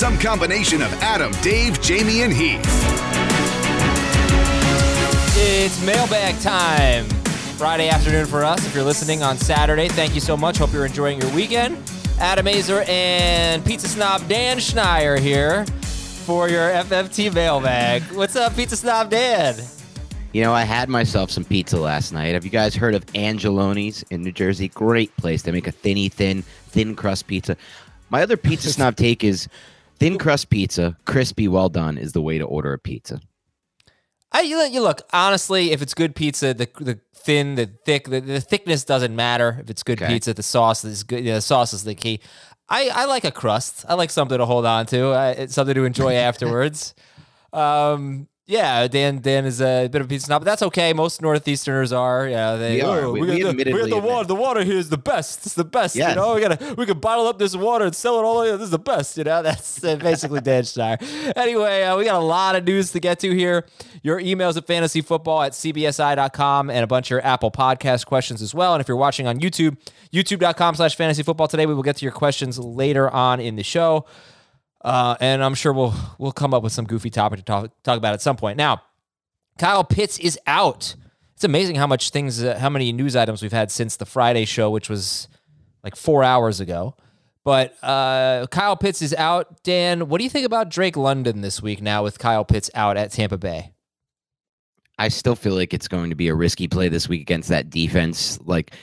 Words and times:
Some 0.00 0.18
combination 0.18 0.80
of 0.80 0.90
Adam, 1.02 1.30
Dave, 1.42 1.78
Jamie, 1.82 2.22
and 2.22 2.32
Heath. 2.32 2.62
It's 5.36 5.78
mailbag 5.84 6.40
time. 6.40 7.04
Friday 7.58 7.90
afternoon 7.90 8.24
for 8.24 8.42
us. 8.42 8.66
If 8.66 8.74
you're 8.74 8.82
listening 8.82 9.22
on 9.22 9.36
Saturday, 9.36 9.88
thank 9.88 10.14
you 10.14 10.22
so 10.22 10.38
much. 10.38 10.56
Hope 10.56 10.72
you're 10.72 10.86
enjoying 10.86 11.20
your 11.20 11.30
weekend. 11.34 11.76
Adam 12.18 12.46
Aizer 12.46 12.88
and 12.88 13.62
pizza 13.62 13.88
snob 13.88 14.26
Dan 14.26 14.56
Schneier 14.56 15.18
here 15.18 15.66
for 16.24 16.48
your 16.48 16.70
FFT 16.70 17.34
mailbag. 17.34 18.00
What's 18.14 18.36
up, 18.36 18.56
pizza 18.56 18.76
snob 18.76 19.10
Dan? 19.10 19.54
You 20.32 20.40
know, 20.40 20.54
I 20.54 20.62
had 20.62 20.88
myself 20.88 21.30
some 21.30 21.44
pizza 21.44 21.78
last 21.78 22.10
night. 22.14 22.32
Have 22.32 22.46
you 22.46 22.50
guys 22.50 22.74
heard 22.74 22.94
of 22.94 23.04
Angeloni's 23.14 24.02
in 24.04 24.22
New 24.22 24.32
Jersey? 24.32 24.68
Great 24.68 25.14
place. 25.18 25.42
They 25.42 25.52
make 25.52 25.66
a 25.66 25.72
thinny 25.72 26.08
thin, 26.08 26.40
thin 26.40 26.96
crust 26.96 27.26
pizza. 27.26 27.54
My 28.08 28.22
other 28.22 28.38
pizza 28.38 28.72
snob 28.72 28.96
take 28.96 29.22
is 29.22 29.46
thin 30.00 30.18
crust 30.18 30.50
pizza, 30.50 30.96
crispy, 31.04 31.46
well 31.46 31.68
done 31.68 31.96
is 31.96 32.12
the 32.12 32.20
way 32.22 32.38
to 32.38 32.44
order 32.44 32.72
a 32.72 32.78
pizza. 32.78 33.20
I, 34.32 34.40
you, 34.42 34.60
you 34.62 34.80
look 34.80 35.02
honestly. 35.12 35.72
If 35.72 35.82
it's 35.82 35.94
good 35.94 36.14
pizza, 36.16 36.54
the 36.54 36.68
the 36.80 37.00
thin, 37.14 37.54
the 37.56 37.68
thick, 37.84 38.08
the, 38.08 38.20
the 38.20 38.40
thickness 38.40 38.84
doesn't 38.84 39.14
matter. 39.14 39.58
If 39.60 39.70
it's 39.70 39.82
good 39.82 40.00
Okay. 40.00 40.12
pizza, 40.14 40.34
the 40.34 40.42
sauce 40.42 40.84
is 40.84 41.02
good. 41.02 41.24
Yeah, 41.24 41.34
the 41.34 41.40
sauce 41.40 41.72
is 41.72 41.84
the 41.84 41.94
key. 41.94 42.20
I, 42.68 42.88
I 42.94 43.04
like 43.06 43.24
a 43.24 43.32
crust. 43.32 43.84
I 43.88 43.94
like 43.94 44.10
something 44.10 44.38
to 44.38 44.46
hold 44.46 44.64
on 44.64 44.86
to. 44.86 45.08
I, 45.10 45.30
it's 45.30 45.54
something 45.54 45.74
to 45.74 45.84
enjoy 45.84 46.14
afterwards. 46.28 46.94
Um, 47.52 48.28
yeah, 48.50 48.88
Dan 48.88 49.20
Dan 49.20 49.46
is 49.46 49.62
a 49.62 49.86
bit 49.88 50.00
of 50.00 50.06
a 50.06 50.08
pizza 50.08 50.26
snob, 50.26 50.42
but 50.42 50.46
that's 50.46 50.62
okay. 50.62 50.92
Most 50.92 51.22
northeasterners 51.22 51.96
are. 51.96 52.26
Yeah, 52.26 52.56
they. 52.56 52.74
We 52.74 52.82
are. 52.82 53.00
"Oh, 53.02 53.12
We- 53.12 53.20
got 53.20 53.56
we 53.56 53.62
the, 53.64 53.72
we 53.72 53.88
the 53.90 53.98
water. 53.98 54.26
The 54.26 54.34
water 54.34 54.64
here 54.64 54.76
is 54.76 54.88
the 54.88 54.98
best. 54.98 55.46
It's 55.46 55.54
the 55.54 55.64
best. 55.64 55.94
Yes. 55.94 56.10
You 56.10 56.16
know, 56.16 56.34
we 56.34 56.40
gotta 56.40 56.74
we 56.74 56.84
can 56.84 56.98
bottle 56.98 57.26
up 57.28 57.38
this 57.38 57.54
water 57.54 57.84
and 57.84 57.94
sell 57.94 58.18
it 58.18 58.24
all. 58.24 58.38
Over. 58.38 58.56
This 58.56 58.64
is 58.64 58.70
the 58.70 58.78
best. 58.78 59.16
You 59.16 59.24
know, 59.24 59.40
that's 59.48 59.82
uh, 59.84 59.96
basically 59.96 60.40
Dan 60.40 60.64
Steyer. 60.64 60.98
Anyway, 61.36 61.84
uh, 61.84 61.96
we 61.96 62.04
got 62.04 62.16
a 62.16 62.24
lot 62.24 62.56
of 62.56 62.64
news 62.64 62.90
to 62.92 63.00
get 63.00 63.20
to 63.20 63.30
here. 63.34 63.66
Your 64.02 64.20
emails 64.20 64.56
at 64.56 64.66
fantasyfootball 64.66 65.46
at 65.46 65.52
cbsi.com 65.52 66.70
and 66.70 66.82
a 66.82 66.86
bunch 66.88 67.06
of 67.06 67.10
your 67.10 67.24
Apple 67.24 67.50
Podcast 67.52 68.06
questions 68.06 68.42
as 68.42 68.54
well. 68.54 68.74
And 68.74 68.80
if 68.80 68.88
you're 68.88 68.96
watching 68.96 69.26
on 69.26 69.38
YouTube, 69.40 69.76
youtube.com 70.12 70.74
slash 70.74 70.96
fantasyfootball 70.96 71.48
today, 71.48 71.66
we 71.66 71.74
will 71.74 71.82
get 71.82 71.96
to 71.96 72.04
your 72.04 72.12
questions 72.12 72.58
later 72.58 73.08
on 73.10 73.38
in 73.40 73.56
the 73.56 73.62
show. 73.62 74.06
Uh, 74.82 75.16
and 75.20 75.44
I'm 75.44 75.54
sure 75.54 75.72
we'll 75.72 75.94
we'll 76.18 76.32
come 76.32 76.54
up 76.54 76.62
with 76.62 76.72
some 76.72 76.86
goofy 76.86 77.10
topic 77.10 77.38
to 77.38 77.44
talk 77.44 77.70
talk 77.82 77.98
about 77.98 78.14
at 78.14 78.22
some 78.22 78.36
point. 78.36 78.56
Now, 78.56 78.82
Kyle 79.58 79.84
Pitts 79.84 80.18
is 80.18 80.38
out. 80.46 80.94
It's 81.34 81.44
amazing 81.44 81.76
how 81.76 81.86
much 81.86 82.10
things, 82.10 82.42
uh, 82.42 82.58
how 82.58 82.68
many 82.68 82.92
news 82.92 83.16
items 83.16 83.42
we've 83.42 83.52
had 83.52 83.70
since 83.70 83.96
the 83.96 84.06
Friday 84.06 84.44
show, 84.44 84.70
which 84.70 84.88
was 84.88 85.28
like 85.82 85.96
four 85.96 86.22
hours 86.22 86.60
ago. 86.60 86.96
But 87.44 87.82
uh, 87.82 88.46
Kyle 88.50 88.76
Pitts 88.76 89.00
is 89.00 89.14
out. 89.14 89.62
Dan, 89.62 90.08
what 90.08 90.18
do 90.18 90.24
you 90.24 90.30
think 90.30 90.44
about 90.44 90.68
Drake 90.68 90.96
London 90.96 91.40
this 91.40 91.62
week 91.62 91.80
now 91.80 92.02
with 92.02 92.18
Kyle 92.18 92.44
Pitts 92.44 92.70
out 92.74 92.96
at 92.96 93.12
Tampa 93.12 93.38
Bay? 93.38 93.72
I 94.98 95.08
still 95.08 95.34
feel 95.34 95.54
like 95.54 95.72
it's 95.72 95.88
going 95.88 96.10
to 96.10 96.16
be 96.16 96.28
a 96.28 96.34
risky 96.34 96.68
play 96.68 96.90
this 96.90 97.08
week 97.08 97.22
against 97.22 97.48
that 97.48 97.70
defense. 97.70 98.38
Like 98.44 98.74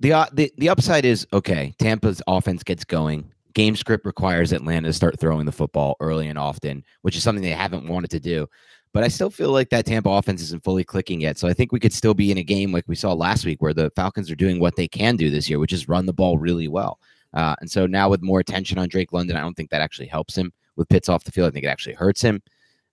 the 0.00 0.14
uh, 0.14 0.26
the 0.32 0.50
the 0.56 0.70
upside 0.70 1.04
is 1.04 1.26
okay. 1.32 1.74
Tampa's 1.78 2.22
offense 2.26 2.62
gets 2.62 2.84
going. 2.84 3.30
Game 3.54 3.76
script 3.76 4.04
requires 4.04 4.52
Atlanta 4.52 4.88
to 4.88 4.92
start 4.92 5.18
throwing 5.18 5.46
the 5.46 5.52
football 5.52 5.96
early 6.00 6.28
and 6.28 6.38
often, 6.38 6.84
which 7.02 7.16
is 7.16 7.22
something 7.22 7.42
they 7.42 7.50
haven't 7.50 7.88
wanted 7.88 8.10
to 8.10 8.20
do. 8.20 8.48
But 8.92 9.02
I 9.04 9.08
still 9.08 9.30
feel 9.30 9.50
like 9.50 9.70
that 9.70 9.86
Tampa 9.86 10.08
offense 10.08 10.40
isn't 10.42 10.62
fully 10.62 10.84
clicking 10.84 11.20
yet. 11.20 11.36
So 11.38 11.48
I 11.48 11.52
think 11.52 11.72
we 11.72 11.80
could 11.80 11.92
still 11.92 12.14
be 12.14 12.30
in 12.30 12.38
a 12.38 12.44
game 12.44 12.72
like 12.72 12.84
we 12.86 12.94
saw 12.94 13.12
last 13.12 13.44
week, 13.44 13.60
where 13.60 13.74
the 13.74 13.90
Falcons 13.96 14.30
are 14.30 14.36
doing 14.36 14.60
what 14.60 14.76
they 14.76 14.86
can 14.86 15.16
do 15.16 15.30
this 15.30 15.50
year, 15.50 15.58
which 15.58 15.72
is 15.72 15.88
run 15.88 16.06
the 16.06 16.12
ball 16.12 16.38
really 16.38 16.68
well. 16.68 17.00
Uh, 17.32 17.56
and 17.60 17.70
so 17.70 17.86
now 17.86 18.08
with 18.08 18.22
more 18.22 18.38
attention 18.38 18.78
on 18.78 18.88
Drake 18.88 19.12
London, 19.12 19.36
I 19.36 19.40
don't 19.40 19.54
think 19.54 19.70
that 19.70 19.80
actually 19.80 20.06
helps 20.06 20.36
him 20.36 20.52
with 20.76 20.88
Pitts 20.88 21.08
off 21.08 21.24
the 21.24 21.32
field. 21.32 21.48
I 21.48 21.50
think 21.50 21.64
it 21.64 21.68
actually 21.68 21.94
hurts 21.94 22.22
him 22.22 22.40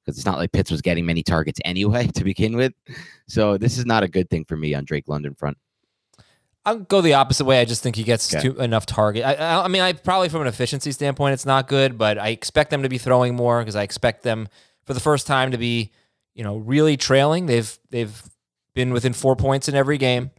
because 0.03 0.17
it's 0.17 0.25
not 0.25 0.39
like 0.39 0.51
Pitts 0.51 0.71
was 0.71 0.81
getting 0.81 1.05
many 1.05 1.21
targets 1.21 1.59
anyway 1.63 2.07
to 2.15 2.23
begin 2.23 2.57
with. 2.57 2.73
So 3.27 3.57
this 3.57 3.77
is 3.77 3.85
not 3.85 4.03
a 4.03 4.07
good 4.07 4.29
thing 4.29 4.45
for 4.45 4.57
me 4.57 4.73
on 4.73 4.85
Drake 4.85 5.07
London 5.07 5.35
front. 5.35 5.57
I'll 6.65 6.77
go 6.79 7.01
the 7.01 7.15
opposite 7.15 7.45
way. 7.45 7.59
I 7.59 7.65
just 7.65 7.81
think 7.81 7.95
he 7.95 8.03
gets 8.03 8.33
Okay. 8.33 8.49
too, 8.49 8.59
enough 8.59 8.85
target. 8.85 9.25
I, 9.25 9.33
I, 9.33 9.65
I 9.65 9.67
mean, 9.67 9.81
I 9.81 9.93
probably 9.93 10.29
from 10.29 10.41
an 10.41 10.47
efficiency 10.47 10.91
standpoint, 10.91 11.33
it's 11.33 11.45
not 11.45 11.67
good, 11.67 11.97
but 11.97 12.17
I 12.19 12.29
expect 12.29 12.69
them 12.69 12.83
to 12.83 12.89
be 12.89 12.97
throwing 12.99 13.35
more 13.35 13.59
because 13.59 13.75
I 13.75 13.83
expect 13.83 14.21
them 14.23 14.47
for 14.85 14.93
the 14.93 14.99
first 14.99 15.25
time 15.25 15.51
to 15.51 15.57
be, 15.57 15.91
you 16.35 16.43
know, 16.43 16.57
really 16.57 16.97
trailing. 16.97 17.47
They've 17.47 17.77
they've 17.89 18.21
been 18.75 18.93
within 18.93 19.13
four 19.13 19.35
points 19.35 19.67
in 19.69 19.75
every 19.75 19.97
game 19.97 20.31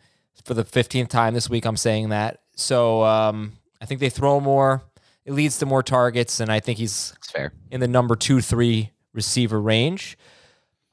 for 0.45 0.55
the 0.55 0.65
fifteenth 0.65 1.09
time 1.09 1.35
this 1.35 1.51
week. 1.51 1.65
I'm 1.67 1.77
saying 1.77 2.11
that. 2.11 2.41
So 2.57 3.03
um, 3.05 3.53
I 3.81 3.87
think 3.87 4.01
they 4.01 4.09
throw 4.11 4.39
more. 4.41 4.83
It 5.25 5.33
leads 5.33 5.59
to 5.59 5.67
more 5.67 5.83
targets, 5.83 6.41
and 6.41 6.51
I 6.51 6.61
think 6.61 6.79
he's 6.79 7.15
fair. 7.33 7.53
in 7.71 7.81
the 7.81 7.89
number 7.89 8.15
two, 8.17 8.41
three 8.41 8.91
receiver 9.13 9.61
range. 9.61 10.17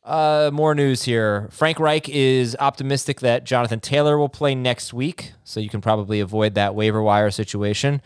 Uh, 0.09 0.50
more 0.51 0.73
news 0.73 1.03
here. 1.03 1.47
Frank 1.51 1.79
Reich 1.79 2.09
is 2.09 2.57
optimistic 2.59 3.19
that 3.19 3.44
Jonathan 3.44 3.79
Taylor 3.79 4.17
will 4.17 4.27
play 4.29 4.56
next 4.56 4.91
week, 4.91 5.33
so 5.44 5.59
you 5.59 5.69
can 5.69 5.81
probably 5.81 6.19
avoid 6.19 6.56
that 6.56 6.73
waiver 6.73 7.01
wire 7.03 7.29
situation. 7.29 8.01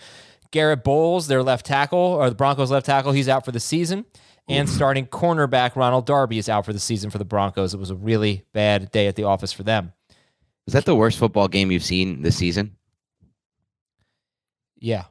Garett 0.52 0.84
Bolles, 0.84 1.28
their 1.28 1.42
left 1.42 1.66
tackle, 1.66 1.98
or 1.98 2.30
the 2.30 2.36
Broncos' 2.36 2.70
left 2.70 2.86
tackle, 2.86 3.14
he's 3.14 3.30
out 3.30 3.46
for 3.46 3.54
the 3.54 3.60
season. 3.60 4.06
And 4.50 4.68
starting 4.70 5.06
cornerback 5.08 5.78
Ronald 5.78 6.06
Darby 6.06 6.38
is 6.38 6.50
out 6.50 6.66
for 6.66 6.74
the 6.74 6.80
season 6.80 7.10
for 7.10 7.18
the 7.18 7.24
Broncos. 7.24 7.74
It 7.74 7.80
was 7.80 7.90
a 7.90 7.96
really 7.96 8.44
bad 8.52 8.92
day 8.92 9.08
at 9.08 9.16
the 9.16 9.24
office 9.24 9.54
for 9.54 9.64
them. 9.64 9.94
Is 10.68 10.74
that 10.74 10.84
the 10.84 10.96
worst 10.96 11.18
football 11.18 11.48
game 11.48 11.72
you've 11.72 11.84
seen 11.86 12.22
this 12.22 12.36
season? 12.36 12.76
Yeah, 14.78 15.06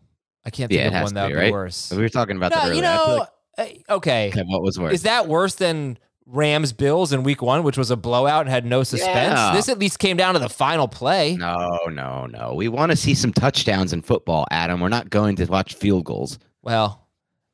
I 0.44 0.50
can't 0.50 0.70
think 0.70 0.82
Yeah, 0.82 0.98
of 0.98 1.04
one 1.04 1.14
that 1.14 1.22
would 1.24 1.30
be 1.30 1.40
right? 1.40 1.52
worse. 1.52 1.90
We 1.90 2.02
were 2.02 2.10
talking 2.10 2.36
about 2.36 2.50
that 2.52 2.64
No, 2.64 2.68
earlier. 2.68 2.74
you 2.76 2.82
know, 2.82 3.26
like- 3.56 3.78
uh, 3.88 3.94
okay. 3.94 4.28
okay, 4.28 4.42
what 4.46 4.62
was 4.62 4.78
worse? 4.78 4.92
Is 4.92 5.02
that 5.04 5.26
worse 5.28 5.54
than 5.54 5.96
Rams 6.32 6.72
Bills 6.72 7.12
in 7.12 7.24
week 7.24 7.42
one, 7.42 7.62
which 7.62 7.76
was 7.76 7.90
a 7.90 7.96
blowout 7.96 8.40
and 8.40 8.50
had 8.50 8.64
no 8.64 8.82
suspense. 8.82 9.38
Yeah. 9.38 9.52
This 9.54 9.68
at 9.68 9.78
least 9.78 9.98
came 9.98 10.16
down 10.16 10.32
to 10.32 10.40
the 10.40 10.48
final 10.48 10.88
play. 10.88 11.36
No, 11.36 11.78
no, 11.90 12.24
no. 12.24 12.54
We 12.54 12.68
want 12.68 12.90
to 12.90 12.96
see 12.96 13.14
some 13.14 13.34
touchdowns 13.34 13.92
in 13.92 14.00
football, 14.00 14.46
Adam. 14.50 14.80
We're 14.80 14.88
not 14.88 15.10
going 15.10 15.36
to 15.36 15.44
watch 15.44 15.74
field 15.74 16.04
goals. 16.04 16.38
Well, 16.62 17.06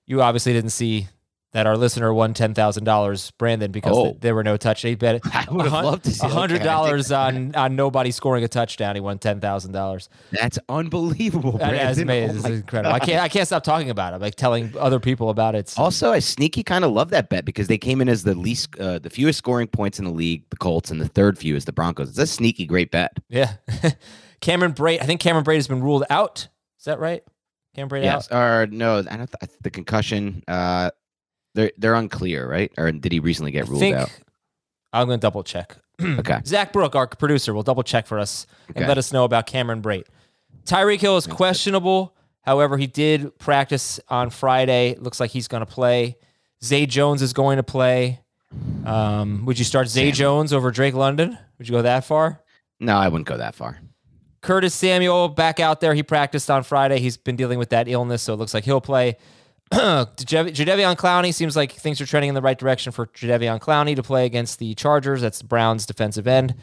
you 0.07 0.23
obviously 0.23 0.53
didn't 0.53 0.71
see 0.71 1.09
that 1.58 1.66
our 1.66 1.76
listener 1.76 2.14
won 2.14 2.34
ten 2.34 2.55
thousand 2.55 2.84
dollars, 2.84 3.32
Brandon, 3.32 3.72
because 3.72 3.96
Oh. 3.96 4.05
th- 4.05 4.16
there 4.20 4.32
were 4.34 4.44
no 4.44 4.56
touch. 4.56 4.82
He 4.82 4.94
bet 4.94 5.20
I 5.34 5.44
would 5.50 5.64
have 5.66 5.72
a 5.75 5.87
loved 5.87 6.05
to 6.05 6.12
see 6.12 6.26
hundred 6.28 6.62
dollars 6.62 7.10
on 7.10 7.52
on 7.56 7.75
nobody 7.75 8.12
scoring 8.12 8.44
a 8.44 8.49
touchdown. 8.49 8.94
He 8.94 9.00
won 9.00 9.19
ten 9.19 9.40
thousand 9.40 9.72
dollars. 9.72 10.08
That's 10.31 10.58
unbelievable, 10.69 11.58
Brandon. 11.58 11.81
amazing. 12.02 12.08
Oh 12.10 12.32
This 12.34 12.43
my 12.44 12.49
is 12.50 12.58
incredible. 12.60 12.94
I 12.94 13.00
can't 13.00 13.22
I 13.22 13.28
can't 13.28 13.46
stop 13.46 13.64
talking 13.64 13.90
about 13.90 14.14
it. 14.14 14.20
Like 14.20 14.37
telling 14.37 14.72
other 14.78 15.00
people 15.00 15.31
about 15.31 15.56
it. 15.56 15.58
It's- 15.58 15.78
Also, 15.78 16.12
I 16.12 16.20
sneaky 16.20 16.62
kind 16.62 16.84
of 16.84 16.93
love 16.93 17.10
that 17.10 17.28
bet 17.28 17.44
because 17.44 17.66
they 17.66 17.78
came 17.78 18.00
in 18.00 18.08
as 18.08 18.22
the 18.22 18.34
least, 18.34 18.78
uh, 18.78 19.00
the 19.00 19.10
fewest 19.10 19.38
scoring 19.38 19.66
points 19.66 19.99
in 19.99 20.05
the 20.05 20.12
league, 20.12 20.44
the 20.50 20.56
Colts, 20.56 20.90
and 20.93 21.00
the 21.00 21.08
third 21.08 21.37
fewest, 21.38 21.66
the 21.66 21.72
Broncos. 21.72 22.10
It's 22.10 22.19
a 22.19 22.26
sneaky 22.28 22.66
great 22.66 22.90
bet. 22.93 23.16
yeah. 23.28 23.55
Cameron 24.40 24.72
Brate. 24.72 25.02
I 25.02 25.06
think 25.06 25.20
Cameron 25.20 25.44
Brate 25.44 25.56
has 25.56 25.66
been 25.66 25.82
ruled 25.82 26.05
out. 26.08 26.46
Is 26.78 26.84
that 26.84 27.00
right? 27.00 27.22
Cameron 27.75 28.02
Brate 28.05 28.06
out. 28.06 28.14
Yes, 28.14 28.28
or 28.31 28.66
no, 28.70 28.99
I 28.99 29.16
don't. 29.16 29.28
Th- 29.40 29.50
the 29.60 29.70
concussion. 29.70 30.44
Uh, 30.46 30.90
they're 31.58 31.72
they're 31.76 31.94
unclear, 31.94 32.49
right? 32.49 32.72
Or 32.78 32.90
did 32.93 33.10
he 33.12 33.19
recently 33.20 33.50
get 33.50 33.66
I 33.66 33.69
ruled 33.69 33.81
think 33.81 33.96
out? 33.96 34.10
I'm 34.93 35.06
going 35.08 35.19
to 35.19 35.22
double 35.22 35.43
check. 35.43 35.76
Okay, 36.00 36.38
Zach 36.46 36.72
Brook, 36.72 36.94
our 36.94 37.08
producer, 37.08 37.52
will 37.52 37.64
double 37.64 37.82
check 37.82 38.06
for 38.06 38.20
us 38.20 38.46
and 38.69 38.76
Okay. 38.78 38.87
let 38.87 38.99
us 38.99 39.12
know 39.12 39.25
about 39.25 39.46
Cameron 39.46 39.82
Brate. 39.82 40.05
Tyreek 40.64 41.00
Hill 41.00 41.16
is 41.16 41.26
questionable. 41.26 42.14
However, 42.43 42.78
he 42.78 42.87
did 42.87 43.37
practice 43.38 43.99
on 44.08 44.31
Friday. 44.31 44.94
Looks 45.00 45.19
like 45.19 45.32
he's 45.32 45.49
going 45.49 45.60
to 45.60 45.66
play. 45.66 46.16
Zay 46.64 46.87
Jones 46.87 47.20
is 47.20 47.32
going 47.32 47.56
to 47.56 47.62
play. 47.64 48.20
Um, 48.87 49.44
would 49.44 49.58
you 49.58 49.64
start 49.64 49.88
Zay. 49.88 50.12
Jones 50.12 50.52
over 50.52 50.70
Drake 50.70 50.94
London? 50.94 51.37
Would 51.58 51.69
you 51.69 51.72
go 51.72 51.82
that 51.82 52.05
far? 52.05 52.43
no, 52.81 52.96
I 52.96 53.08
wouldn't 53.08 53.26
go 53.26 53.37
that 53.37 53.55
far. 53.56 53.78
Curtis 54.40 54.72
Samuel 54.75 55.28
back 55.28 55.58
out 55.58 55.81
there. 55.81 55.94
He 55.94 56.05
practiced 56.05 56.49
on 56.49 56.62
Friday. 56.62 57.00
He's 57.00 57.16
been 57.16 57.34
dealing 57.34 57.58
with 57.58 57.70
that 57.70 57.88
illness, 57.88 58.22
so 58.22 58.34
it 58.34 58.37
looks 58.37 58.55
like 58.55 58.64
he'll 58.64 58.81
play. 58.81 59.16
Jadev- 59.73 60.55
Jadeveon 60.55 60.97
Clowney 60.97 61.35
seems 61.35 61.55
like 61.55 61.73
things 61.73 62.00
are 62.00 62.06
trending 62.06 62.31
in 62.31 62.35
the 62.35 62.43
right 62.43 62.59
direction 62.59 62.91
for 62.91 63.06
Jadeveon 63.06 63.61
Clowney 63.61 63.94
to 63.97 64.03
play 64.03 64.25
against 64.25 64.59
the 64.59 64.75
Chargers. 64.75 65.20
That's 65.20 65.41
the 65.41 65.44
Browns' 65.44 65.85
defensive 65.85 66.26
end. 66.26 66.55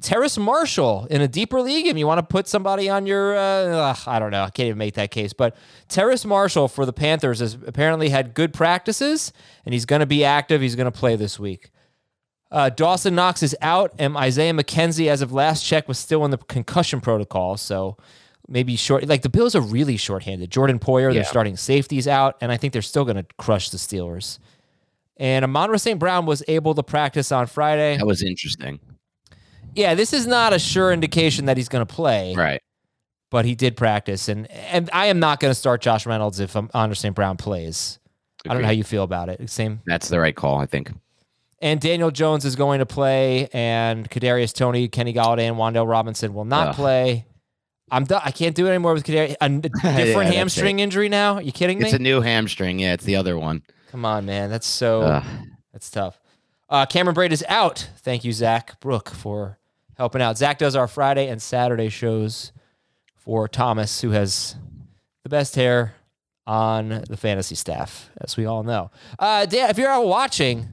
Terrace 0.00 0.38
Marshall 0.38 1.06
in 1.10 1.20
a 1.20 1.28
deeper 1.28 1.60
league. 1.60 1.86
If 1.86 1.96
you 1.96 2.06
want 2.06 2.18
to 2.18 2.22
put 2.22 2.48
somebody 2.48 2.88
on 2.88 3.06
your, 3.06 3.36
uh, 3.36 3.90
ugh, 3.90 3.98
I 4.06 4.18
don't 4.18 4.30
know, 4.30 4.42
I 4.42 4.50
can't 4.50 4.68
even 4.68 4.78
make 4.78 4.94
that 4.94 5.10
case. 5.10 5.32
But 5.32 5.56
Terrace 5.88 6.24
Marshall 6.24 6.68
for 6.68 6.86
the 6.86 6.92
Panthers 6.92 7.40
has 7.40 7.54
apparently 7.66 8.10
had 8.10 8.34
good 8.34 8.52
practices, 8.52 9.32
and 9.64 9.72
he's 9.72 9.84
going 9.86 10.00
to 10.00 10.06
be 10.06 10.24
active. 10.24 10.60
He's 10.60 10.76
going 10.76 10.90
to 10.90 10.96
play 10.96 11.16
this 11.16 11.38
week. 11.38 11.70
Uh, 12.50 12.68
Dawson 12.68 13.14
Knox 13.14 13.42
is 13.42 13.56
out, 13.60 13.92
and 13.98 14.16
Isaiah 14.16 14.52
McKenzie, 14.52 15.08
as 15.08 15.22
of 15.22 15.32
last 15.32 15.64
check, 15.64 15.86
was 15.86 15.98
still 15.98 16.24
in 16.24 16.30
the 16.30 16.38
concussion 16.38 17.00
protocol. 17.00 17.56
So 17.56 17.96
maybe 18.50 18.76
short. 18.76 19.06
Like 19.06 19.22
the 19.22 19.28
Bills 19.30 19.54
are 19.54 19.60
really 19.62 19.96
shorthanded. 19.96 20.50
Jordan 20.50 20.78
Poyer, 20.78 21.12
they're 21.14 21.24
starting 21.24 21.56
safeties 21.56 22.06
out, 22.06 22.36
and 22.42 22.52
I 22.52 22.56
think 22.58 22.72
they're 22.74 22.82
still 22.82 23.04
going 23.04 23.16
to 23.16 23.26
crush 23.38 23.70
the 23.70 23.78
Steelers. 23.78 24.38
And 25.16 25.44
Amon 25.44 25.78
St. 25.78 25.98
Brown 25.98 26.26
was 26.26 26.42
able 26.48 26.74
to 26.74 26.82
practice 26.82 27.30
on 27.30 27.46
Friday. 27.46 27.96
That 27.96 28.06
was 28.06 28.22
interesting. 28.22 28.80
Yeah, 29.74 29.94
this 29.94 30.12
is 30.12 30.26
not 30.26 30.52
a 30.52 30.58
sure 30.58 30.92
indication 30.92 31.44
that 31.46 31.56
he's 31.56 31.68
going 31.68 31.86
to 31.86 31.94
play, 31.94 32.34
Right. 32.34 32.60
but 33.30 33.44
he 33.44 33.54
did 33.54 33.76
practice. 33.76 34.28
And 34.28 34.50
and 34.50 34.90
I 34.92 35.06
am 35.06 35.20
not 35.20 35.38
going 35.40 35.50
to 35.50 35.54
start 35.54 35.80
Josh 35.80 36.06
Reynolds 36.06 36.40
if 36.40 36.56
Amon 36.56 36.94
St. 36.94 37.14
Brown 37.14 37.36
plays. 37.36 37.98
I 38.48 38.52
don't 38.54 38.62
know 38.62 38.66
how 38.66 38.72
you 38.72 38.84
feel 38.84 39.02
about 39.04 39.28
it. 39.28 39.48
Same. 39.50 39.80
That's 39.86 40.08
the 40.08 40.18
right 40.18 40.34
call, 40.34 40.58
I 40.58 40.66
think. 40.66 40.90
And 41.62 41.78
Daniel 41.78 42.10
Jones 42.10 42.46
is 42.46 42.56
going 42.56 42.78
to 42.78 42.86
play, 42.86 43.48
and 43.52 44.08
Kadarius 44.10 44.54
Toney, 44.54 44.88
Kenny 44.88 45.12
Golladay, 45.12 45.42
and 45.42 45.56
Wan'Dale 45.56 45.86
Robinson 45.86 46.32
will 46.32 46.46
not 46.46 46.68
Ugh. 46.68 46.74
play. 46.76 47.26
I'm 47.90 48.04
done. 48.04 48.22
I 48.24 48.30
can't 48.30 48.54
do 48.54 48.66
it 48.66 48.70
anymore 48.70 48.94
with 48.94 49.04
Kadarius. 49.04 49.36
A 49.40 49.48
different 49.60 49.82
that's 49.84 50.34
hamstring 50.34 50.80
injury 50.80 51.08
now. 51.08 51.34
Are 51.34 51.42
you 51.42 51.52
kidding 51.52 51.78
me? 51.78 51.84
It's 51.86 51.94
a 51.94 51.98
new 51.98 52.20
hamstring. 52.20 52.78
Yeah, 52.78 52.92
it's 52.94 53.04
the 53.04 53.16
other 53.16 53.38
one. 53.38 53.62
Come 53.90 54.04
on, 54.04 54.24
man. 54.26 54.50
That's 54.50 54.66
so. 54.66 55.02
Ugh. 55.02 55.24
That's 55.72 55.90
tough. 55.90 56.20
Uh, 56.68 56.86
Cameron 56.86 57.16
Brate 57.16 57.32
is 57.32 57.44
out. 57.48 57.90
Thank 57.98 58.24
you, 58.24 58.32
Zach 58.32 58.78
Brook, 58.80 59.10
for 59.10 59.58
helping 59.96 60.22
out. 60.22 60.38
Zach 60.38 60.58
does 60.58 60.76
our 60.76 60.86
Friday 60.86 61.28
and 61.28 61.42
Saturday 61.42 61.88
shows 61.88 62.52
for 63.16 63.48
Thomas, 63.48 64.00
who 64.00 64.10
has 64.10 64.54
the 65.24 65.28
best 65.28 65.56
hair 65.56 65.94
on 66.46 67.04
the 67.08 67.16
fantasy 67.16 67.54
staff, 67.54 68.10
as 68.20 68.36
we 68.36 68.46
all 68.46 68.62
know. 68.62 68.90
Uh, 69.18 69.46
Dan, 69.46 69.70
if 69.70 69.78
you're 69.78 69.90
out 69.90 70.06
watching, 70.06 70.68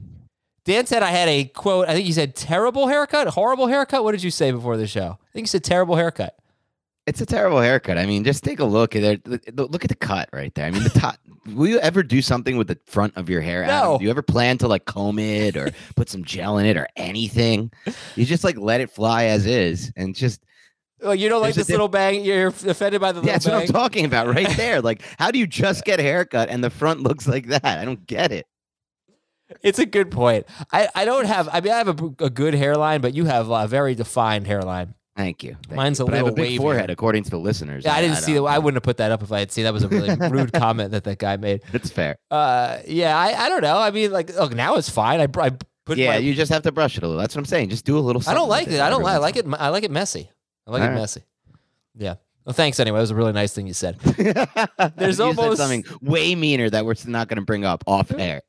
Dan 0.64 0.86
said 0.86 1.02
I 1.02 1.10
had 1.10 1.28
a 1.28 1.44
quote. 1.46 1.88
I 1.88 1.94
think 1.94 2.06
he 2.06 2.12
said 2.12 2.36
terrible 2.36 2.86
haircut, 2.86 3.26
horrible 3.28 3.66
haircut. 3.66 4.04
What 4.04 4.12
did 4.12 4.22
you 4.22 4.30
say 4.30 4.50
before 4.52 4.76
the 4.76 4.86
show? 4.86 5.18
I 5.20 5.32
think 5.32 5.44
you 5.44 5.48
said 5.48 5.64
terrible 5.64 5.96
haircut. 5.96 6.37
It's 7.08 7.22
a 7.22 7.26
terrible 7.26 7.58
haircut. 7.58 7.96
I 7.96 8.04
mean, 8.04 8.22
just 8.22 8.44
take 8.44 8.60
a 8.60 8.66
look 8.66 8.94
at 8.94 9.02
it. 9.02 9.26
Look 9.56 9.82
at 9.82 9.88
the 9.88 9.96
cut 9.96 10.28
right 10.30 10.54
there. 10.54 10.66
I 10.66 10.70
mean, 10.70 10.82
the 10.82 10.90
top. 10.90 11.16
will 11.46 11.66
you 11.66 11.78
ever 11.78 12.02
do 12.02 12.20
something 12.20 12.58
with 12.58 12.68
the 12.68 12.78
front 12.84 13.16
of 13.16 13.30
your 13.30 13.40
hair? 13.40 13.64
Adam? 13.64 13.92
No. 13.92 13.98
Do 13.98 14.04
you 14.04 14.10
ever 14.10 14.20
plan 14.20 14.58
to 14.58 14.68
like 14.68 14.84
comb 14.84 15.18
it 15.18 15.56
or 15.56 15.70
put 15.96 16.10
some 16.10 16.22
gel 16.22 16.58
in 16.58 16.66
it 16.66 16.76
or 16.76 16.86
anything? 16.96 17.72
You 18.14 18.26
just 18.26 18.44
like 18.44 18.58
let 18.58 18.82
it 18.82 18.90
fly 18.90 19.24
as 19.24 19.46
is 19.46 19.90
and 19.96 20.14
just. 20.14 20.44
Well, 21.00 21.14
you 21.14 21.30
don't 21.30 21.40
like 21.40 21.54
this 21.54 21.70
little 21.70 21.88
bang. 21.88 22.24
You're 22.24 22.48
offended 22.48 23.00
by 23.00 23.12
the 23.12 23.20
little 23.20 23.32
That's 23.32 23.46
what 23.46 23.54
I'm 23.54 23.68
talking 23.68 24.04
about 24.04 24.26
right 24.26 24.54
there. 24.56 24.82
Like, 24.88 25.02
how 25.18 25.30
do 25.30 25.38
you 25.38 25.46
just 25.46 25.84
get 25.84 26.00
a 26.00 26.02
haircut 26.02 26.50
and 26.50 26.62
the 26.62 26.70
front 26.70 27.00
looks 27.00 27.26
like 27.26 27.46
that? 27.46 27.64
I 27.64 27.86
don't 27.86 28.06
get 28.06 28.32
it. 28.32 28.46
It's 29.62 29.78
a 29.78 29.86
good 29.86 30.10
point. 30.10 30.46
I, 30.72 30.88
I 30.94 31.06
don't 31.06 31.24
have. 31.24 31.48
I 31.50 31.62
mean, 31.62 31.72
I 31.72 31.78
have 31.78 31.88
a, 31.88 32.24
a 32.24 32.28
good 32.28 32.52
hairline, 32.52 33.00
but 33.00 33.14
you 33.14 33.24
have 33.24 33.48
a 33.48 33.66
very 33.66 33.94
defined 33.94 34.46
hairline. 34.46 34.94
Thank 35.18 35.42
you. 35.42 35.56
Thank 35.66 35.76
Mine's 35.76 35.98
you. 35.98 36.04
a 36.04 36.06
but 36.06 36.14
I 36.14 36.18
have 36.18 36.26
a 36.26 36.30
little 36.30 36.44
big 36.44 36.52
wavier. 36.52 36.62
forehead, 36.62 36.90
according 36.90 37.24
to 37.24 37.30
the 37.30 37.40
listeners. 37.40 37.84
Yeah, 37.84 37.92
I 37.92 38.00
didn't 38.00 38.18
see 38.18 38.34
that. 38.34 38.42
I 38.44 38.58
wouldn't 38.60 38.76
have 38.76 38.84
put 38.84 38.98
that 38.98 39.10
up 39.10 39.20
if 39.20 39.32
I 39.32 39.40
had 39.40 39.50
seen 39.50 39.64
that 39.64 39.72
was 39.72 39.82
a 39.82 39.88
really 39.88 40.14
rude 40.30 40.52
comment 40.52 40.92
that 40.92 41.02
that 41.04 41.18
guy 41.18 41.36
made. 41.36 41.62
It's 41.72 41.90
fair. 41.90 42.18
Uh, 42.30 42.78
yeah, 42.86 43.18
I, 43.18 43.46
I 43.46 43.48
don't 43.48 43.62
know. 43.62 43.78
I 43.78 43.90
mean, 43.90 44.12
like, 44.12 44.32
look, 44.36 44.54
now 44.54 44.76
it's 44.76 44.88
fine. 44.88 45.20
I, 45.20 45.26
I 45.42 45.50
put 45.84 45.98
yeah, 45.98 46.12
my, 46.12 46.16
you 46.18 46.34
just 46.34 46.52
have 46.52 46.62
to 46.62 46.70
brush 46.72 46.96
it 46.96 47.02
a 47.02 47.06
little. 47.08 47.20
That's 47.20 47.34
what 47.34 47.40
I'm 47.40 47.46
saying. 47.46 47.70
Just 47.70 47.84
do 47.84 47.98
a 47.98 48.00
little. 48.00 48.22
I 48.28 48.34
don't 48.34 48.48
like 48.48 48.66
with 48.66 48.76
it. 48.76 48.80
I 48.80 48.90
don't 48.90 49.02
like. 49.02 49.14
I 49.14 49.18
like 49.18 49.34
it. 49.36 49.46
I 49.58 49.70
like 49.70 49.82
it 49.82 49.90
messy. 49.90 50.30
I 50.68 50.70
like 50.70 50.82
All 50.82 50.86
it 50.86 50.90
right. 50.90 50.98
messy. 51.00 51.22
Yeah. 51.96 52.14
Well, 52.44 52.54
thanks 52.54 52.78
anyway. 52.78 52.98
It 52.98 53.02
was 53.02 53.10
a 53.10 53.16
really 53.16 53.32
nice 53.32 53.52
thing 53.52 53.66
you 53.66 53.74
said. 53.74 53.98
There's 54.96 55.18
you 55.18 55.24
almost- 55.24 55.38
said 55.40 55.56
something 55.56 55.84
way 56.00 56.36
meaner 56.36 56.70
that 56.70 56.86
we're 56.86 56.94
not 57.06 57.26
going 57.28 57.38
to 57.38 57.44
bring 57.44 57.64
up 57.64 57.82
off 57.86 58.12
air. 58.12 58.40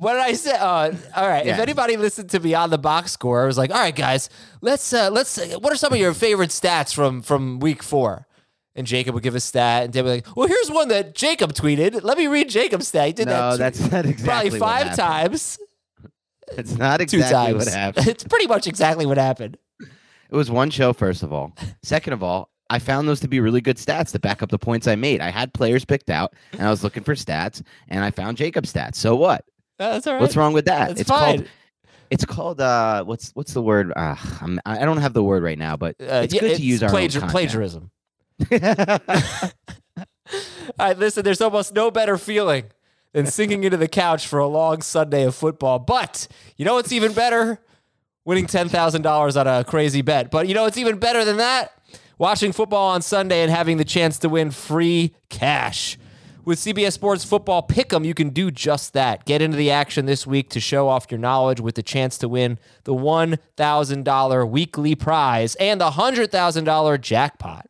What 0.00 0.14
did 0.14 0.22
I 0.22 0.32
say? 0.32 0.52
Uh, 0.52 0.94
all 1.14 1.28
right. 1.28 1.46
If 1.46 1.58
anybody 1.58 1.98
listened 1.98 2.30
to 2.30 2.40
me 2.40 2.54
on 2.54 2.70
the 2.70 2.78
Box 2.78 3.12
Score, 3.12 3.42
I 3.42 3.46
was 3.46 3.58
like, 3.58 3.70
all 3.70 3.76
right, 3.76 3.94
guys, 3.94 4.30
let's 4.62 4.94
uh, 4.94 5.10
let's. 5.10 5.36
Uh, 5.36 5.58
what 5.60 5.74
are 5.74 5.76
some 5.76 5.92
of 5.92 5.98
your 5.98 6.14
favorite 6.14 6.48
stats 6.48 6.94
from 6.94 7.20
from 7.20 7.60
Week 7.60 7.82
Four? 7.82 8.26
And 8.74 8.86
Jacob 8.86 9.12
would 9.14 9.22
give 9.22 9.34
a 9.34 9.40
stat, 9.40 9.84
and 9.84 9.92
they'd 9.92 10.00
be 10.00 10.08
like, 10.08 10.36
"Well, 10.36 10.48
here's 10.48 10.70
one 10.70 10.88
that 10.88 11.14
Jacob 11.14 11.52
tweeted. 11.52 12.02
Let 12.02 12.16
me 12.16 12.28
read 12.28 12.48
Jacob's 12.48 12.88
stat. 12.88 13.08
He 13.08 13.12
did 13.12 13.26
No, 13.26 13.56
that 13.56 13.58
that's 13.58 13.92
not 13.92 14.06
exactly 14.06 14.50
probably 14.50 14.58
five 14.58 14.96
times, 14.96 15.58
It's 16.56 16.78
not 16.78 17.02
exactly 17.02 17.52
times. 17.52 17.66
what 17.66 17.68
happened. 17.74 18.06
it's 18.08 18.24
pretty 18.24 18.46
much 18.46 18.66
exactly 18.66 19.04
what 19.04 19.18
happened. 19.18 19.58
It 19.80 20.36
was 20.36 20.50
one 20.50 20.70
show, 20.70 20.94
first 20.94 21.22
of 21.22 21.30
all. 21.30 21.52
Second 21.82 22.14
of 22.14 22.22
all, 22.22 22.48
I 22.70 22.78
found 22.78 23.06
those 23.06 23.20
to 23.20 23.28
be 23.28 23.40
really 23.40 23.60
good 23.60 23.76
stats 23.76 24.12
to 24.12 24.18
back 24.18 24.42
up 24.42 24.48
the 24.50 24.58
points 24.58 24.86
I 24.86 24.96
made. 24.96 25.20
I 25.20 25.28
had 25.28 25.52
players 25.52 25.84
picked 25.84 26.08
out, 26.08 26.32
and 26.52 26.62
I 26.62 26.70
was 26.70 26.82
looking 26.82 27.02
for 27.02 27.14
stats, 27.14 27.62
and 27.88 28.02
I 28.02 28.10
found 28.10 28.38
Jacob's 28.38 28.72
stats. 28.72 28.94
So 28.94 29.14
what? 29.14 29.44
Uh, 29.80 29.92
That's 29.94 30.06
all 30.06 30.12
right. 30.14 30.20
What's 30.20 30.36
wrong 30.36 30.52
with 30.52 30.66
that? 30.66 30.88
That's 30.88 31.00
it's 31.00 31.08
fine. 31.10 31.38
called. 31.38 31.48
It's 32.10 32.24
called. 32.24 32.60
Uh, 32.60 33.02
what's 33.04 33.30
what's 33.32 33.54
the 33.54 33.62
word? 33.62 33.92
Uh, 33.96 34.14
I'm, 34.40 34.60
I 34.66 34.84
don't 34.84 34.98
have 34.98 35.12
the 35.14 35.22
word 35.22 35.42
right 35.42 35.58
now, 35.58 35.76
but 35.76 35.96
Uh, 36.00 36.22
it's 36.24 36.34
yeah, 36.34 36.40
good 36.40 36.56
to 36.56 36.62
use 36.62 36.82
our 36.82 36.90
plagiar- 36.90 37.28
plagiarism. 37.30 37.90
right, 40.78 40.98
listen, 40.98 41.24
there's 41.24 41.40
almost 41.40 41.74
no 41.74 41.90
better 41.90 42.16
feeling 42.18 42.64
than 43.12 43.26
sinking 43.30 43.64
into 43.64 43.76
the 43.76 43.88
couch 43.88 44.26
for 44.26 44.38
a 44.38 44.46
long 44.46 44.82
Sunday 44.82 45.24
of 45.24 45.34
football. 45.34 45.78
But 45.78 46.28
you 46.56 46.64
know 46.64 46.74
what's 46.74 46.92
even 46.92 47.12
better? 47.12 47.60
Winning 48.24 48.46
$10,000 48.46 49.40
on 49.40 49.46
a 49.46 49.64
crazy 49.64 50.02
bet. 50.02 50.30
But 50.30 50.46
you 50.46 50.54
know 50.54 50.64
what's 50.64 50.76
even 50.78 50.98
better 50.98 51.24
than 51.24 51.38
that? 51.38 51.72
Watching 52.18 52.52
football 52.52 52.90
on 52.90 53.00
Sunday 53.02 53.40
and 53.42 53.50
having 53.50 53.78
the 53.78 53.84
chance 53.84 54.18
to 54.18 54.28
win 54.28 54.50
free 54.50 55.14
cash. 55.30 55.98
With 56.50 56.58
CBS 56.58 56.94
Sports 56.94 57.22
Football 57.22 57.64
Pick'em, 57.68 58.04
you 58.04 58.12
can 58.12 58.30
do 58.30 58.50
just 58.50 58.92
that. 58.94 59.24
Get 59.24 59.40
into 59.40 59.56
the 59.56 59.70
action 59.70 60.06
this 60.06 60.26
week 60.26 60.50
to 60.50 60.58
show 60.58 60.88
off 60.88 61.06
your 61.08 61.20
knowledge 61.20 61.60
with 61.60 61.76
the 61.76 61.82
chance 61.84 62.18
to 62.18 62.28
win 62.28 62.58
the 62.82 62.92
$1,000 62.92 64.50
weekly 64.50 64.96
prize 64.96 65.54
and 65.54 65.80
the 65.80 65.90
$100,000 65.90 67.00
jackpot. 67.00 67.66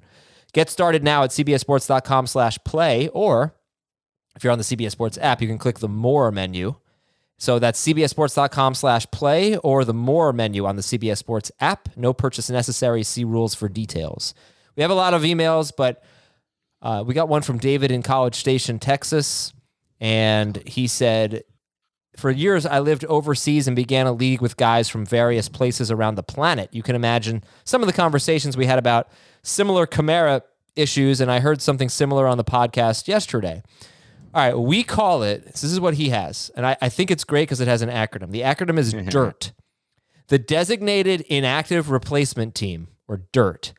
Get 0.54 0.70
started 0.70 1.04
now 1.04 1.24
at 1.24 1.28
cbsports.com 1.28 2.26
slash 2.26 2.58
play, 2.64 3.08
or 3.08 3.54
if 4.34 4.42
you're 4.42 4.50
on 4.50 4.58
the 4.58 4.64
CBS 4.64 4.92
Sports 4.92 5.18
app, 5.20 5.42
you 5.42 5.48
can 5.48 5.58
click 5.58 5.80
the 5.80 5.86
More 5.86 6.32
menu. 6.32 6.76
So 7.36 7.58
that's 7.58 7.86
cbsports.com 7.86 8.74
slash 8.76 9.06
play 9.10 9.58
or 9.58 9.84
the 9.84 9.92
More 9.92 10.32
menu 10.32 10.64
on 10.64 10.76
the 10.76 10.82
CBS 10.82 11.18
Sports 11.18 11.52
app. 11.60 11.94
No 11.98 12.14
purchase 12.14 12.48
necessary. 12.48 13.02
See 13.02 13.24
rules 13.24 13.54
for 13.54 13.68
details. 13.68 14.32
We 14.74 14.80
have 14.80 14.90
a 14.90 14.94
lot 14.94 15.12
of 15.12 15.20
emails, 15.20 15.70
but 15.76 16.02
uh, 16.82 17.04
we 17.06 17.14
got 17.14 17.28
one 17.28 17.42
from 17.42 17.58
David 17.58 17.90
in 17.90 18.02
College 18.02 18.34
Station, 18.34 18.78
Texas, 18.78 19.52
and 20.00 20.62
he 20.66 20.86
said 20.86 21.44
For 22.16 22.30
years, 22.30 22.64
I 22.66 22.80
lived 22.80 23.04
overseas 23.04 23.66
and 23.66 23.76
began 23.76 24.06
a 24.06 24.12
league 24.12 24.40
with 24.40 24.56
guys 24.56 24.88
from 24.88 25.04
various 25.04 25.48
places 25.48 25.90
around 25.90 26.14
the 26.14 26.22
planet. 26.22 26.70
You 26.72 26.82
can 26.82 26.96
imagine 26.96 27.44
some 27.64 27.82
of 27.82 27.86
the 27.86 27.92
conversations 27.92 28.56
we 28.56 28.66
had 28.66 28.78
about 28.78 29.08
similar 29.42 29.86
Chimera 29.86 30.42
issues, 30.76 31.20
and 31.20 31.30
I 31.30 31.40
heard 31.40 31.60
something 31.60 31.88
similar 31.88 32.26
on 32.26 32.38
the 32.38 32.44
podcast 32.44 33.08
yesterday. 33.08 33.62
All 34.32 34.42
right, 34.42 34.56
we 34.56 34.84
call 34.84 35.22
it, 35.24 35.44
this 35.46 35.64
is 35.64 35.80
what 35.80 35.94
he 35.94 36.10
has, 36.10 36.50
and 36.54 36.64
I, 36.64 36.76
I 36.80 36.88
think 36.88 37.10
it's 37.10 37.24
great 37.24 37.42
because 37.48 37.60
it 37.60 37.66
has 37.66 37.82
an 37.82 37.88
acronym. 37.90 38.30
The 38.30 38.42
acronym 38.42 38.78
is 38.78 38.94
DIRT, 38.94 39.50
the 40.28 40.38
Designated 40.38 41.22
Inactive 41.22 41.90
Replacement 41.90 42.54
Team, 42.54 42.88
or 43.08 43.22
DIRT. 43.32 43.72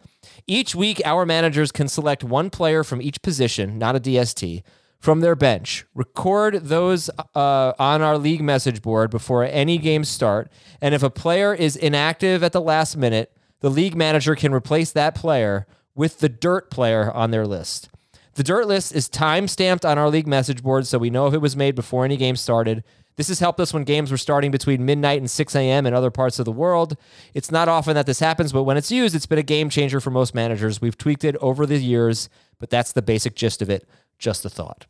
Each 0.48 0.76
week, 0.76 1.02
our 1.06 1.26
managers 1.26 1.72
can 1.72 1.88
select 1.88 2.24
one 2.24 2.50
player 2.50 2.84
from 2.84 3.02
each 3.02 3.22
position, 3.22 3.78
not 3.78 3.96
a 3.96 4.00
DST, 4.00 4.64
from 5.02 5.22
their 5.22 5.36
bench, 5.36 5.86
record 5.96 6.66
those 6.66 7.10
uh, 7.36 7.74
on 7.80 8.04
our 8.04 8.20
league 8.20 8.44
message 8.44 8.84
board 8.84 9.10
before 9.10 9.44
any 9.44 9.80
games 9.80 10.08
start, 10.08 10.52
and 10.80 10.94
if 10.94 11.02
a 11.02 11.10
player 11.10 11.56
is 11.56 11.76
inactive 11.76 12.44
at 12.44 12.52
the 12.52 12.62
last 12.62 12.96
minute, 12.96 13.36
the 13.62 13.72
league 13.72 13.96
manager 13.96 14.36
can 14.36 14.54
replace 14.54 14.92
that 14.92 15.16
player 15.16 15.66
with 15.96 16.20
the 16.20 16.30
dirt 16.30 16.70
player 16.70 17.12
on 17.12 17.32
their 17.32 17.48
list. 17.48 17.90
The 18.36 18.44
dirt 18.44 18.68
list 18.68 18.94
is 18.94 19.10
time 19.10 19.48
stamped 19.48 19.86
on 19.86 19.98
our 19.98 20.10
league 20.10 20.28
message 20.28 20.64
board 20.64 20.88
so 20.88 20.98
we 20.98 21.10
know 21.10 21.28
if 21.28 21.34
it 21.34 21.42
was 21.42 21.56
made 21.56 21.76
before 21.76 22.06
any 22.06 22.16
game 22.16 22.36
started. 22.36 22.84
This 23.18 23.28
has 23.28 23.40
helped 23.40 23.60
us 23.60 23.74
when 23.74 23.84
games 23.84 24.10
were 24.10 24.18
starting 24.18 24.52
between 24.52 24.86
midnight 24.86 25.20
and 25.20 25.30
6 25.30 25.56
a.m. 25.56 25.86
in 25.86 25.94
other 25.94 26.10
parts 26.10 26.40
of 26.40 26.46
the 26.46 26.52
world. 26.52 26.96
It's 27.34 27.52
not 27.52 27.68
often 27.68 27.94
that 27.96 28.06
this 28.06 28.20
happens, 28.20 28.52
but 28.54 28.64
when 28.64 28.78
it's 28.78 28.92
used, 28.92 29.14
it's 29.16 29.26
been 29.26 29.38
a 29.38 29.44
game 29.44 29.70
changer 29.70 30.00
for 30.00 30.12
most 30.12 30.34
managers. 30.34 30.82
We've 30.82 30.98
tweaked 30.98 31.24
it 31.24 31.36
over 31.38 31.66
the 31.66 31.78
years, 31.78 32.30
but 32.58 32.70
that's 32.70 32.94
the 32.94 33.02
basic 33.02 33.36
gist 33.36 33.62
of 33.62 33.70
it. 33.70 33.88
Just 34.18 34.46
a 34.46 34.50
thought. 34.50 34.86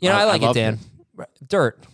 You 0.00 0.08
know, 0.08 0.14
I, 0.16 0.20
I- 0.20 0.22
I 0.22 0.24
like 0.24 0.42
it, 0.42 0.46
love 0.46 0.54
Dan. 0.54 0.78
Dirt. 1.46 1.84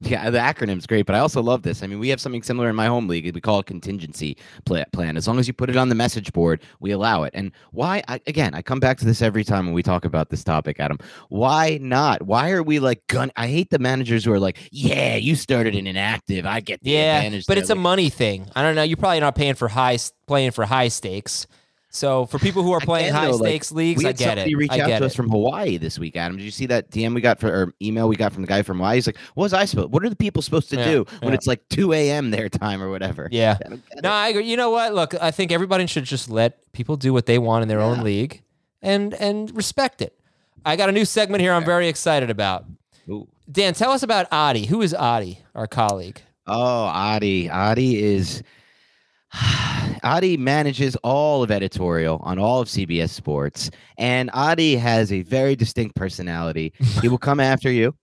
Yeah, 0.00 0.28
the 0.28 0.38
acronym's 0.38 0.86
great, 0.86 1.06
but 1.06 1.14
I 1.14 1.20
also 1.20 1.42
love 1.42 1.62
this. 1.62 1.82
I 1.82 1.86
mean, 1.86 1.98
we 1.98 2.10
have 2.10 2.20
something 2.20 2.42
similar 2.42 2.68
in 2.68 2.76
my 2.76 2.84
home 2.86 3.08
league. 3.08 3.34
We 3.34 3.40
call 3.40 3.60
it 3.60 3.66
contingency 3.66 4.36
plan. 4.66 5.16
As 5.16 5.26
long 5.26 5.38
as 5.38 5.48
you 5.48 5.54
put 5.54 5.70
it 5.70 5.76
on 5.76 5.88
the 5.88 5.94
message 5.94 6.34
board, 6.34 6.60
we 6.80 6.90
allow 6.90 7.22
it. 7.22 7.30
And 7.32 7.50
why? 7.72 8.02
I, 8.06 8.20
again, 8.26 8.52
I 8.52 8.60
come 8.60 8.78
back 8.78 8.98
to 8.98 9.06
this 9.06 9.22
every 9.22 9.42
time 9.42 9.64
when 9.64 9.74
we 9.74 9.82
talk 9.82 10.04
about 10.04 10.28
this 10.28 10.44
topic, 10.44 10.80
Adam. 10.80 10.98
Why 11.30 11.78
not? 11.80 12.22
Why 12.22 12.50
are 12.50 12.62
we 12.62 12.78
like 12.78 13.06
gun? 13.06 13.32
I 13.36 13.46
hate 13.46 13.70
the 13.70 13.78
managers 13.78 14.26
who 14.26 14.32
are 14.32 14.40
like, 14.40 14.58
"Yeah, 14.70 15.16
you 15.16 15.34
started 15.34 15.74
in 15.74 15.86
inactive. 15.86 16.44
I 16.44 16.60
get 16.60 16.82
the 16.82 16.90
Yeah, 16.90 17.16
advantage." 17.16 17.46
but 17.46 17.54
there." 17.54 17.62
it's 17.62 17.70
a 17.70 17.74
money 17.74 18.10
thing. 18.10 18.50
I 18.54 18.62
don't 18.62 18.74
know. 18.74 18.82
You're 18.82 18.98
probably 18.98 19.20
not 19.20 19.34
paying 19.34 19.54
for 19.54 19.68
high 19.68 19.96
playing 20.26 20.50
for 20.50 20.66
high 20.66 20.88
stakes. 20.88 21.46
So 21.96 22.26
for 22.26 22.38
people 22.38 22.62
who 22.62 22.72
are 22.72 22.80
playing 22.80 23.12
high 23.12 23.26
though, 23.26 23.36
like, 23.36 23.48
stakes 23.50 23.72
leagues, 23.72 24.02
we 24.02 24.08
I 24.10 24.12
get 24.12 24.36
it. 24.38 24.54
reach 24.54 24.70
I 24.70 24.80
out 24.80 24.86
to 24.88 24.92
it. 24.96 25.02
us 25.02 25.14
from 25.14 25.30
Hawaii 25.30 25.78
this 25.78 25.98
week, 25.98 26.14
Adam. 26.16 26.36
Did 26.36 26.44
you 26.44 26.50
see 26.50 26.66
that 26.66 26.90
DM 26.90 27.14
we 27.14 27.20
got 27.20 27.40
for 27.40 27.48
or 27.48 27.74
email 27.80 28.06
we 28.08 28.16
got 28.16 28.32
from 28.32 28.42
the 28.42 28.48
guy 28.48 28.62
from 28.62 28.76
Hawaii? 28.78 28.96
He's 28.96 29.06
like, 29.06 29.16
"What 29.34 29.44
was 29.44 29.54
I 29.54 29.64
supposed? 29.64 29.90
What 29.92 30.04
are 30.04 30.10
the 30.10 30.16
people 30.16 30.42
supposed 30.42 30.68
to 30.70 30.76
Yeah, 30.76 30.84
do 30.84 31.04
when 31.20 31.32
yeah. 31.32 31.34
it's 31.36 31.46
like 31.46 31.66
2 31.70 31.92
a.m. 31.94 32.30
their 32.30 32.48
time 32.50 32.82
or 32.82 32.90
whatever?" 32.90 33.28
yeah. 33.32 33.56
I 33.64 34.00
No. 34.02 34.10
I 34.12 34.28
agree. 34.28 34.44
You 34.44 34.56
know 34.56 34.70
what? 34.70 34.94
Look, 34.94 35.14
I 35.20 35.30
think 35.30 35.50
everybody 35.52 35.86
should 35.86 36.04
just 36.04 36.28
let 36.30 36.70
people 36.72 36.96
do 36.96 37.12
what 37.12 37.26
they 37.26 37.38
want 37.38 37.62
in 37.62 37.68
their 37.68 37.80
own 37.80 38.04
league, 38.04 38.42
and 38.82 39.14
and 39.14 39.54
respect 39.56 40.02
it. 40.02 40.18
I 40.64 40.76
got 40.76 40.88
a 40.88 40.92
new 40.92 41.04
segment 41.04 41.40
here. 41.40 41.52
I'm 41.54 41.64
very 41.64 41.88
excited 41.88 42.28
about. 42.30 42.66
Ooh. 43.08 43.26
Dan, 43.50 43.72
tell 43.74 43.92
us 43.92 44.02
about 44.02 44.26
Adi. 44.32 44.66
Who 44.66 44.82
is 44.82 44.92
Adi, 44.92 45.38
our 45.54 45.66
colleague? 45.66 46.20
Oh, 46.48 46.84
Adi. 46.84 47.48
Adi 47.48 48.02
is 48.02 48.42
Adi 50.02 50.36
manages 50.36 50.96
all 50.96 51.42
of 51.42 51.50
editorial 51.50 52.20
on 52.22 52.38
all 52.38 52.60
of 52.60 52.68
CBS 52.68 53.10
Sports, 53.10 53.70
and 53.98 54.30
Adi 54.32 54.76
has 54.76 55.12
a 55.12 55.22
very 55.22 55.56
distinct 55.56 55.96
personality. 55.96 56.72
He 57.00 57.08
will 57.08 57.18
come 57.18 57.40
after 57.40 57.70
you, 57.70 57.94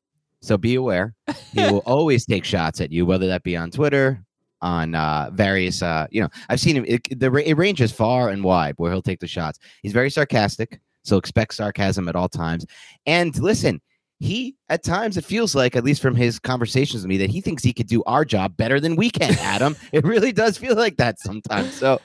so 0.42 0.58
be 0.58 0.76
aware. 0.76 1.14
He 1.54 1.62
will 1.62 1.78
always 1.86 2.26
take 2.26 2.46
shots 2.46 2.82
at 2.82 2.92
you, 2.92 3.06
whether 3.06 3.28
that 3.28 3.44
be 3.44 3.56
on 3.56 3.72
Twitter, 3.72 4.24
on 4.62 4.96
uh, 4.96 5.30
various, 5.34 5.82
uh, 5.82 6.08
you 6.12 6.22
know, 6.22 6.30
I've 6.50 6.60
seen 6.60 6.76
him. 6.76 6.86
It, 6.88 7.20
the, 7.20 7.32
it 7.36 7.54
ranges 7.54 7.92
far 7.92 8.30
and 8.30 8.44
wide 8.44 8.76
where 8.78 8.92
he'll 8.92 9.02
take 9.02 9.20
the 9.20 9.28
shots. 9.28 9.60
He's 9.82 9.94
very 9.94 10.10
sarcastic, 10.10 10.80
so 11.04 11.18
expect 11.18 11.54
sarcasm 11.54 12.08
at 12.08 12.16
all 12.16 12.30
times. 12.30 12.66
And 13.06 13.38
listen, 13.40 13.82
he 14.24 14.56
at 14.70 14.84
times 14.84 15.18
it 15.18 15.26
feels 15.26 15.54
like, 15.54 15.76
at 15.76 15.84
least 15.84 16.02
from 16.02 16.16
his 16.16 16.40
conversations 16.40 17.04
with 17.04 17.10
me, 17.10 17.18
that 17.18 17.30
he 17.30 17.42
thinks 17.42 17.62
he 17.62 17.74
could 17.74 17.88
do 17.88 18.02
our 18.06 18.26
job 18.26 18.58
better 18.58 18.80
than 18.80 18.96
we 18.96 19.10
can, 19.10 19.36
Adam. 19.40 19.76
it 19.92 20.04
really 20.04 20.32
does 20.32 20.58
feel 20.58 20.76
like 20.76 20.98
that 20.98 21.20
sometimes. 21.20 21.74
So, 21.74 22.00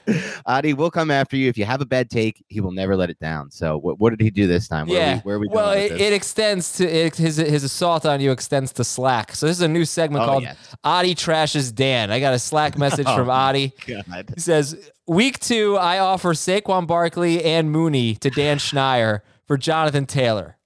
Adi 0.45 0.73
will 0.73 0.91
come 0.91 1.09
after 1.09 1.37
you. 1.37 1.49
If 1.49 1.57
you 1.57 1.65
have 1.65 1.81
a 1.81 1.85
bad 1.85 2.09
take, 2.09 2.43
he 2.47 2.61
will 2.61 2.71
never 2.71 2.95
let 2.95 3.09
it 3.09 3.19
down. 3.19 3.49
So, 3.49 3.77
what, 3.77 3.99
what 3.99 4.09
did 4.11 4.21
he 4.21 4.29
do 4.29 4.45
this 4.45 4.67
time? 4.67 4.87
Where 4.87 4.99
yeah. 4.99 5.13
Are 5.13 5.15
we, 5.15 5.21
where 5.21 5.35
are 5.35 5.39
we 5.39 5.47
going 5.47 5.55
well, 5.55 5.71
it, 5.71 5.91
it 5.93 6.13
extends 6.13 6.73
to 6.73 6.87
it, 6.87 7.15
his 7.15 7.37
his 7.37 7.63
assault 7.63 8.05
on 8.05 8.21
you 8.21 8.31
extends 8.31 8.73
to 8.73 8.83
Slack. 8.83 9.33
So 9.35 9.45
this 9.47 9.57
is 9.57 9.61
a 9.61 9.67
new 9.67 9.85
segment 9.85 10.23
Oh, 10.23 10.27
called 10.27 10.43
yes. 10.43 10.57
Adi 10.83 11.15
trashes 11.15 11.73
Dan. 11.73 12.11
I 12.11 12.19
got 12.19 12.33
a 12.33 12.39
Slack 12.39 12.77
message 12.77 13.07
Oh, 13.09 13.15
from 13.15 13.29
Adi. 13.29 13.73
God. 13.87 14.31
He 14.35 14.41
says, 14.41 14.91
Week 15.07 15.39
two, 15.39 15.77
I 15.77 15.99
offer 15.99 16.33
Saquon 16.33 16.85
Barkley 16.85 17.43
and 17.43 17.71
Mooney 17.71 18.15
to 18.15 18.29
Dan 18.29 18.57
Schneier 18.57 19.21
for 19.47 19.57
Jonathan 19.57 20.05
Taylor. 20.05 20.57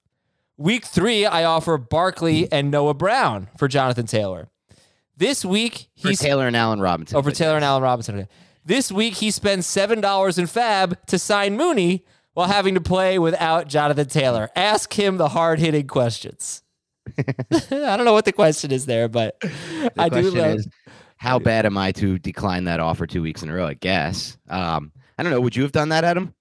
Week 0.56 0.84
three, 0.84 1.26
I 1.26 1.44
offer 1.44 1.76
Barkley 1.78 2.50
and 2.52 2.70
Noah 2.70 2.94
Brown 2.94 3.48
for 3.58 3.66
Jonathan 3.68 4.06
Taylor. 4.06 4.48
This 5.16 5.44
week, 5.44 5.88
For 6.00 6.08
he's 6.08 6.20
Taylor 6.20 6.46
and 6.46 6.56
Allen 6.56 6.80
Robinson. 6.80 7.16
over 7.16 7.30
but 7.30 7.36
Taylor 7.36 7.56
and. 7.56 7.64
Allen 7.64 7.82
Robinson. 7.82 8.28
This 8.64 8.90
week, 8.90 9.14
he 9.14 9.30
spends 9.30 9.66
$7 9.66 10.38
in 10.38 10.46
fab 10.46 10.98
to 11.06 11.18
sign 11.18 11.56
Mooney 11.56 12.04
while 12.34 12.48
having 12.48 12.74
to 12.74 12.80
play 12.80 13.18
without 13.18 13.68
Jonathan 13.68 14.06
Taylor. 14.06 14.50
Ask 14.56 14.92
him 14.98 15.16
the 15.18 15.28
hard 15.28 15.58
hitting 15.58 15.86
questions. 15.86 16.62
I 17.18 17.96
don't 17.96 18.04
know 18.04 18.12
what 18.14 18.24
the 18.24 18.32
question 18.32 18.70
is 18.72 18.86
there, 18.86 19.08
but 19.08 19.38
The 19.40 19.92
I 19.98 20.08
do 20.08 20.30
love. 20.30 20.56
is, 20.56 20.68
how 21.16 21.38
bad 21.38 21.66
am 21.66 21.76
I 21.76 21.92
to 21.92 22.18
decline 22.18 22.64
that 22.64 22.80
offer 22.80 23.06
two 23.06 23.22
weeks 23.22 23.42
in 23.42 23.50
a 23.50 23.54
row? 23.54 23.66
I 23.66 23.74
guess. 23.74 24.36
Um, 24.48 24.92
I 25.18 25.22
don't 25.22 25.30
know. 25.30 25.40
Would 25.40 25.54
you 25.56 25.62
have 25.62 25.72
done 25.72 25.90
that, 25.90 26.02
Adam? 26.04 26.34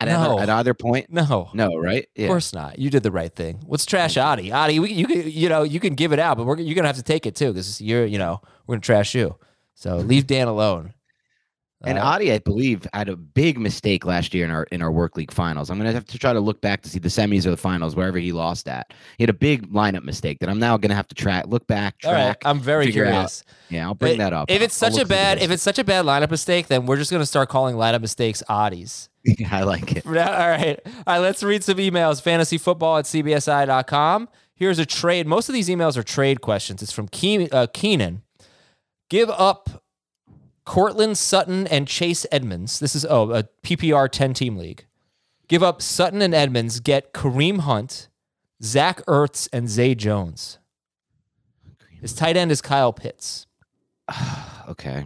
At, 0.00 0.08
No. 0.08 0.38
either, 0.38 0.42
at 0.44 0.48
either 0.50 0.74
point? 0.74 1.06
no, 1.10 1.50
No, 1.52 1.76
right? 1.76 2.06
Of 2.18 2.26
course 2.26 2.52
not. 2.54 2.78
You 2.78 2.88
did 2.90 3.02
the 3.02 3.10
right 3.10 3.34
thing. 3.34 3.62
Let's 3.66 3.84
trash 3.84 4.16
Adi. 4.16 4.50
Adi, 4.50 4.78
we, 4.78 4.92
you 4.92 5.06
can, 5.06 5.30
you 5.30 5.48
know, 5.50 5.62
you 5.62 5.78
can 5.78 5.94
give 5.94 6.12
it 6.12 6.18
out, 6.18 6.38
but 6.38 6.46
we're, 6.46 6.58
you're 6.58 6.74
gonna 6.74 6.88
have 6.88 6.96
to 6.96 7.02
take 7.02 7.26
it 7.26 7.36
too 7.36 7.48
because 7.52 7.80
you're, 7.80 8.06
you 8.06 8.18
know, 8.18 8.40
we're 8.66 8.76
gonna 8.76 8.80
trash 8.82 9.14
you. 9.14 9.36
So 9.74 9.96
leave 10.12 10.26
Dan 10.26 10.48
alone. 10.48 10.94
And 11.82 11.98
Uh, 11.98 12.02
Adi, 12.02 12.30
I 12.30 12.38
believe, 12.38 12.86
had 12.92 13.08
a 13.08 13.16
big 13.16 13.58
mistake 13.58 14.04
last 14.04 14.34
year 14.34 14.44
in 14.44 14.50
our 14.50 14.64
in 14.64 14.82
our 14.82 14.92
work 14.92 15.16
league 15.16 15.32
finals. 15.32 15.70
I'm 15.70 15.78
gonna 15.78 15.92
have 15.92 16.04
to 16.06 16.18
try 16.18 16.32
to 16.34 16.40
look 16.40 16.60
back 16.60 16.82
to 16.82 16.90
see 16.90 16.98
the 16.98 17.08
semis 17.08 17.46
or 17.46 17.50
the 17.50 17.56
finals, 17.56 17.96
wherever 17.96 18.18
he 18.18 18.32
lost 18.32 18.68
at. 18.68 18.92
He 19.16 19.22
had 19.22 19.30
a 19.30 19.34
big 19.34 19.70
lineup 19.72 20.02
mistake 20.04 20.40
that 20.40 20.50
I'm 20.50 20.58
now 20.58 20.76
gonna 20.76 20.94
have 20.94 21.08
to 21.08 21.14
track, 21.14 21.46
look 21.46 21.66
back, 21.66 21.94
all 22.04 22.12
right, 22.12 22.24
track. 22.24 22.42
I'm 22.44 22.60
very 22.60 22.86
figure 22.86 23.04
out. 23.06 23.10
curious. 23.12 23.44
Yeah, 23.70 23.86
I'll 23.86 23.94
bring 23.94 24.18
But 24.18 24.24
that 24.24 24.32
up. 24.34 24.50
If 24.50 24.60
it's 24.62 24.82
I'll 24.82 24.90
such 24.90 24.96
a 24.98 25.00
look 25.00 25.08
through 25.08 25.16
the 25.16 25.22
bad, 25.22 25.42
if 25.42 25.50
it's 25.50 25.62
such 25.62 25.78
a 25.78 25.84
bad 25.84 26.04
lineup 26.04 26.30
mistake, 26.30 26.66
then 26.68 26.84
we're 26.86 26.96
just 26.98 27.10
gonna 27.10 27.24
start 27.26 27.48
calling 27.50 27.76
lineup 27.76 28.00
mistakes 28.02 28.42
oddies. 28.48 29.08
I 29.50 29.62
like 29.64 29.96
it. 29.96 30.06
All 30.06 30.12
right. 30.12 30.80
All 30.84 30.92
right. 31.06 31.18
Let's 31.18 31.42
read 31.42 31.64
some 31.64 31.78
emails. 31.78 32.22
Fantasyfootball 32.22 33.00
at 33.00 33.04
cbsi.com. 33.04 34.28
Here's 34.54 34.78
a 34.78 34.86
trade. 34.86 35.26
Most 35.26 35.48
of 35.48 35.54
these 35.54 35.68
emails 35.68 35.96
are 35.96 36.02
trade 36.02 36.40
questions. 36.40 36.82
It's 36.82 36.92
from 36.92 37.06
uh, 37.52 37.66
Keenan. 37.72 38.22
Give 39.08 39.30
up 39.30 39.84
Courtland 40.64 41.18
Sutton 41.18 41.66
and 41.66 41.88
Chase 41.88 42.26
Edmonds. 42.30 42.78
This 42.78 42.94
is, 42.94 43.06
oh, 43.08 43.30
a 43.32 43.44
PPR 43.62 44.10
10 44.10 44.34
team 44.34 44.56
league. 44.56 44.86
Give 45.48 45.62
up 45.62 45.82
Sutton 45.82 46.22
and 46.22 46.34
Edmonds. 46.34 46.80
Get 46.80 47.12
Kareem 47.12 47.60
Hunt, 47.60 48.08
Zach 48.62 49.04
Ertz, 49.06 49.48
and 49.52 49.68
Zay 49.68 49.94
Jones. 49.94 50.58
His 52.00 52.12
tight 52.12 52.36
end 52.36 52.52
is 52.52 52.62
Kyle 52.62 52.92
Pitts. 52.92 53.46
Okay. 54.68 55.04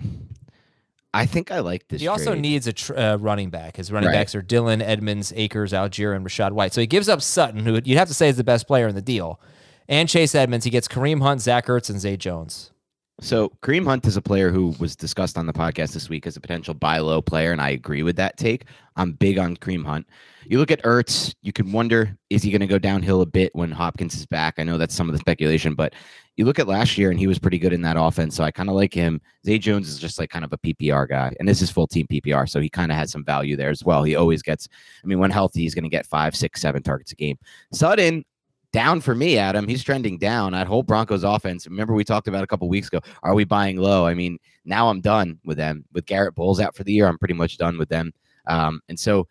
I 1.15 1.27
think 1.27 1.51
I 1.51 1.61
like 1.61 1.87
this. 1.89 2.01
He 2.01 2.09
also 2.09 2.33
trade. 2.33 2.41
needs 2.43 2.67
a 2.67 2.73
tr- 2.73 2.97
uh, 2.99 3.17
running 3.17 3.49
back. 3.51 3.77
His 3.77 3.93
running 3.93 4.09
Right. 4.09 4.17
backs 4.17 4.35
are 4.35 4.43
Dillon, 4.43 4.83
Edmonds, 4.83 5.33
Akers, 5.37 5.73
Allgeier, 5.73 6.15
and 6.15 6.27
Rachaad 6.27 6.53
White. 6.53 6.75
So 6.75 6.81
he 6.81 6.87
gives 6.87 7.09
up 7.09 7.23
Sutton, 7.23 7.65
who 7.65 7.81
you'd 7.85 7.97
have 7.99 8.09
to 8.09 8.15
say 8.15 8.29
is 8.29 8.37
the 8.37 8.45
best 8.45 8.67
player 8.67 8.89
in 8.89 8.95
the 8.95 9.01
deal, 9.03 9.41
and 9.89 10.09
Chase 10.09 10.35
Edmonds. 10.35 10.65
He 10.65 10.71
gets 10.71 10.89
Kareem 10.89 11.23
Hunt, 11.23 11.41
Zach 11.41 11.67
Ertz, 11.67 11.89
and 11.89 12.01
Zay 12.01 12.17
Jones. 12.17 12.73
So 13.21 13.53
Kareem 13.63 13.85
Hunt 13.85 14.07
is 14.07 14.17
a 14.17 14.23
player 14.23 14.51
who 14.51 14.75
was 14.81 14.97
discussed 14.97 15.39
on 15.39 15.47
the 15.47 15.53
podcast 15.53 15.93
this 15.93 16.09
week 16.09 16.27
as 16.27 16.37
a 16.37 16.41
potential 16.41 16.75
buy 16.75 16.99
low 16.99 17.23
player, 17.23 17.53
and 17.53 17.61
I 17.61 17.71
agree 17.71 18.03
with 18.03 18.17
that 18.17 18.37
take. 18.37 18.65
I'm 18.97 19.13
big 19.13 19.39
on 19.39 19.57
Kareem 19.57 19.85
Hunt. 19.87 20.09
You 20.47 20.59
look 20.59 20.73
at 20.73 20.83
Ertz, 20.83 21.33
you 21.43 21.53
can 21.53 21.71
wonder 21.71 22.19
is 22.29 22.43
he 22.43 22.51
going 22.51 22.61
to 22.61 22.67
go 22.67 22.79
downhill 22.79 23.21
a 23.23 23.27
bit 23.27 23.55
when 23.55 23.71
Hopkins 23.71 24.17
is 24.17 24.27
back? 24.27 24.55
I 24.59 24.65
know 24.65 24.79
that's 24.79 24.95
some 24.97 25.09
of 25.09 25.13
the 25.13 25.19
speculation, 25.21 25.75
but 25.77 25.95
you 26.37 26.45
look 26.45 26.59
at 26.59 26.67
last 26.67 26.99
year 26.99 27.11
and 27.11 27.19
he 27.19 27.27
was 27.27 27.39
pretty 27.39 27.59
good 27.59 27.73
in 27.73 27.83
that 27.83 27.97
offense, 27.97 28.35
so 28.35 28.43
I 28.45 28.51
kind 28.51 28.69
of 28.69 28.75
like 28.75 28.93
him. 28.93 29.21
Zay 29.47 29.59
Jones 29.59 29.89
is 29.89 29.99
just 29.99 30.19
like 30.19 30.31
kind 30.31 30.45
of 30.45 30.53
a 30.53 30.59
PPR 30.59 31.09
guy, 31.09 31.33
and 31.39 31.49
this 31.49 31.63
is 31.63 31.71
full 31.71 31.87
team 31.87 32.07
PPR, 32.11 32.49
so 32.49 32.61
he 32.61 32.69
kind 32.69 32.91
of 32.91 32.99
has 32.99 33.13
some 33.13 33.25
value 33.25 33.57
there 33.57 33.71
as 33.71 33.85
well. 33.85 34.03
He 34.03 34.17
always 34.17 34.43
gets, 34.43 34.69
I 35.03 35.07
mean, 35.07 35.19
when 35.19 35.31
healthy, 35.31 35.61
he's 35.61 35.75
going 35.75 35.85
to 35.85 35.91
get 35.91 36.07
five, 36.07 36.35
six, 36.35 36.61
seven 36.61 36.83
targets 36.83 37.13
a 37.13 37.17
game. 37.17 37.39
Sutton, 37.73 38.25
down 38.73 39.01
for 39.01 39.15
me, 39.15 39.39
Adam. 39.39 39.69
He's 39.69 39.85
trending 39.85 40.19
down. 40.19 40.51
That 40.51 40.67
whole 40.67 40.83
Broncos 40.83 41.23
offense. 41.23 41.69
Remember 41.69 41.95
we 41.95 42.03
talked 42.03 42.27
about 42.27 42.43
a 42.43 42.47
couple 42.49 42.69
weeks 42.69 42.89
ago. 42.89 42.99
Are 43.23 43.35
we 43.35 43.45
buying 43.45 43.77
low? 43.77 44.05
I 44.05 44.15
mean, 44.15 44.39
now 44.65 44.89
I'm 44.89 45.01
done 45.01 45.39
with 45.45 45.57
them. 45.57 45.85
With 45.93 46.07
Garett 46.07 46.35
Bolles 46.35 46.59
out 46.59 46.75
for 46.75 46.83
the 46.83 46.93
year, 46.93 47.07
I'm 47.07 47.19
pretty 47.19 47.35
much 47.35 47.57
done 47.57 47.79
with 47.79 47.89
them. 47.89 48.13
Um, 48.49 48.81
and 48.89 48.99
so 48.99 49.29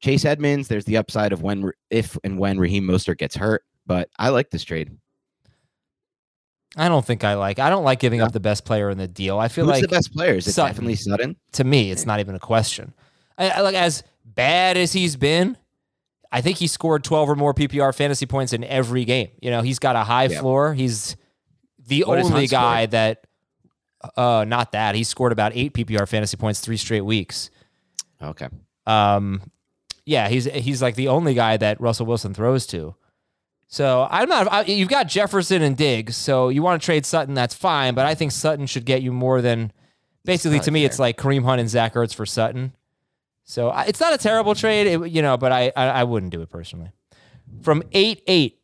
Chase 0.00 0.26
Edmonds, 0.26 0.68
there's 0.68 0.84
the 0.84 0.98
upside 0.98 1.32
of 1.32 1.42
when 1.42 1.70
if 1.88 2.18
and 2.22 2.38
when 2.38 2.58
Raheem 2.58 2.84
Mostert 2.84 3.16
gets 3.16 3.34
hurt, 3.34 3.64
but 3.86 4.10
I 4.18 4.28
like 4.28 4.50
this 4.50 4.64
trade. 4.64 4.90
I 6.76 6.88
don't 6.88 7.04
think 7.04 7.24
I 7.24 7.34
like. 7.34 7.58
I 7.58 7.68
don't 7.70 7.84
like 7.84 7.98
giving 8.00 8.20
No. 8.20 8.26
up 8.26 8.32
the 8.32 8.40
best 8.40 8.64
player 8.64 8.90
in 8.90 8.98
the 8.98 9.08
deal. 9.08 9.38
I 9.38 9.48
feel 9.48 9.64
Who's 9.64 9.72
like 9.72 9.82
the 9.82 9.88
best 9.88 10.12
player? 10.12 10.34
Is 10.34 10.46
it 10.46 10.52
Sutton. 10.52 10.72
definitely 10.72 10.94
Sutton? 10.96 11.36
to 11.52 11.64
me, 11.64 11.90
it's 11.90 12.06
not 12.06 12.20
even 12.20 12.34
a 12.34 12.38
question. 12.40 12.94
I, 13.36 13.50
I 13.50 13.60
like 13.60 13.74
as 13.74 14.02
bad 14.24 14.76
as 14.76 14.92
he's 14.92 15.16
been. 15.16 15.56
I 16.30 16.40
think 16.42 16.58
he 16.58 16.68
scored 16.68 17.02
12 17.02 17.30
or 17.30 17.34
more 17.34 17.52
PPR 17.54 17.92
fantasy 17.94 18.24
points 18.24 18.52
in 18.52 18.62
every 18.62 19.04
game. 19.04 19.30
You 19.42 19.50
know, 19.50 19.62
he's 19.62 19.80
got 19.80 19.96
a 19.96 20.04
high 20.04 20.26
Yeah. 20.26 20.40
floor. 20.40 20.74
He's 20.74 21.16
the 21.88 22.04
What 22.06 22.20
only 22.20 22.46
guy 22.46 22.86
that, 22.86 23.24
uh, 24.16 24.44
not 24.46 24.70
that 24.72 24.94
he 24.94 25.02
scored 25.02 25.32
about 25.32 25.50
eight 25.56 25.74
PPR 25.74 26.06
fantasy 26.06 26.36
points 26.36 26.60
three 26.60 26.76
straight 26.76 27.00
weeks. 27.00 27.50
Okay. 28.22 28.46
Um, 28.86 29.42
yeah, 30.06 30.28
he's 30.28 30.44
he's 30.44 30.80
like 30.80 30.94
the 30.94 31.08
only 31.08 31.34
guy 31.34 31.56
that 31.56 31.80
Russell 31.80 32.06
Wilson 32.06 32.32
throws 32.32 32.64
to. 32.68 32.94
So 33.72 34.06
I'm 34.10 34.28
not. 34.28 34.50
I, 34.52 34.62
you've 34.64 34.88
got 34.88 35.06
Jefferson 35.06 35.62
and 35.62 35.76
Diggs, 35.76 36.16
so 36.16 36.48
you 36.48 36.60
want 36.60 36.82
to 36.82 36.84
trade 36.84 37.06
Sutton, 37.06 37.34
that's 37.34 37.54
fine. 37.54 37.94
But 37.94 38.04
I 38.04 38.14
think 38.16 38.32
Sutton 38.32 38.66
should 38.66 38.84
get 38.84 39.00
you 39.02 39.12
more 39.12 39.40
than. 39.40 39.72
Basically, 40.24 40.58
to 40.60 40.70
me, 40.72 40.84
it's 40.84 40.98
like 40.98 41.16
Kareem 41.16 41.44
Hunt 41.44 41.60
and 41.60 41.70
Zach 41.70 41.94
Ertz 41.94 42.12
for 42.14 42.26
Sutton. 42.26 42.74
So 43.44 43.70
I- 43.70 43.84
it's 43.84 44.00
not 44.00 44.12
a 44.12 44.18
terrible 44.18 44.54
trade, 44.54 44.86
it- 44.86 45.08
you 45.10 45.22
know, 45.22 45.36
but 45.38 45.50
I, 45.52 45.72
I 45.76 45.86
I 45.86 46.04
wouldn't 46.04 46.30
do 46.32 46.42
it 46.42 46.50
personally. 46.50 46.90
From 47.62 47.82
eight 47.92 48.22
eight, 48.26 48.58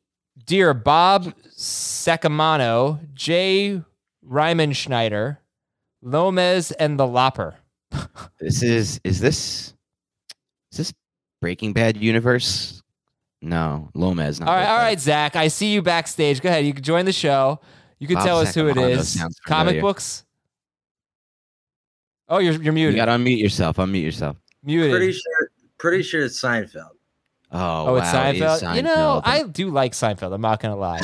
dear 0.44 0.74
Bob 0.74 1.32
Sacamano, 1.56 2.98
Jay 3.14 3.80
Riemenschneider, 4.28 5.38
Lomez, 6.02 6.72
and 6.72 6.98
the 6.98 7.06
Lopper. 7.06 7.54
This 8.40 8.62
is 8.62 9.00
is 9.04 9.20
this 9.20 9.72
is 10.72 10.78
this 10.78 10.92
Breaking 11.40 11.72
Bad 11.72 11.96
universe? 11.96 12.75
No, 13.46 13.88
Lomez. 13.94 14.40
Not 14.40 14.48
All 14.48 14.54
right, 14.54 14.60
Breaking 14.60 14.70
all 14.72 14.78
Bad. 14.78 14.84
right, 14.84 15.00
Zach. 15.00 15.36
I 15.36 15.48
see 15.48 15.72
you 15.72 15.80
backstage. 15.82 16.40
Go 16.40 16.48
ahead. 16.48 16.66
You 16.66 16.74
can 16.74 16.82
join 16.82 17.04
the 17.04 17.12
show. 17.12 17.60
You 17.98 18.06
can 18.06 18.16
Bob 18.16 18.24
tell 18.26 18.38
us 18.40 18.54
who 18.54 18.66
it 18.68 18.76
Sacamano 18.76 18.90
is. 18.90 19.08
sounds 19.18 19.38
Comic 19.46 19.66
familiar. 19.68 19.82
books. 19.82 20.24
Oh, 22.28 22.38
you're 22.38 22.54
you're 22.54 22.72
muted. 22.72 22.72
You 22.72 22.72
muted. 22.72 22.96
got 22.96 23.04
to 23.06 23.12
unmute 23.12 23.38
yourself. 23.38 23.76
Unmute 23.76 24.02
yourself. 24.02 24.36
muted. 24.62 24.90
Pretty 24.90 25.12
sure, 25.12 25.50
pretty 25.78 26.02
sure 26.02 26.24
it's 26.24 26.40
Seinfeld. 26.40 26.90
Oh, 27.52 27.86
oh, 27.90 27.96
it's 27.96 28.12
wow, 28.12 28.28
it 28.30 28.36
is 28.36 28.42
Seinfeld. 28.42 28.76
You 28.76 28.82
know, 28.82 29.22
Seinfeld. 29.24 29.26
I 29.26 29.42
do 29.44 29.70
like 29.70 29.92
Seinfeld. 29.92 30.34
I'm 30.34 30.40
not 30.40 30.60
gonna 30.60 30.76
lie, 30.76 31.00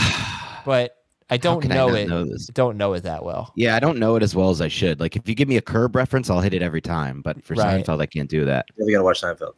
but 0.66 0.96
I 1.30 1.36
don't 1.36 1.62
can 1.62 1.70
I 1.70 1.76
know 1.76 1.88
not 1.90 1.98
it. 1.98 2.08
know 2.08 2.24
this? 2.24 2.46
Don't 2.48 2.76
know 2.76 2.92
it 2.94 3.04
that 3.04 3.24
well. 3.24 3.52
Yeah, 3.56 3.76
I 3.76 3.80
don't 3.80 3.98
know 3.98 4.16
it 4.16 4.22
as 4.24 4.34
well 4.34 4.50
as 4.50 4.60
I 4.60 4.66
should. 4.68 4.98
Like, 4.98 5.14
if 5.14 5.28
you 5.28 5.36
give 5.36 5.48
me 5.48 5.56
a 5.56 5.62
curb 5.62 5.94
reference, 5.94 6.28
I'll 6.28 6.40
hit 6.40 6.52
it 6.54 6.60
every 6.62 6.80
time. 6.82 7.22
But 7.22 7.42
for 7.44 7.54
Right. 7.54 7.84
Seinfeld, 7.84 8.00
I 8.02 8.06
can't 8.06 8.28
do 8.28 8.44
that. 8.46 8.66
You 8.76 8.90
gotta 8.92 9.04
watch 9.04 9.22
Seinfeld. 9.22 9.52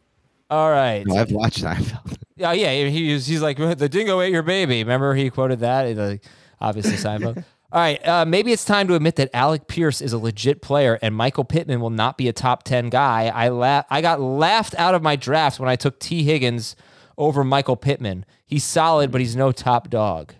All 0.50 0.70
right. 0.70 1.04
No, 1.06 1.16
I've 1.16 1.32
watched 1.32 1.62
Seinfeld. 1.62 2.16
Yeah, 2.36 2.52
yeah. 2.52 2.88
He 2.88 3.12
was, 3.12 3.26
he's 3.26 3.42
like 3.42 3.56
the 3.58 3.88
dingo 3.88 4.20
ate 4.20 4.32
your 4.32 4.42
baby. 4.42 4.82
Remember 4.82 5.14
he 5.14 5.30
quoted 5.30 5.60
that? 5.60 5.96
Like, 5.96 6.24
obviously 6.60 6.94
Seinfeld. 6.96 7.44
All 7.72 7.80
right, 7.80 8.06
uh, 8.06 8.24
maybe 8.24 8.52
it's 8.52 8.64
time 8.64 8.86
to 8.86 8.94
admit 8.94 9.16
that 9.16 9.30
Alec 9.34 9.66
Pierce 9.66 10.00
is 10.00 10.12
a 10.12 10.18
legit 10.18 10.62
player 10.62 10.96
and 11.02 11.12
Michael 11.12 11.42
Pittman 11.44 11.80
will 11.80 11.90
not 11.90 12.16
be 12.16 12.28
a 12.28 12.32
top 12.32 12.62
ten 12.62 12.88
guy. 12.88 13.26
I 13.26 13.48
la- 13.48 13.82
I 13.90 14.00
got 14.00 14.20
laughed 14.20 14.76
out 14.78 14.94
of 14.94 15.02
my 15.02 15.16
draft 15.16 15.58
when 15.58 15.68
I 15.68 15.74
took 15.74 15.98
Tee 15.98 16.22
Higgins 16.22 16.76
over 17.18 17.42
Michael 17.42 17.74
Pittman. 17.74 18.26
He's 18.46 18.62
solid, 18.62 19.10
but 19.10 19.20
he's 19.20 19.34
no 19.34 19.50
top 19.50 19.90
dog. 19.90 20.34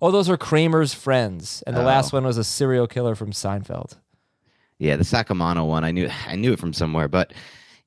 Oh, 0.00 0.12
those 0.12 0.28
are 0.30 0.36
Kramer's 0.36 0.94
friends, 0.94 1.64
and 1.66 1.76
the 1.76 1.82
last 1.82 2.12
Oh. 2.14 2.18
one 2.18 2.24
was 2.24 2.38
a 2.38 2.44
serial 2.44 2.86
killer 2.86 3.16
from 3.16 3.32
Seinfeld. 3.32 3.96
Yeah, 4.78 4.94
the 4.94 5.02
Sacamano 5.04 5.66
one, 5.66 5.82
I 5.82 5.90
knew 5.90 6.08
I 6.28 6.36
knew 6.36 6.52
it 6.52 6.60
from 6.60 6.72
somewhere, 6.72 7.08
but 7.08 7.32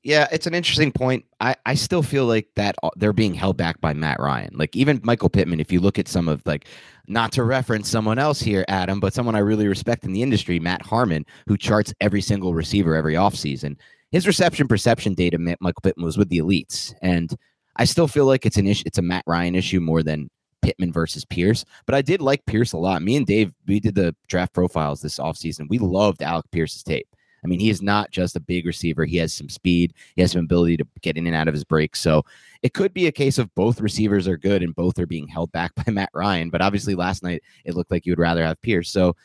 yeah, 0.02 0.28
it's 0.32 0.46
an 0.46 0.54
interesting 0.54 0.92
point. 0.92 1.24
I, 1.40 1.56
I 1.66 1.74
still 1.74 2.02
feel 2.02 2.24
like 2.24 2.48
that 2.56 2.74
uh, 2.82 2.90
they're 2.96 3.12
being 3.12 3.34
held 3.34 3.56
back 3.58 3.80
by 3.80 3.92
Matt 3.92 4.18
Ryan. 4.18 4.50
Like 4.54 4.74
even 4.74 5.00
Michael 5.02 5.28
Pittman, 5.28 5.60
if 5.60 5.70
you 5.70 5.80
look 5.80 5.98
at 5.98 6.08
some 6.08 6.26
of 6.26 6.42
like 6.46 6.66
not 7.06 7.32
to 7.32 7.44
reference 7.44 7.88
someone 7.88 8.18
else 8.18 8.40
here, 8.40 8.64
Adam, 8.68 8.98
but 8.98 9.12
someone 9.12 9.34
I 9.34 9.40
really 9.40 9.68
respect 9.68 10.04
in 10.04 10.12
the 10.12 10.22
industry, 10.22 10.58
Matt 10.58 10.82
Harmon, 10.82 11.26
who 11.46 11.58
charts 11.58 11.92
every 12.00 12.22
single 12.22 12.54
receiver 12.54 12.94
every 12.94 13.14
offseason. 13.14 13.76
His 14.10 14.26
reception 14.26 14.68
perception 14.68 15.14
data, 15.14 15.38
Michael 15.38 15.82
Pittman 15.82 16.06
was 16.06 16.16
with 16.16 16.30
the 16.30 16.38
elites. 16.38 16.94
And 17.02 17.34
I 17.76 17.84
still 17.84 18.08
feel 18.08 18.24
like 18.24 18.46
it's 18.46 18.56
an 18.56 18.66
issue, 18.66 18.84
it's 18.86 18.98
a 18.98 19.02
Matt 19.02 19.24
Ryan 19.26 19.54
issue 19.54 19.80
more 19.80 20.02
than 20.02 20.30
Pittman 20.62 20.92
versus 20.92 21.26
Pierce. 21.26 21.64
But 21.84 21.94
I 21.94 22.00
did 22.00 22.22
like 22.22 22.46
Pierce 22.46 22.72
a 22.72 22.78
lot. 22.78 23.02
Me 23.02 23.16
and 23.16 23.26
Dave, 23.26 23.52
we 23.66 23.80
did 23.80 23.94
the 23.94 24.16
draft 24.28 24.54
profiles 24.54 25.02
this 25.02 25.18
offseason. 25.18 25.68
We 25.68 25.78
loved 25.78 26.22
Alec 26.22 26.46
Pierce's 26.52 26.82
tape. 26.82 27.06
I 27.44 27.46
mean, 27.46 27.60
he 27.60 27.70
is 27.70 27.82
not 27.82 28.10
just 28.10 28.36
a 28.36 28.40
big 28.40 28.66
receiver. 28.66 29.04
He 29.04 29.16
has 29.18 29.32
some 29.32 29.48
speed. 29.48 29.94
He 30.16 30.22
has 30.22 30.32
some 30.32 30.44
ability 30.44 30.76
to 30.78 30.86
get 31.00 31.16
in 31.16 31.26
and 31.26 31.36
out 31.36 31.48
of 31.48 31.54
his 31.54 31.64
breaks. 31.64 32.00
So 32.00 32.24
it 32.62 32.74
could 32.74 32.92
be 32.92 33.06
a 33.06 33.12
case 33.12 33.38
of 33.38 33.54
both 33.54 33.80
receivers 33.80 34.28
are 34.28 34.36
good 34.36 34.62
and 34.62 34.74
both 34.74 34.98
are 34.98 35.06
being 35.06 35.28
held 35.28 35.50
back 35.52 35.74
by 35.86 35.90
Matt 35.90 36.10
Ryan. 36.14 36.50
But 36.50 36.62
obviously, 36.62 36.94
last 36.94 37.22
night 37.22 37.42
it 37.64 37.74
looked 37.74 37.90
like 37.90 38.06
you 38.06 38.12
would 38.12 38.18
rather 38.18 38.44
have 38.44 38.60
Pierce. 38.62 38.90
So 38.90 39.16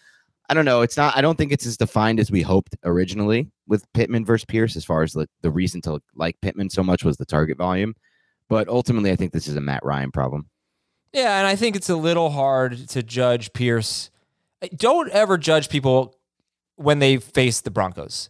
I 0.49 0.53
don't 0.53 0.65
know. 0.65 0.81
It's 0.81 0.97
not. 0.97 1.17
I 1.17 1.21
don't 1.21 1.37
think 1.37 1.51
it's 1.51 1.65
as 1.65 1.77
defined 1.77 2.19
as 2.19 2.31
we 2.31 2.41
hoped 2.41 2.75
originally 2.83 3.49
with 3.67 3.91
Pittman 3.93 4.25
versus 4.25 4.45
Pierce. 4.45 4.75
As 4.75 4.85
far 4.85 5.01
as 5.01 5.13
the, 5.13 5.27
the 5.41 5.49
reason 5.49 5.81
to 5.81 6.01
like 6.15 6.39
Pittman 6.41 6.69
so 6.69 6.83
much 6.83 7.03
was 7.03 7.17
the 7.17 7.25
target 7.25 7.57
volume. 7.57 7.95
But 8.47 8.67
ultimately, 8.67 9.11
I 9.11 9.15
think 9.15 9.33
this 9.33 9.47
is 9.47 9.55
a 9.55 9.61
Matt 9.61 9.83
Ryan 9.83 10.11
problem. 10.11 10.47
Yeah, 11.13 11.39
and 11.39 11.47
I 11.47 11.55
think 11.55 11.75
it's 11.75 11.89
a 11.89 11.95
little 11.95 12.29
hard 12.29 12.89
to 12.89 13.01
judge 13.01 13.53
Pierce. 13.53 14.11
Don't 14.75 15.09
ever 15.11 15.37
judge 15.37 15.69
people 15.69 16.15
when 16.75 16.99
they 16.99 17.17
face 17.17 17.61
the 17.61 17.71
Broncos. 17.71 18.29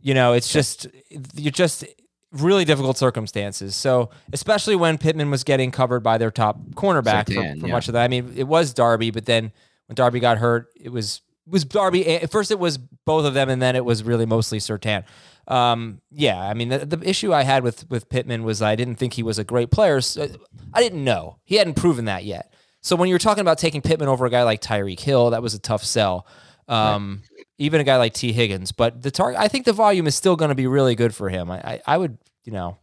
You 0.00 0.14
know, 0.14 0.32
it's 0.32 0.52
just 0.52 0.86
you're 1.34 1.52
just 1.52 1.84
really 2.32 2.64
difficult 2.64 2.96
circumstances. 2.98 3.76
So, 3.76 4.10
especially 4.32 4.74
when 4.74 4.98
Pittman 4.98 5.30
was 5.30 5.44
getting 5.44 5.70
covered 5.70 6.00
by 6.00 6.18
their 6.18 6.30
top 6.30 6.58
cornerback 6.70 7.26
for, 7.26 7.60
for 7.60 7.66
yeah. 7.66 7.72
much 7.72 7.88
of 7.88 7.94
that. 7.94 8.02
I 8.02 8.08
mean, 8.08 8.32
it 8.36 8.48
was 8.48 8.72
Darby, 8.74 9.10
but 9.10 9.26
then 9.26 9.52
when 9.86 9.94
Darby 9.94 10.20
got 10.20 10.38
hurt, 10.38 10.68
it 10.76 10.90
was 10.90 11.20
was 11.46 11.64
Darby. 11.64 12.06
At 12.06 12.30
first, 12.30 12.50
it 12.50 12.58
was 12.58 12.78
both 12.78 13.24
of 13.24 13.34
them, 13.34 13.48
and 13.48 13.60
then 13.60 13.76
it 13.76 13.84
was 13.84 14.02
really 14.02 14.26
mostly 14.26 14.58
Surtain. 14.58 15.04
Um, 15.48 16.00
yeah, 16.10 16.40
I 16.40 16.54
mean, 16.54 16.68
the, 16.68 16.86
the 16.86 17.08
issue 17.08 17.32
I 17.32 17.42
had 17.42 17.62
with 17.62 17.88
with 17.90 18.08
Pittman 18.08 18.44
was 18.44 18.62
I 18.62 18.76
didn't 18.76 18.96
think 18.96 19.14
he 19.14 19.22
was 19.22 19.38
a 19.38 19.44
great 19.44 19.70
player. 19.70 20.00
So 20.00 20.28
I 20.72 20.80
didn't 20.80 21.04
know 21.04 21.38
he 21.44 21.56
hadn't 21.56 21.74
proven 21.74 22.06
that 22.06 22.24
yet. 22.24 22.52
So 22.80 22.96
when 22.96 23.08
you're 23.08 23.18
talking 23.18 23.42
about 23.42 23.58
taking 23.58 23.80
Pittman 23.80 24.08
over 24.08 24.26
a 24.26 24.30
guy 24.30 24.42
like 24.42 24.60
Tyreek 24.60 25.00
Hill, 25.00 25.30
that 25.30 25.42
was 25.42 25.54
a 25.54 25.58
tough 25.58 25.84
sell. 25.84 26.26
Um, 26.68 27.22
Even 27.62 27.80
a 27.80 27.84
guy 27.84 27.96
like 27.96 28.12
Tee 28.12 28.32
Higgins, 28.32 28.72
but 28.72 29.02
the 29.02 29.10
target, 29.10 29.40
I 29.40 29.46
think 29.46 29.66
the 29.66 29.72
volume 29.72 30.08
is 30.08 30.16
still 30.16 30.34
going 30.34 30.48
to 30.48 30.54
be 30.56 30.66
really 30.66 30.96
good 30.96 31.14
for 31.14 31.28
him. 31.28 31.48
I, 31.48 31.58
I, 31.58 31.82
I 31.86 31.96
would, 31.96 32.18
you 32.44 32.52
know, 32.52 32.76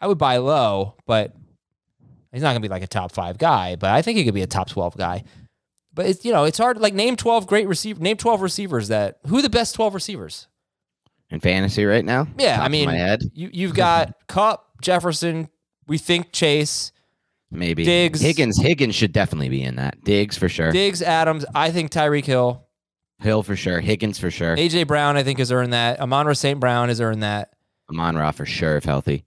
I 0.00 0.06
would 0.06 0.18
buy 0.18 0.36
low, 0.36 0.94
but 1.06 1.34
he's 2.32 2.42
not 2.42 2.50
going 2.50 2.62
to 2.62 2.68
be 2.68 2.70
like 2.70 2.84
a 2.84 2.86
top 2.86 3.10
five 3.10 3.36
guy. 3.36 3.74
But 3.74 3.90
I 3.90 4.02
think 4.02 4.16
he 4.16 4.24
could 4.24 4.34
be 4.34 4.42
a 4.42 4.46
top 4.46 4.68
twelve 4.68 4.96
guy. 4.96 5.24
But 5.92 6.06
it's 6.06 6.24
you 6.24 6.32
know 6.32 6.44
it's 6.44 6.58
hard. 6.58 6.78
Like 6.78 6.94
name 6.94 7.16
twelve 7.16 7.46
great 7.46 7.66
receiver. 7.66 8.00
Name 8.00 8.16
twelve 8.16 8.42
receivers 8.42 8.88
that 8.88 9.18
who 9.26 9.38
are 9.38 9.42
the 9.42 9.50
best 9.50 9.74
twelve 9.74 9.94
receivers. 9.94 10.46
In 11.30 11.40
fantasy 11.40 11.84
right 11.84 12.04
now? 12.04 12.28
Yeah, 12.38 12.62
I 12.62 12.68
mean, 12.68 12.86
my 12.86 12.94
head, 12.94 13.22
you 13.34 13.50
you've 13.52 13.74
got 13.74 14.14
Kupp, 14.28 14.80
Jefferson. 14.80 15.48
We 15.88 15.98
think 15.98 16.30
Chase, 16.32 16.92
maybe 17.50 17.84
Diggs. 17.84 18.20
Higgins. 18.20 18.60
Higgins 18.60 18.94
should 18.94 19.12
definitely 19.12 19.48
be 19.48 19.62
in 19.62 19.76
that. 19.76 20.04
Diggs 20.04 20.38
for 20.38 20.48
sure. 20.48 20.70
Diggs, 20.70 21.02
Adams. 21.02 21.44
I 21.54 21.70
think 21.70 21.90
Tyreek 21.90 22.24
Hill. 22.26 22.65
Hill 23.18 23.42
for 23.42 23.56
sure. 23.56 23.80
Higgins 23.80 24.18
for 24.18 24.30
sure. 24.30 24.56
AJ 24.56 24.86
Brown, 24.86 25.16
I 25.16 25.22
think, 25.22 25.38
has 25.38 25.50
earned 25.50 25.72
that. 25.72 26.00
Amon 26.00 26.34
St. 26.34 26.60
Brown 26.60 26.88
has 26.88 27.00
earned 27.00 27.22
that. 27.22 27.54
Amon 27.90 28.16
Ra 28.16 28.30
for 28.30 28.46
sure 28.46 28.76
if 28.76 28.84
healthy. 28.84 29.24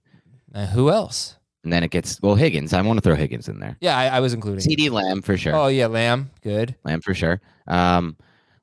Uh, 0.54 0.66
who 0.66 0.90
else? 0.90 1.36
And 1.64 1.72
then 1.72 1.82
it 1.82 1.90
gets 1.90 2.20
well 2.22 2.34
Higgins. 2.36 2.72
I 2.72 2.80
want 2.82 2.98
to 2.98 3.02
throw 3.02 3.14
Higgins 3.14 3.48
in 3.48 3.60
there. 3.60 3.76
Yeah, 3.80 3.96
I, 3.96 4.06
I 4.06 4.20
was 4.20 4.32
including. 4.32 4.60
CeeDee 4.60 4.90
Lamb 4.90 5.22
for 5.22 5.36
sure. 5.36 5.54
Oh 5.54 5.66
yeah, 5.66 5.86
Lamb, 5.86 6.30
good. 6.42 6.74
Lamb 6.84 7.02
for 7.02 7.14
sure. 7.14 7.40
Um, 7.66 8.16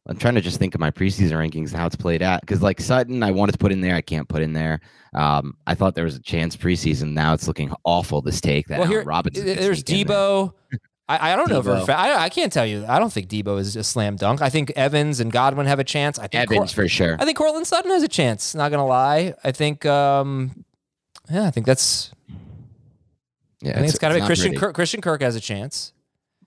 I'm 0.08 0.18
trying 0.18 0.36
to 0.36 0.42
just 0.42 0.58
think 0.58 0.74
of 0.74 0.80
my 0.80 0.90
preseason 0.90 1.34
rankings 1.34 1.70
and 1.70 1.78
how 1.78 1.86
it's 1.86 1.96
played 1.96 2.22
out 2.22 2.42
because 2.42 2.62
like 2.62 2.80
Sutton, 2.80 3.22
I 3.24 3.32
wanted 3.32 3.52
to 3.52 3.58
put 3.58 3.72
in 3.72 3.82
there, 3.82 3.96
I 3.96 4.02
can't 4.02 4.28
put 4.28 4.42
in 4.42 4.54
there. 4.54 4.80
Um, 5.13 5.58
I 5.68 5.76
thought 5.76 5.96
there 5.96 6.06
was 6.06 6.16
a 6.16 6.22
chance 6.22 6.56
preseason. 6.56 7.13
Now 7.13 7.34
it's 7.34 7.48
looking 7.48 7.72
awful. 7.84 8.22
This 8.22 8.42
take 8.42 8.68
that 8.68 8.80
well, 8.80 8.88
here, 8.88 9.04
Robinson. 9.04 9.46
there's 9.46 9.84
Deebo. 9.84 10.54
there. 10.72 10.80
Deebo. 11.10 11.17
I, 11.22 11.34
I 11.34 11.36
don't 11.36 11.50
know 11.50 11.62
for 11.63 11.74
a 11.74 11.86
fact. 11.86 12.00
I, 12.00 12.24
I 12.26 12.30
can't 12.30 12.52
tell 12.52 12.65
you. 12.65 12.86
I 12.88 13.00
don't 13.00 13.12
think 13.12 13.30
Deebo 13.30 13.60
is 13.60 13.76
a 13.76 13.84
slam 13.84 14.15
dunk. 14.15 14.41
I 14.41 14.50
think 14.50 14.72
Evans 14.72 15.20
and 15.20 15.32
Godwin 15.32 15.65
have 15.65 15.80
a 15.80 15.84
chance. 15.84 16.20
I 16.20 16.28
think 16.28 16.43
Evans 16.52 16.74
Cor- 16.74 16.84
for 16.84 16.88
sure. 16.89 17.15
I 17.20 17.26
think 17.26 17.38
Courtland 17.38 17.65
Sutton 17.67 17.91
has 17.91 18.04
a 18.04 18.08
chance. 18.08 18.54
Not 18.56 18.72
gonna 18.72 18.86
lie. 18.86 19.34
I 19.43 19.52
think. 19.52 19.86
um 19.86 20.65
Yeah, 21.30 21.46
I 21.46 21.52
think 21.52 21.65
that's. 21.65 22.12
Yeah, 23.62 23.72
I 23.72 23.76
think 23.76 23.89
it's 23.89 23.98
got 23.98 24.10
to 24.10 24.15
be 24.15 24.20
not 24.20 24.28
Christian. 24.28 24.56
Kirk, 24.56 24.76
Christian 24.76 25.02
Kirk 25.02 25.22
has 25.22 25.36
a 25.36 25.39
chance. 25.39 25.91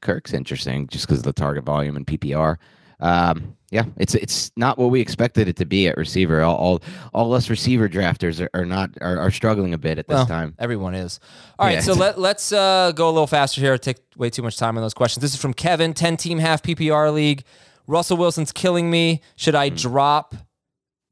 Kirk's 0.00 0.32
interesting 0.32 0.86
just 0.86 1.06
because 1.06 1.18
of 1.18 1.24
the 1.24 1.32
target 1.32 1.64
volume 1.64 1.96
and 1.96 2.06
PPR. 2.06 2.56
Um, 3.00 3.56
yeah, 3.70 3.84
it's 3.98 4.14
it's 4.16 4.50
not 4.56 4.78
what 4.78 4.90
we 4.90 5.00
expected 5.00 5.46
it 5.48 5.56
to 5.56 5.64
be 5.64 5.86
at 5.88 5.96
receiver. 5.96 6.40
All 6.42 6.56
all, 6.56 6.82
all 7.14 7.34
us 7.34 7.48
receiver 7.48 7.88
drafters 7.88 8.40
are, 8.44 8.50
are 8.52 8.66
not 8.66 8.90
are, 9.00 9.18
are 9.18 9.30
struggling 9.30 9.74
a 9.74 9.78
bit 9.78 9.98
at 9.98 10.08
this 10.08 10.14
Well, 10.16 10.26
time. 10.26 10.54
Everyone 10.58 10.94
is. 10.94 11.20
All 11.58 11.66
right, 11.66 11.74
Yeah. 11.74 11.80
so 11.80 11.92
let, 11.94 12.18
let's 12.18 12.52
uh, 12.52 12.92
go 12.94 13.06
a 13.08 13.12
little 13.12 13.26
faster 13.28 13.60
here. 13.60 13.78
Take 13.78 13.98
way 14.16 14.28
too 14.30 14.42
much 14.42 14.56
time 14.56 14.76
on 14.76 14.82
those 14.82 14.94
questions. 14.94 15.22
This 15.22 15.34
is 15.34 15.40
from 15.40 15.54
Kevin, 15.54 15.94
10 15.94 16.16
team 16.16 16.38
half 16.38 16.62
PPR 16.62 17.12
league. 17.14 17.44
Russell 17.86 18.16
Wilson's 18.16 18.50
killing 18.52 18.90
me. 18.90 19.20
Should. 19.36 19.54
I 19.54 19.68
drop 19.68 20.34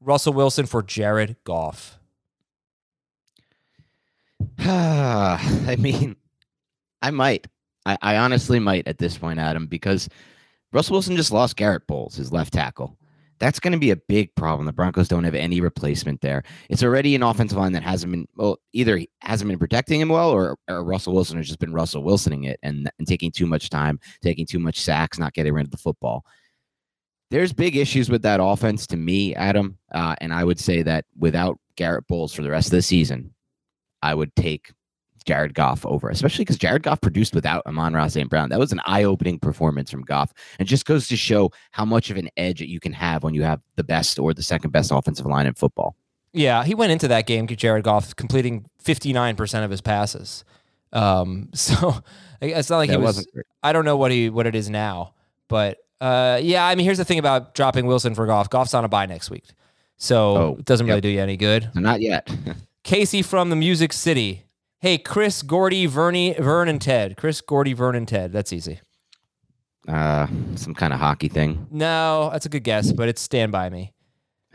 Russell 0.01 0.33
Wilson 0.33 0.65
for 0.65 0.81
Jared 0.83 1.37
Goff? 1.45 1.97
I 4.59 5.75
mean, 5.79 6.15
I 7.01 7.11
might. 7.11 7.47
I, 7.85 7.97
I 8.01 8.17
honestly 8.17 8.59
might 8.59 8.87
at 8.87 8.97
this 8.97 9.17
point, 9.17 9.39
Adam, 9.39 9.67
because 9.67 10.09
Russell 10.71 10.93
Wilson 10.93 11.15
just 11.15 11.31
lost 11.31 11.55
Garett 11.55 11.87
Bolles, 11.87 12.15
his 12.15 12.31
left 12.31 12.53
tackle. 12.53 12.97
That's 13.39 13.59
going 13.59 13.71
to 13.71 13.79
be 13.79 13.91
a 13.91 13.95
big 13.95 14.35
problem. 14.35 14.65
The 14.65 14.73
Broncos 14.73 15.07
don't 15.07 15.23
have 15.23 15.33
any 15.33 15.61
replacement 15.61 16.19
there. 16.19 16.43
It's 16.69 16.83
already 16.83 17.15
an 17.15 17.23
offensive 17.23 17.57
line 17.57 17.71
that 17.71 17.83
hasn't 17.83 18.11
been 18.11 18.27
well, 18.35 18.59
either 18.73 19.01
hasn't 19.21 19.49
been 19.49 19.57
protecting 19.57 20.01
him 20.01 20.09
well, 20.09 20.29
or, 20.29 20.57
or 20.67 20.83
Russell 20.83 21.13
Wilson 21.13 21.37
has 21.37 21.47
just 21.47 21.59
been 21.59 21.73
Russell 21.73 22.03
Wilsoning 22.03 22.47
it 22.47 22.59
and, 22.63 22.91
and 22.99 23.07
taking 23.07 23.31
too 23.31 23.45
much 23.45 23.69
time, 23.69 23.97
taking 24.21 24.45
too 24.45 24.59
much 24.59 24.81
sacks, 24.81 25.17
not 25.17 25.33
getting 25.33 25.53
rid 25.53 25.65
of 25.65 25.71
the 25.71 25.77
football. 25.77 26.25
There's 27.31 27.53
big 27.53 27.77
issues 27.77 28.09
with 28.09 28.23
that 28.23 28.41
offense 28.41 28.85
to 28.87 28.97
me, 28.97 29.35
Adam, 29.35 29.77
uh, 29.93 30.15
and 30.19 30.33
I 30.33 30.43
would 30.43 30.59
say 30.59 30.81
that 30.81 31.05
without 31.17 31.59
Garett 31.77 32.07
Bolles 32.07 32.33
for 32.33 32.41
the 32.41 32.49
rest 32.49 32.67
of 32.67 32.71
the 32.71 32.81
season, 32.81 33.33
I 34.01 34.15
would 34.15 34.35
take 34.35 34.73
Jared 35.25 35.53
Goff 35.53 35.85
over, 35.85 36.09
especially 36.09 36.43
because 36.43 36.57
Jared 36.57 36.83
Goff 36.83 37.01
produced 37.01 37.33
without 37.35 37.65
Amon-Ra 37.65 38.07
St. 38.07 38.29
Brown. 38.29 38.49
That 38.49 38.59
was 38.59 38.71
an 38.71 38.81
eye-opening 38.85 39.39
performance 39.39 39.91
from 39.91 40.01
Goff, 40.01 40.33
and 40.59 40.67
just 40.67 40.85
goes 40.85 41.07
to 41.07 41.17
show 41.17 41.51
how 41.71 41.85
much 41.85 42.09
of 42.09 42.17
an 42.17 42.29
edge 42.37 42.59
that 42.59 42.69
you 42.69 42.79
can 42.79 42.93
have 42.93 43.23
when 43.23 43.33
you 43.33 43.43
have 43.43 43.61
the 43.75 43.83
best 43.83 44.19
or 44.19 44.33
the 44.33 44.43
second 44.43 44.71
best 44.71 44.91
offensive 44.91 45.25
line 45.25 45.47
in 45.47 45.53
football. 45.53 45.95
Yeah, 46.33 46.63
he 46.63 46.75
went 46.75 46.91
into 46.91 47.07
that 47.07 47.25
game, 47.25 47.47
Jared 47.47 47.83
Goff, 47.83 48.15
completing 48.15 48.65
59% 48.83 49.63
of 49.63 49.71
his 49.71 49.81
passes. 49.81 50.43
Um, 50.93 51.49
so 51.53 51.95
it's 52.41 52.69
not 52.69 52.77
like 52.77 52.89
That 52.89 52.99
he 52.99 53.03
was. 53.03 53.27
I 53.63 53.73
don't 53.73 53.85
know 53.85 53.97
what 53.97 54.11
he 54.11 54.29
what 54.29 54.47
it 54.47 54.55
is 54.55 54.69
now, 54.69 55.13
but 55.47 55.77
uh, 56.01 56.39
yeah. 56.41 56.65
I 56.65 56.75
mean, 56.75 56.85
here's 56.85 56.97
the 56.97 57.05
thing 57.05 57.19
about 57.19 57.55
dropping 57.55 57.85
Wilson 57.85 58.15
for 58.15 58.25
Goff. 58.25 58.49
Goff's 58.49 58.73
on 58.73 58.85
a 58.85 58.87
bye 58.87 59.05
next 59.05 59.29
week, 59.29 59.45
so 59.97 60.37
Oh, 60.37 60.55
it 60.59 60.65
doesn't 60.65 60.87
really 60.87 61.01
do 61.01 61.09
you 61.09 61.21
any 61.21 61.37
good. 61.37 61.69
Not 61.75 62.01
yet. 62.01 62.29
Casey 62.83 63.21
from 63.21 63.49
the 63.49 63.55
Music 63.55 63.93
City. 63.93 64.45
Hey, 64.81 64.97
Chris, 64.97 65.41
Gordy, 65.41 65.85
Vernie, 65.87 66.33
Vern, 66.39 66.69
and 66.69 66.81
Ted. 66.81 67.17
Chris, 67.17 67.41
Gordy, 67.41 67.73
Vern, 67.73 67.95
and 67.95 68.07
Ted. 68.07 68.31
That's 68.31 68.53
easy. 68.53 68.79
uh, 69.87 70.27
some 70.55 70.73
kind 70.73 70.93
of 70.93 70.99
hockey 70.99 71.27
thing. 71.27 71.67
No, 71.71 72.29
that's 72.31 72.45
a 72.45 72.49
good 72.49 72.63
guess, 72.63 72.91
but 72.93 73.09
it's 73.09 73.21
stand 73.21 73.51
by 73.51 73.69
me. 73.69 73.93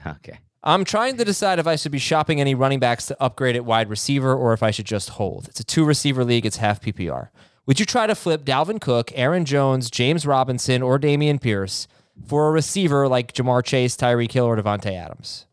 Okay. 0.06 0.38
I'm 0.62 0.84
trying 0.84 1.18
to 1.18 1.24
decide 1.24 1.58
if 1.58 1.66
I 1.66 1.76
should 1.76 1.92
be 1.92 1.98
shopping 1.98 2.40
any 2.40 2.54
running 2.54 2.78
backs 2.80 3.06
to 3.06 3.22
upgrade 3.22 3.54
at 3.56 3.66
wide 3.66 3.90
receiver 3.90 4.34
or 4.34 4.54
if 4.54 4.62
I 4.62 4.70
should 4.70 4.86
just 4.86 5.10
hold. 5.10 5.48
It's 5.48 5.60
a 5.60 5.64
two 5.64 5.84
receiver 5.84 6.24
league, 6.24 6.46
it's 6.46 6.56
half 6.56 6.80
PPR. 6.80 7.28
Would 7.66 7.78
you 7.80 7.84
try 7.86 8.06
to 8.06 8.14
flip 8.14 8.44
Dalvin 8.44 8.80
Cook, 8.80 9.10
Aaron 9.14 9.44
Jones, 9.44 9.90
James 9.90 10.26
Robinson, 10.26 10.80
or 10.82 10.98
Dameon 10.98 11.40
Pierce 11.40 11.86
for 12.26 12.48
a 12.48 12.50
receiver 12.50 13.08
like 13.08 13.32
Ja'Marr 13.34 13.62
Chase, 13.64 13.96
Tyreek 13.96 14.32
Hill, 14.32 14.46
or 14.46 14.56
Davante 14.56 14.92
Adams? 14.94 15.46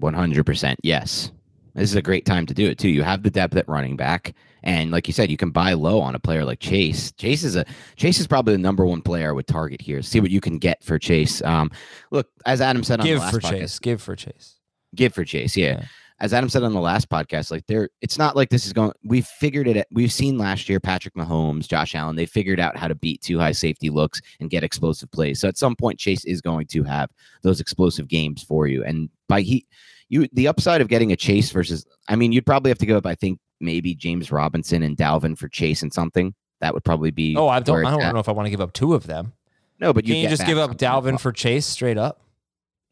100% 0.00 0.76
yes. 0.82 1.30
This 1.76 1.90
is 1.90 1.96
a 1.96 2.02
great 2.02 2.24
time 2.24 2.46
to 2.46 2.54
do 2.54 2.68
it 2.68 2.78
too. 2.78 2.88
You 2.88 3.02
have 3.02 3.22
the 3.22 3.30
depth 3.30 3.56
at 3.56 3.68
running 3.68 3.96
back 3.96 4.34
and 4.62 4.90
like 4.90 5.06
you 5.06 5.12
said 5.12 5.30
you 5.30 5.36
can 5.36 5.50
buy 5.50 5.74
low 5.74 6.00
on 6.00 6.14
a 6.14 6.18
player 6.18 6.44
like 6.44 6.58
Chase. 6.58 7.12
Chase 7.12 7.44
is 7.44 7.54
a 7.54 7.64
Chase 7.96 8.18
is 8.18 8.26
probably 8.26 8.54
the 8.54 8.58
number 8.58 8.84
one 8.84 9.02
player 9.02 9.28
I 9.28 9.32
would 9.32 9.46
target 9.46 9.80
here. 9.80 10.02
See 10.02 10.20
what 10.20 10.30
you 10.30 10.40
can 10.40 10.58
get 10.58 10.82
for 10.82 10.98
Chase. 10.98 11.42
Um 11.42 11.70
look, 12.10 12.28
as 12.46 12.60
Adam 12.60 12.82
said 12.82 13.00
on 13.00 13.06
Give 13.06 13.18
the 13.18 13.24
last 13.24 13.34
for 13.34 13.40
podcast, 13.40 13.50
Chase. 13.50 13.78
Give 13.78 14.02
for 14.02 14.16
Chase. 14.16 14.54
give 14.94 15.14
for 15.14 15.24
Chase. 15.24 15.56
Yeah. 15.56 15.66
Yeah. 15.66 15.84
As 16.18 16.32
Adam 16.32 16.48
said 16.48 16.62
on 16.62 16.72
the 16.72 16.80
last 16.80 17.10
podcast, 17.10 17.50
like 17.50 17.66
there, 17.66 17.90
it's 18.00 18.16
not 18.16 18.34
like 18.34 18.48
this 18.48 18.64
is 18.64 18.72
going. 18.72 18.92
We 19.04 19.20
figured 19.20 19.68
it. 19.68 19.76
Out. 19.76 19.84
We've 19.90 20.10
seen 20.10 20.38
last 20.38 20.66
year 20.66 20.80
Patrick 20.80 21.14
Mahomes, 21.14 21.68
Josh 21.68 21.94
Allen. 21.94 22.16
They 22.16 22.24
figured 22.24 22.58
out 22.58 22.74
how 22.74 22.88
to 22.88 22.94
beat 22.94 23.20
two 23.20 23.38
high 23.38 23.52
safety 23.52 23.90
looks 23.90 24.22
and 24.40 24.48
get 24.48 24.64
explosive 24.64 25.10
plays. 25.10 25.40
So 25.40 25.46
at 25.46 25.58
some 25.58 25.76
point, 25.76 25.98
Chase 25.98 26.24
is 26.24 26.40
going 26.40 26.68
to 26.68 26.82
have 26.84 27.10
those 27.42 27.60
explosive 27.60 28.08
games 28.08 28.42
for 28.42 28.66
you. 28.66 28.82
And 28.82 29.10
by 29.28 29.42
he, 29.42 29.66
you, 30.08 30.26
the 30.32 30.48
upside 30.48 30.80
of 30.80 30.88
getting 30.88 31.12
a 31.12 31.16
Chase 31.16 31.50
versus, 31.50 31.86
I 32.08 32.16
mean, 32.16 32.32
you'd 32.32 32.46
probably 32.46 32.70
have 32.70 32.78
to 32.78 32.86
go 32.86 32.96
up. 32.96 33.06
I 33.06 33.14
think 33.14 33.38
maybe 33.60 33.94
James 33.94 34.30
Robinson 34.30 34.82
and 34.82 34.96
Dalvin 34.96 35.36
for 35.36 35.48
Chase 35.48 35.82
and 35.82 35.92
something. 35.92 36.34
That 36.60 36.72
would 36.74 36.84
probably 36.84 37.10
be. 37.10 37.36
Oh, 37.36 37.48
I 37.48 37.60
don't, 37.60 37.84
I 37.84 37.90
don't 37.90 38.02
at. 38.02 38.14
know 38.14 38.20
if 38.20 38.28
I 38.28 38.32
want 38.32 38.46
to 38.46 38.50
give 38.50 38.60
up 38.60 38.72
two 38.72 38.94
of 38.94 39.06
them. 39.06 39.32
No, 39.78 39.92
but 39.92 40.06
you 40.06 40.14
Can 40.14 40.22
you 40.22 40.28
just 40.28 40.46
give 40.46 40.56
up. 40.58 40.76
Dalvin 40.78 41.20
for 41.20 41.32
Chase 41.32 41.66
straight 41.66 41.98
up? 41.98 42.20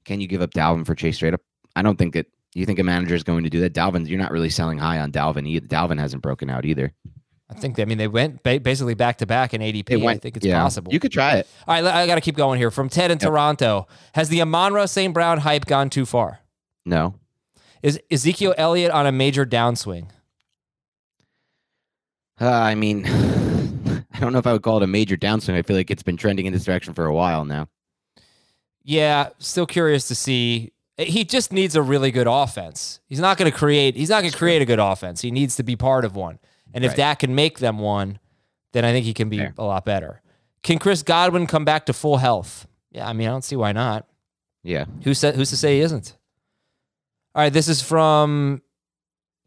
Can 0.05 0.21
you 0.21 0.27
give 0.27 0.43
up 0.43 0.51
Dalvin 0.51 0.85
for 0.85 0.95
Chase 0.95 1.17
straight 1.17 1.33
up? 1.35 1.41
I 1.75 1.83
don't 1.83 1.97
think 1.99 2.15
that. 2.15 2.27
You 2.57 2.67
think 2.67 2.79
a 2.79 2.85
manager 2.85 3.17
is 3.17 3.25
going 3.25 3.43
to 3.43 3.51
do 3.51 3.59
that? 3.63 3.75
Dalvin, 3.75 4.07
you're 4.07 4.19
not 4.19 4.31
really 4.31 4.49
selling 4.49 4.79
high 4.79 5.01
on 5.01 5.11
Dalvin 5.11 5.45
either. 5.49 5.67
Dalvin 5.67 5.99
hasn't 5.99 6.23
broken 6.23 6.49
out 6.49 6.65
either. 6.65 6.93
I 7.51 7.55
think, 7.55 7.75
They, 7.75 7.83
I 7.83 7.85
mean, 7.85 7.99
they 7.99 8.07
went 8.07 8.45
ba- 8.45 8.61
basically 8.61 8.95
back 8.95 9.19
to 9.19 9.27
back 9.27 9.55
in 9.55 9.61
ADP. 9.61 9.91
It 9.91 10.07
I 10.07 10.19
think 10.19 10.37
it's 10.37 10.47
yeah. 10.47 10.63
possible. 10.63 10.93
You 10.93 11.01
could 11.01 11.11
try 11.11 11.39
it. 11.39 11.49
All 11.67 11.75
right, 11.75 11.85
I 11.85 12.07
got 12.07 12.15
to 12.15 12.21
keep 12.21 12.37
going 12.37 12.61
here. 12.61 12.71
From 12.71 12.89
Ted 12.89 13.11
in 13.11 13.17
Yep. 13.17 13.29
Toronto, 13.29 13.89
has 14.15 14.29
the 14.29 14.41
Amon-Ra 14.41 14.87
St. 14.87 15.13
Brown 15.13 15.39
hype 15.39 15.67
gone 15.67 15.91
too 15.91 16.07
far? 16.07 16.41
No. 16.85 17.15
Is 17.83 18.01
Ezekiel 18.11 18.55
Elliott 18.57 18.91
on 18.93 19.07
a 19.07 19.13
major 19.13 19.45
downswing? 19.45 20.09
Uh, 22.41 22.51
I 22.51 22.75
mean, 22.75 23.05
I 24.13 24.21
don't 24.21 24.33
know 24.33 24.39
if 24.39 24.47
I 24.47 24.53
would 24.53 24.63
call 24.63 24.79
it 24.79 24.83
a 24.83 24.87
major 24.89 25.17
downswing. 25.17 25.55
I 25.55 25.63
feel 25.63 25.77
like 25.77 25.91
it's 25.91 26.03
been 26.03 26.17
trending 26.17 26.47
in 26.47 26.53
this 26.53 26.65
direction 26.65 26.95
for 26.95 27.07
a 27.07 27.15
while 27.15 27.45
now. 27.45 27.69
Yeah, 28.83 29.31
still 29.39 29.67
curious 29.67 30.09
to 30.09 30.15
see. 30.15 30.73
He 30.99 31.25
just 31.25 31.53
needs 31.53 31.75
a 31.75 31.83
really 31.83 32.11
good 32.11 32.27
offense. 32.29 33.01
He's 33.07 33.19
not 33.21 33.37
going 33.39 33.51
to 33.51 33.57
create. 33.57 33.97
He's 33.97 34.11
not 34.11 34.21
going 34.21 34.31
to 34.33 34.39
create 34.39 34.63
a 34.63 34.67
good 34.67 34.79
offense. 34.79 35.21
He 35.23 35.31
needs 35.31 35.57
to 35.57 35.63
be 35.63 35.75
part 35.77 36.05
of 36.05 36.15
one. 36.17 36.39
And 36.73 36.85
if 36.85 36.91
Right. 36.91 36.97
that 36.99 37.19
can 37.19 37.35
make 37.35 37.59
them 37.59 37.79
one, 37.79 38.19
then 38.73 38.85
I 38.85 38.93
think 38.93 39.05
he 39.07 39.15
can 39.15 39.29
be 39.29 39.39
Fair. 39.39 39.55
a 39.59 39.65
lot 39.65 39.85
better. 39.85 40.21
Can 40.63 40.79
Chris 40.79 41.03
Godwin 41.03 41.47
come 41.47 41.65
back 41.65 41.87
to 41.87 41.93
full 41.93 42.19
health? 42.19 42.67
Yeah, 42.91 43.09
I 43.09 43.13
mean, 43.13 43.29
I 43.29 43.31
don't 43.31 43.45
see 43.45 43.57
why 43.57 43.73
not. 43.73 44.07
Yeah. 44.63 44.85
Who 45.05 45.15
said? 45.15 45.35
Who's 45.37 45.51
to 45.51 45.57
say 45.57 45.77
he 45.77 45.81
isn't? 45.83 46.17
All 47.35 47.43
right, 47.43 47.53
this 47.53 47.69
is 47.69 47.83
from 47.83 48.63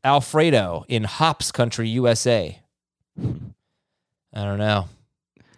Alfredo 0.03 0.83
in 0.87 1.03
Hops 1.05 1.51
Country, 1.51 1.87
USA. 1.89 2.59
I 3.17 4.43
don't 4.43 4.57
know. 4.57 4.89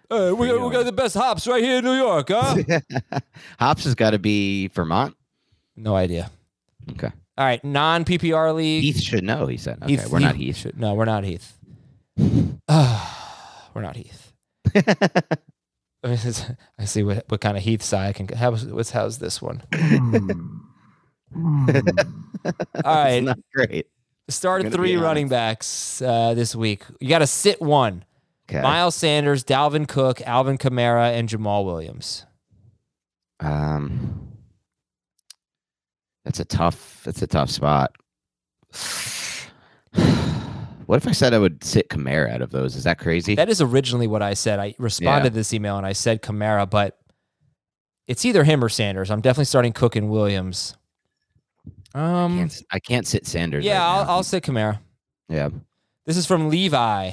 Hey, 0.09 0.31
we, 0.31 0.47
got, 0.47 0.61
we 0.61 0.71
got 0.71 0.85
the 0.85 0.91
best 0.91 1.15
hops 1.15 1.47
right 1.47 1.63
here 1.63 1.77
in 1.77 1.85
New 1.85 1.93
York, 1.95 2.27
huh? 2.29 2.55
Hops 3.59 3.83
has 3.83 3.95
got 3.95 4.11
to 4.11 4.19
be 4.19 4.67
Vermont. 4.69 5.15
no 5.75 5.95
idea. 5.95 6.31
Okay. 6.91 7.11
All 7.37 7.45
right, 7.45 7.63
non 7.63 8.05
PPR 8.05 8.53
league. 8.55 8.83
Heath 8.83 9.01
should 9.01 9.23
know, 9.23 9.47
he 9.47 9.57
said. 9.57 9.81
Okay, 9.83 10.03
we're 10.09 10.19
not 10.19 10.35
Heath. 10.35 10.57
should- 10.57 10.79
no, 10.79 10.93
we're 10.93 11.05
not 11.05 11.23
Heath. 11.23 11.57
we're 12.17 13.81
not 13.81 13.95
Heath. 13.95 14.33
I 14.75 14.81
mean, 16.03 16.13
it's- 16.13 16.51
I 16.77 16.85
see 16.85 17.03
what, 17.03 17.25
what 17.29 17.41
kind 17.41 17.57
of 17.57 17.63
Heath 17.63 17.81
side 17.83 18.09
I 18.09 18.13
can. 18.13 18.27
How's 18.37 18.65
what's 18.65 18.91
how's 18.91 19.17
this 19.19 19.41
one? 19.41 19.63
All 21.35 22.51
right, 22.85 23.21
not 23.21 23.39
great. 23.53 23.87
start 24.29 24.71
three 24.71 24.95
running 24.95 25.27
backs 25.27 26.01
uh, 26.01 26.33
this 26.33 26.55
week. 26.55 26.83
You 26.99 27.09
got 27.09 27.19
to 27.19 27.27
sit 27.27 27.61
one: 27.61 28.03
Okay. 28.49 28.61
Miles 28.61 28.95
Sanders, 28.95 29.43
Dalvin 29.43 29.87
Cook, 29.87 30.21
Alvin 30.21 30.57
Kamara, 30.57 31.11
and 31.11 31.29
Jamaal 31.29 31.65
Williams. 31.65 32.25
Um, 33.39 34.27
that's 36.25 36.39
a 36.39 36.45
tough. 36.45 37.01
That's 37.03 37.21
a 37.21 37.27
tough 37.27 37.51
spot. 37.51 37.91
what 40.87 40.97
if 40.97 41.07
I 41.07 41.11
said 41.11 41.35
I 41.35 41.39
would 41.39 41.63
sit 41.63 41.89
Kamara 41.89 42.33
out 42.33 42.41
of 42.41 42.49
those? 42.49 42.75
Is 42.75 42.85
that 42.85 42.97
crazy? 42.97 43.35
That 43.35 43.49
is 43.49 43.61
originally 43.61 44.07
what 44.07 44.23
I 44.23 44.33
said. 44.33 44.59
I 44.59 44.73
responded 44.79 45.29
to 45.29 45.35
this 45.35 45.53
email 45.53 45.77
and 45.77 45.85
I 45.85 45.93
said 45.93 46.23
Kamara, 46.23 46.67
but 46.67 46.97
it's 48.07 48.25
either 48.25 48.43
him 48.43 48.63
or 48.63 48.69
Sanders. 48.69 49.11
I'm 49.11 49.21
definitely 49.21 49.45
starting 49.45 49.73
Cook 49.73 49.95
and 49.95 50.09
Williams. 50.09 50.75
I 51.95 51.99
Um, 52.23 52.37
can't, 52.37 52.63
I 52.71 52.79
can't 52.79 53.07
sit 53.07 53.25
Sanders. 53.25 53.65
yeah, 53.65 53.79
right 53.79 54.01
I'll. 54.03 54.09
I'll 54.17 54.23
say 54.23 54.39
Kamara. 54.41 54.79
yeah. 55.27 55.49
This 56.05 56.17
is 56.17 56.25
from 56.25 56.49
Levi. 56.49 57.11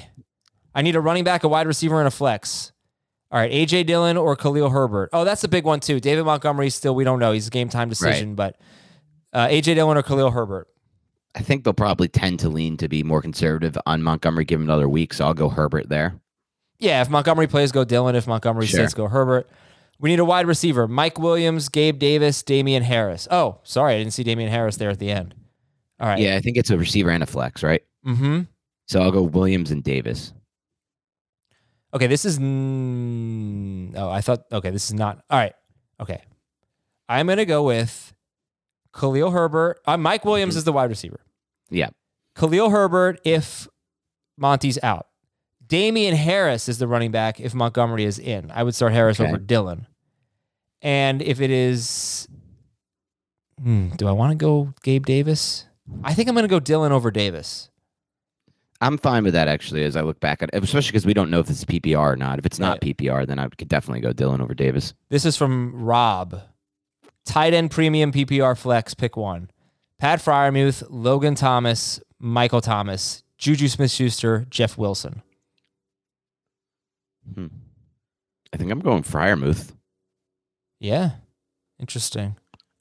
I 0.75 0.83
need 0.83 0.97
a 0.97 1.01
running 1.01 1.25
back, 1.25 1.45
a 1.45 1.49
wide 1.49 1.67
receiver, 1.67 1.99
and 1.99 2.09
a 2.09 2.11
flex. 2.11 2.73
All 3.31 3.39
right, 3.41 3.51
AJ 3.51 3.87
Dillon 3.87 4.17
or 4.17 4.37
Khalil 4.37 4.71
Herbert. 4.71 5.11
Oh, 5.13 5.25
that's 5.25 5.43
a 5.45 5.49
big 5.49 5.65
one 5.65 5.81
too. 5.81 6.01
David 6.01 6.25
Montgomery 6.25 6.71
still 6.71 6.95
we 6.95 7.05
don't 7.05 7.19
know. 7.19 7.33
He's 7.33 7.49
a 7.49 7.51
game 7.51 7.69
time 7.69 7.89
decision, 7.89 8.35
but 8.35 8.57
uh, 9.33 9.49
AJ 9.49 9.75
Dillon 9.75 9.97
or 9.97 10.03
Khalil 10.03 10.31
Herbert. 10.31 10.69
I 11.35 11.41
think 11.41 11.65
they'll 11.65 11.75
probably 11.75 12.09
tend 12.09 12.39
to 12.41 12.49
lean 12.49 12.77
to 12.79 12.89
be 12.89 13.03
more 13.03 13.21
conservative 13.21 13.77
on 13.85 14.03
Montgomery 14.03 14.45
given 14.45 14.67
another 14.67 14.89
week, 14.89 15.13
so 15.13 15.27
I'll 15.27 15.35
go 15.35 15.49
Herbert 15.51 15.89
there. 15.89 16.19
Yeah, 16.79 17.03
if 17.03 17.11
Montgomery 17.11 17.47
plays, 17.47 17.73
go 17.73 17.85
Dillon. 17.85 18.15
If 18.15 18.27
Montgomery 18.27 18.67
Sure. 18.67 18.81
sits, 18.81 18.95
go 18.95 19.09
Herbert. 19.09 19.51
We 19.99 20.11
need 20.11 20.19
a 20.21 20.25
wide 20.25 20.47
receiver: 20.47 20.87
Mike 20.87 21.19
Williams, 21.19 21.69
Gabe 21.69 21.99
Davis, 21.99 22.43
Damien 22.43 22.83
Harris. 22.83 23.27
Oh, 23.31 23.61
sorry, 23.63 23.95
I 23.95 23.99
didn't 23.99 24.13
see 24.13 24.23
Damien 24.25 24.51
Harris 24.51 24.77
there 24.77 24.91
at 24.91 24.99
the 24.99 25.11
end. 25.11 25.35
All 25.99 26.07
right. 26.09 26.19
Yeah, 26.19 26.37
I 26.37 26.41
think 26.41 26.57
it's 26.59 26.71
a 26.71 26.77
receiver 26.77 27.11
and 27.11 27.23
a 27.23 27.27
flex, 27.27 27.63
right? 27.63 27.83
Mm-hmm. 28.07 28.43
So 28.87 29.01
I'll 29.01 29.11
go 29.11 29.23
Williams 29.23 29.71
and 29.71 29.83
Davis. 29.83 30.33
Okay, 31.95 32.07
this 32.07 32.25
is. 32.27 32.39
Mm, 32.39 33.95
oh, 33.97 34.11
I 34.11 34.21
thought. 34.21 34.43
Okay, 34.53 34.71
this 34.71 34.87
is 34.87 34.95
not. 34.95 35.23
All 35.31 35.39
right. 35.39 35.55
Okay. 36.01 36.23
I'm 37.09 37.27
going 37.27 37.39
to 37.39 37.47
go 37.47 37.63
with 37.63 38.13
Khalil 38.95 39.31
Herbert. 39.31 39.81
Uh, 39.87 39.97
Mike 39.97 40.25
Williams 40.25 40.55
Mhm. 40.55 40.59
is 40.59 40.65
the 40.65 40.73
wide 40.73 40.91
receiver. 40.91 41.21
Yeah. 41.71 41.91
Khalil 42.35 42.69
Herbert 42.71 43.21
if 43.25 43.67
Monty's 44.37 44.79
out. 44.83 45.07
Damien 45.69 46.15
Harris 46.15 46.69
is 46.69 46.79
the 46.79 46.87
running 46.87 47.11
back 47.11 47.41
if 47.41 47.55
Montgomery 47.55 48.05
is 48.05 48.19
in. 48.19 48.51
I 48.51 48.63
would 48.63 48.75
start 48.75 48.93
Harris 48.93 49.19
Okay. 49.21 49.29
over 49.29 49.39
Dillon. 49.39 49.87
And 50.83 51.23
if 51.23 51.41
it 51.41 51.51
is. 51.51 52.29
Hmm, 53.63 53.89
do 53.97 54.07
I 54.07 54.13
want 54.13 54.33
to 54.33 54.37
go 54.37 54.75
Gabe 54.83 55.07
Davis? 55.07 55.65
I 56.05 56.13
think 56.15 56.29
I'm 56.29 56.35
going 56.35 56.45
to 56.45 56.49
go 56.49 56.61
Dillon 56.61 56.93
over 56.93 57.11
Davis. 57.11 57.71
I'm 58.81 58.99
fine 58.99 59.25
with 59.25 59.33
that 59.33 59.49
actually. 59.49 59.85
As 59.85 59.97
I 59.97 60.03
look 60.03 60.21
back 60.21 60.43
at, 60.43 60.51
it, 60.53 60.63
especially 60.63 60.89
because 60.91 61.07
we 61.07 61.15
don't 61.15 61.31
know 61.31 61.41
if 61.41 61.47
this 61.47 61.59
is 61.59 61.65
PPR 61.65 62.13
or 62.13 62.17
not. 62.17 62.39
If 62.39 62.45
it's 62.47 62.59
not 62.59 62.81
PPR, 62.83 63.27
then 63.27 63.39
I 63.39 63.49
could 63.49 63.69
definitely 63.69 64.01
go 64.01 64.13
Dillon 64.13 64.41
over 64.43 64.53
Davis. 64.55 64.93
This 65.09 65.25
is 65.25 65.37
from 65.37 65.73
Rob. 65.75 66.43
Tight 67.25 67.55
end 67.55 67.71
premium 67.71 68.13
PPR 68.13 68.57
flex, 68.57 68.93
pick 68.95 69.17
one. 69.17 69.51
Pat 69.99 70.19
Freiermuth, 70.21 70.85
Logan 70.91 71.35
Thomas, 71.35 72.01
Michael 72.21 72.61
Thomas, 72.61 73.25
Juju 73.39 73.69
Smith 73.69 73.91
Schuster, 73.91 74.47
Jeff 74.51 74.77
Wilson. 74.77 75.23
Hmm. 77.35 77.47
I 78.53 78.57
think 78.57 78.71
I'm 78.71 78.81
going 78.81 79.03
Freiermuth. 79.03 79.73
Yeah. 80.81 81.11
Interesting. 81.79 82.37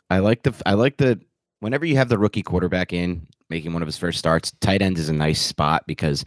I 0.09 0.19
like 0.19 0.43
the 0.43 0.53
I 0.65 0.73
like 0.73 0.97
the 0.97 1.19
whenever 1.59 1.85
you 1.85 1.97
have 1.97 2.09
the 2.09 2.17
rookie 2.17 2.43
quarterback 2.43 2.93
in 2.93 3.27
making 3.49 3.73
one 3.73 3.81
of 3.81 3.87
his 3.87 3.97
first 3.97 4.19
starts, 4.19 4.51
tight 4.61 4.81
end 4.81 4.97
is 4.97 5.09
a 5.09 5.13
nice 5.13 5.41
spot 5.41 5.83
because 5.87 6.23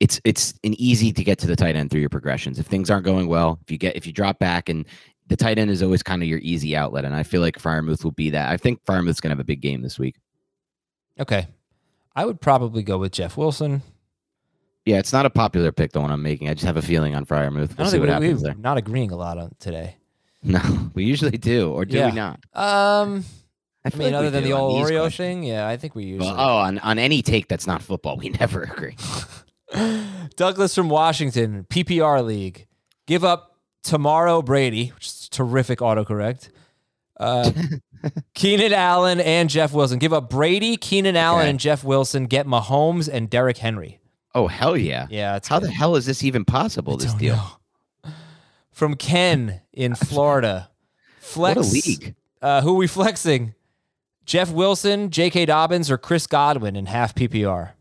it's 0.00 0.20
it's 0.24 0.54
an 0.64 0.74
easy 0.80 1.12
to 1.12 1.24
get 1.24 1.38
to 1.38 1.46
the 1.46 1.56
tight 1.56 1.76
end 1.76 1.90
through 1.90 2.00
your 2.00 2.10
progressions. 2.10 2.58
If 2.58 2.66
things 2.66 2.90
aren't 2.90 3.04
going 3.04 3.28
well, 3.28 3.58
if 3.62 3.70
you 3.70 3.78
get 3.78 3.96
if 3.96 4.06
you 4.06 4.12
drop 4.12 4.38
back 4.38 4.68
and 4.68 4.86
the 5.28 5.36
tight 5.36 5.58
end 5.58 5.70
is 5.70 5.82
always 5.82 6.02
kind 6.02 6.22
of 6.22 6.28
your 6.28 6.40
easy 6.40 6.76
outlet, 6.76 7.04
and 7.04 7.14
I 7.14 7.22
feel 7.22 7.40
like 7.40 7.58
Freiermuth 7.58 8.04
will 8.04 8.10
be 8.10 8.30
that. 8.30 8.50
I 8.50 8.56
think 8.56 8.84
Freiermuth's 8.84 9.20
gonna 9.20 9.32
have 9.32 9.40
a 9.40 9.44
big 9.44 9.60
game 9.60 9.82
this 9.82 9.98
week. 9.98 10.16
Okay. 11.18 11.48
I 12.14 12.26
would 12.26 12.40
probably 12.40 12.82
go 12.82 12.98
with 12.98 13.12
Jeff 13.12 13.36
Wilson. 13.36 13.82
Yeah, 14.84 14.98
it's 14.98 15.12
not 15.12 15.26
a 15.26 15.30
popular 15.30 15.70
pick 15.72 15.92
the 15.92 16.00
one 16.00 16.10
I'm 16.10 16.22
making. 16.22 16.48
I 16.48 16.54
just 16.54 16.66
have 16.66 16.76
a 16.76 16.82
feeling 16.82 17.14
on 17.14 17.24
Freiermuth. 17.24 17.56
I 17.56 17.58
We'll 17.58 17.66
don't 17.66 17.86
see 17.86 17.90
think 17.92 18.00
what 18.00 18.08
we, 18.20 18.26
happens 18.26 18.42
we're 18.42 18.48
there. 18.48 18.54
not 18.58 18.78
agreeing 18.78 19.12
a 19.12 19.16
lot 19.16 19.38
on 19.38 19.54
today. 19.60 19.96
No, 20.42 20.90
we 20.94 21.04
usually 21.04 21.38
do, 21.38 21.70
or 21.72 21.84
do 21.84 21.96
Yeah. 21.98 22.06
we 22.10 22.16
not? 22.16 22.40
Um, 22.52 23.24
I 23.84 23.90
feel 23.90 23.98
mean, 24.00 24.12
like 24.12 24.18
other 24.20 24.30
than 24.30 24.42
the 24.44 24.52
old 24.52 24.84
Oreo 24.84 25.02
questions. 25.02 25.16
thing, 25.16 25.42
yeah, 25.44 25.68
I 25.68 25.76
think 25.76 25.94
we 25.94 26.04
usually. 26.04 26.30
Well, 26.32 26.40
oh, 26.40 26.56
on, 26.58 26.78
on 26.80 26.98
any 26.98 27.22
take 27.22 27.46
that's 27.48 27.66
not 27.66 27.80
football, 27.82 28.16
we 28.16 28.28
never 28.40 28.62
agree. 28.62 28.96
Douglas 30.36 30.74
from 30.74 30.88
Washington, 30.88 31.64
PPR 31.70 32.24
League. 32.24 32.66
Give 33.06 33.24
up 33.24 33.56
tomorrow 33.82 34.42
Brady, 34.42 34.88
which 34.94 35.06
is 35.06 35.28
terrific 35.28 35.78
autocorrect. 35.80 36.50
Uh, 37.18 37.50
Keenan 38.34 38.72
Allen 38.72 39.20
and 39.20 39.48
Jeff 39.48 39.72
Wilson. 39.72 39.98
Give 39.98 40.12
up 40.12 40.28
Brady, 40.28 40.76
Keenan 40.76 41.16
Allen, 41.16 41.42
Okay. 41.42 41.50
and 41.50 41.60
Jeff 41.60 41.84
Wilson. 41.84 42.24
Get 42.26 42.46
Mahomes 42.46 43.08
and 43.08 43.30
Derrick 43.30 43.58
Henry. 43.58 44.00
Oh 44.34 44.46
hell 44.46 44.76
yeah! 44.76 45.06
Yeah, 45.10 45.36
it's 45.36 45.48
How 45.48 45.58
good. 45.60 45.68
the 45.68 45.72
hell 45.72 45.96
is 45.96 46.06
this 46.06 46.24
even 46.24 46.44
possible? 46.44 46.96
This 46.96 47.14
deal. 47.14 47.36
know. 47.36 48.10
From 48.70 48.94
Ken 48.96 49.60
in 49.72 49.94
Florida. 49.94 50.70
Flex. 51.20 51.56
What 51.56 51.66
a 51.66 51.68
league! 51.70 52.14
Uh, 52.40 52.60
who 52.62 52.70
are 52.74 52.78
we 52.78 52.86
flexing? 52.86 53.54
Jeff 54.24 54.50
Wilson, 54.50 55.10
J.K. 55.10 55.46
Dobbins, 55.46 55.90
or 55.90 55.98
Chris 55.98 56.26
Godwin 56.26 56.76
in 56.76 56.86
half 56.86 57.14
PPR? 57.14 57.72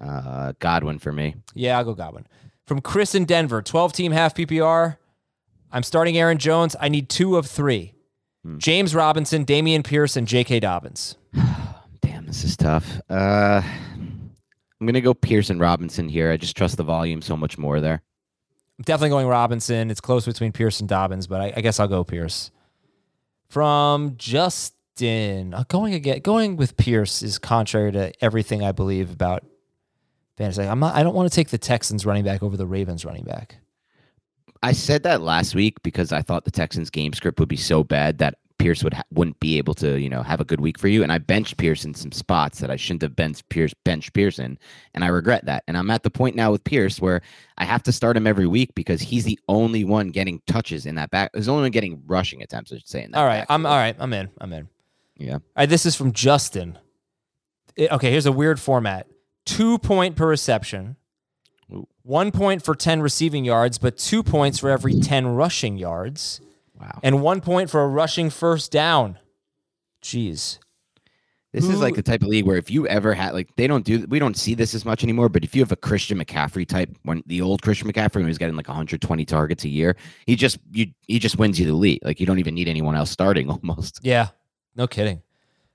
Uh, 0.00 0.52
Godwin 0.60 0.98
for 0.98 1.12
me. 1.12 1.34
Yeah, 1.54 1.76
I'll 1.78 1.84
go 1.84 1.94
Godwin. 1.94 2.26
From 2.66 2.80
Chris 2.80 3.14
in 3.14 3.24
Denver, 3.24 3.60
12 3.60 3.92
team 3.92 4.12
half 4.12 4.34
PPR. 4.34 4.96
I'm 5.72 5.82
starting 5.82 6.16
Aaron 6.16 6.38
Jones. 6.38 6.76
I 6.80 6.88
need 6.88 7.08
two 7.08 7.36
of 7.36 7.46
three. 7.46 7.94
Hmm. 8.44 8.58
James 8.58 8.94
Robinson, 8.94 9.44
Dameon 9.44 9.84
Pierce, 9.84 10.16
and 10.16 10.26
J.K. 10.26 10.60
Dobbins. 10.60 11.16
Damn, 12.00 12.26
this 12.26 12.44
is 12.44 12.56
tough. 12.56 13.00
Uh, 13.10 13.60
I'm 14.80 14.86
gonna 14.86 15.00
go 15.00 15.14
Pearson 15.14 15.58
Robinson 15.58 16.08
here. 16.08 16.30
I 16.30 16.36
just 16.36 16.56
trust 16.56 16.76
the 16.76 16.82
volume 16.82 17.22
so 17.22 17.36
much 17.36 17.56
more 17.56 17.80
there. 17.80 18.02
I'm 18.78 18.84
definitely 18.84 19.10
going 19.10 19.26
Robinson. 19.28 19.90
It's 19.90 20.00
close 20.00 20.26
between 20.26 20.52
Pierce 20.52 20.80
and 20.80 20.88
Dobbins, 20.88 21.26
but 21.26 21.40
I, 21.40 21.52
I 21.56 21.60
guess 21.60 21.78
I'll 21.78 21.88
go 21.88 22.02
Pierce. 22.02 22.50
From 23.48 24.16
Justin, 24.16 25.54
uh, 25.54 25.64
going 25.68 25.94
again, 25.94 26.20
going 26.20 26.56
with 26.56 26.76
Pierce 26.76 27.22
is 27.22 27.38
contrary 27.38 27.92
to 27.92 28.12
everything 28.22 28.64
I 28.64 28.72
believe 28.72 29.12
about 29.12 29.44
fantasy. 30.36 30.62
I'm 30.62 30.80
not. 30.80 30.94
I 30.94 31.02
don't 31.02 31.14
want 31.14 31.30
to 31.30 31.34
take 31.34 31.50
the 31.50 31.58
Texans 31.58 32.04
running 32.04 32.24
back 32.24 32.42
over 32.42 32.56
the 32.56 32.66
Ravens 32.66 33.04
running 33.04 33.24
back. 33.24 33.56
I 34.62 34.72
said 34.72 35.02
that 35.02 35.20
last 35.20 35.54
week 35.54 35.82
because 35.82 36.10
I 36.10 36.22
thought 36.22 36.44
the 36.44 36.50
Texans 36.50 36.90
game 36.90 37.12
script 37.12 37.38
would 37.38 37.48
be 37.48 37.56
so 37.56 37.84
bad 37.84 38.18
that 38.18 38.38
Pierce 38.64 38.82
would 38.82 38.94
ha- 38.94 39.02
wouldn't 39.12 39.38
be 39.40 39.58
able 39.58 39.74
to, 39.74 40.00
you 40.00 40.08
know, 40.08 40.22
have 40.22 40.40
a 40.40 40.44
good 40.44 40.58
week 40.62 40.78
for 40.78 40.88
you. 40.88 41.02
And 41.02 41.12
I 41.12 41.18
benched 41.18 41.58
Pierce 41.58 41.84
in 41.84 41.92
some 41.92 42.12
spots 42.12 42.60
that 42.60 42.70
I 42.70 42.76
shouldn't 42.76 43.02
have 43.02 43.14
benched 43.14 43.46
Pierce 43.50 43.74
benched 43.84 44.14
Pearson, 44.14 44.58
and 44.94 45.04
I 45.04 45.08
regret 45.08 45.44
that. 45.44 45.64
And 45.68 45.76
I'm 45.76 45.90
at 45.90 46.02
the 46.02 46.08
point 46.08 46.34
now 46.34 46.50
with 46.50 46.64
Pierce 46.64 46.98
where 46.98 47.20
I 47.58 47.66
have 47.66 47.82
to 47.82 47.92
start 47.92 48.16
him 48.16 48.26
every 48.26 48.46
week 48.46 48.74
because 48.74 49.02
he's 49.02 49.24
the 49.24 49.38
only 49.48 49.84
one 49.84 50.08
getting 50.08 50.40
touches 50.46 50.86
in 50.86 50.94
that 50.94 51.10
back. 51.10 51.30
He's 51.34 51.44
the 51.44 51.52
only 51.52 51.64
one 51.64 51.72
getting 51.72 52.02
rushing 52.06 52.40
attempts. 52.42 52.72
I 52.72 52.76
should 52.76 52.88
say. 52.88 53.02
In 53.04 53.10
that 53.10 53.18
All 53.18 53.26
right, 53.26 53.44
I'm 53.50 53.66
all 53.66 53.76
right. 53.76 53.96
I'm 53.98 54.14
in. 54.14 54.30
I'm 54.38 54.54
in. 54.54 54.66
Yeah. 55.18 55.34
All 55.34 55.40
right, 55.58 55.68
this 55.68 55.84
is 55.84 55.94
from 55.94 56.12
Justin. 56.12 56.78
It- 57.76 57.92
okay, 57.92 58.10
here's 58.12 58.24
a 58.24 58.32
weird 58.32 58.58
format: 58.58 59.06
two 59.44 59.76
point 59.76 60.16
per 60.16 60.26
reception, 60.26 60.96
one 62.02 62.30
point 62.30 62.64
for 62.64 62.74
ten 62.74 63.02
receiving 63.02 63.44
yards, 63.44 63.76
but 63.76 63.98
two 63.98 64.22
points 64.22 64.58
for 64.58 64.70
every 64.70 64.98
ten 65.00 65.26
rushing 65.26 65.76
yards, 65.76 66.40
Wow. 66.80 67.00
and 67.02 67.22
one 67.22 67.40
point 67.40 67.70
for 67.70 67.82
a 67.82 67.88
rushing 67.88 68.30
first 68.30 68.72
down. 68.72 69.18
Jeez. 70.02 70.58
This 71.54 71.68
is 71.68 71.80
like 71.80 71.94
the 71.94 72.02
type 72.02 72.22
of 72.22 72.28
league 72.28 72.46
where 72.46 72.56
if 72.56 72.68
you 72.68 72.84
ever 72.88 73.14
had 73.14 73.32
like 73.32 73.54
they 73.54 73.68
don't 73.68 73.84
do 73.84 74.04
we 74.08 74.18
don't 74.18 74.36
see 74.36 74.56
this 74.56 74.74
as 74.74 74.84
much 74.84 75.04
anymore, 75.04 75.28
but 75.28 75.44
if 75.44 75.54
you 75.54 75.62
have 75.62 75.70
a 75.70 75.76
Christian 75.76 76.18
McCaffrey 76.18 76.66
type 76.66 76.90
when 77.04 77.22
the 77.26 77.40
old 77.40 77.62
Christian 77.62 77.86
McCaffrey 77.90 78.16
when 78.16 78.24
he 78.24 78.28
was 78.28 78.38
getting 78.38 78.56
like 78.56 78.66
120 78.66 79.24
targets 79.24 79.62
a 79.62 79.68
year, 79.68 79.94
he 80.26 80.34
just 80.34 80.58
you 80.72 80.88
he 81.06 81.20
just 81.20 81.38
wins 81.38 81.60
you 81.60 81.66
the 81.66 81.72
league. 81.72 82.00
Like 82.02 82.18
you 82.18 82.26
don't 82.26 82.40
even 82.40 82.56
need 82.56 82.66
anyone 82.66 82.96
else 82.96 83.08
starting 83.12 83.48
almost. 83.62 84.00
Yeah, 84.02 84.30
no 84.74 84.88
kidding. 84.88 85.22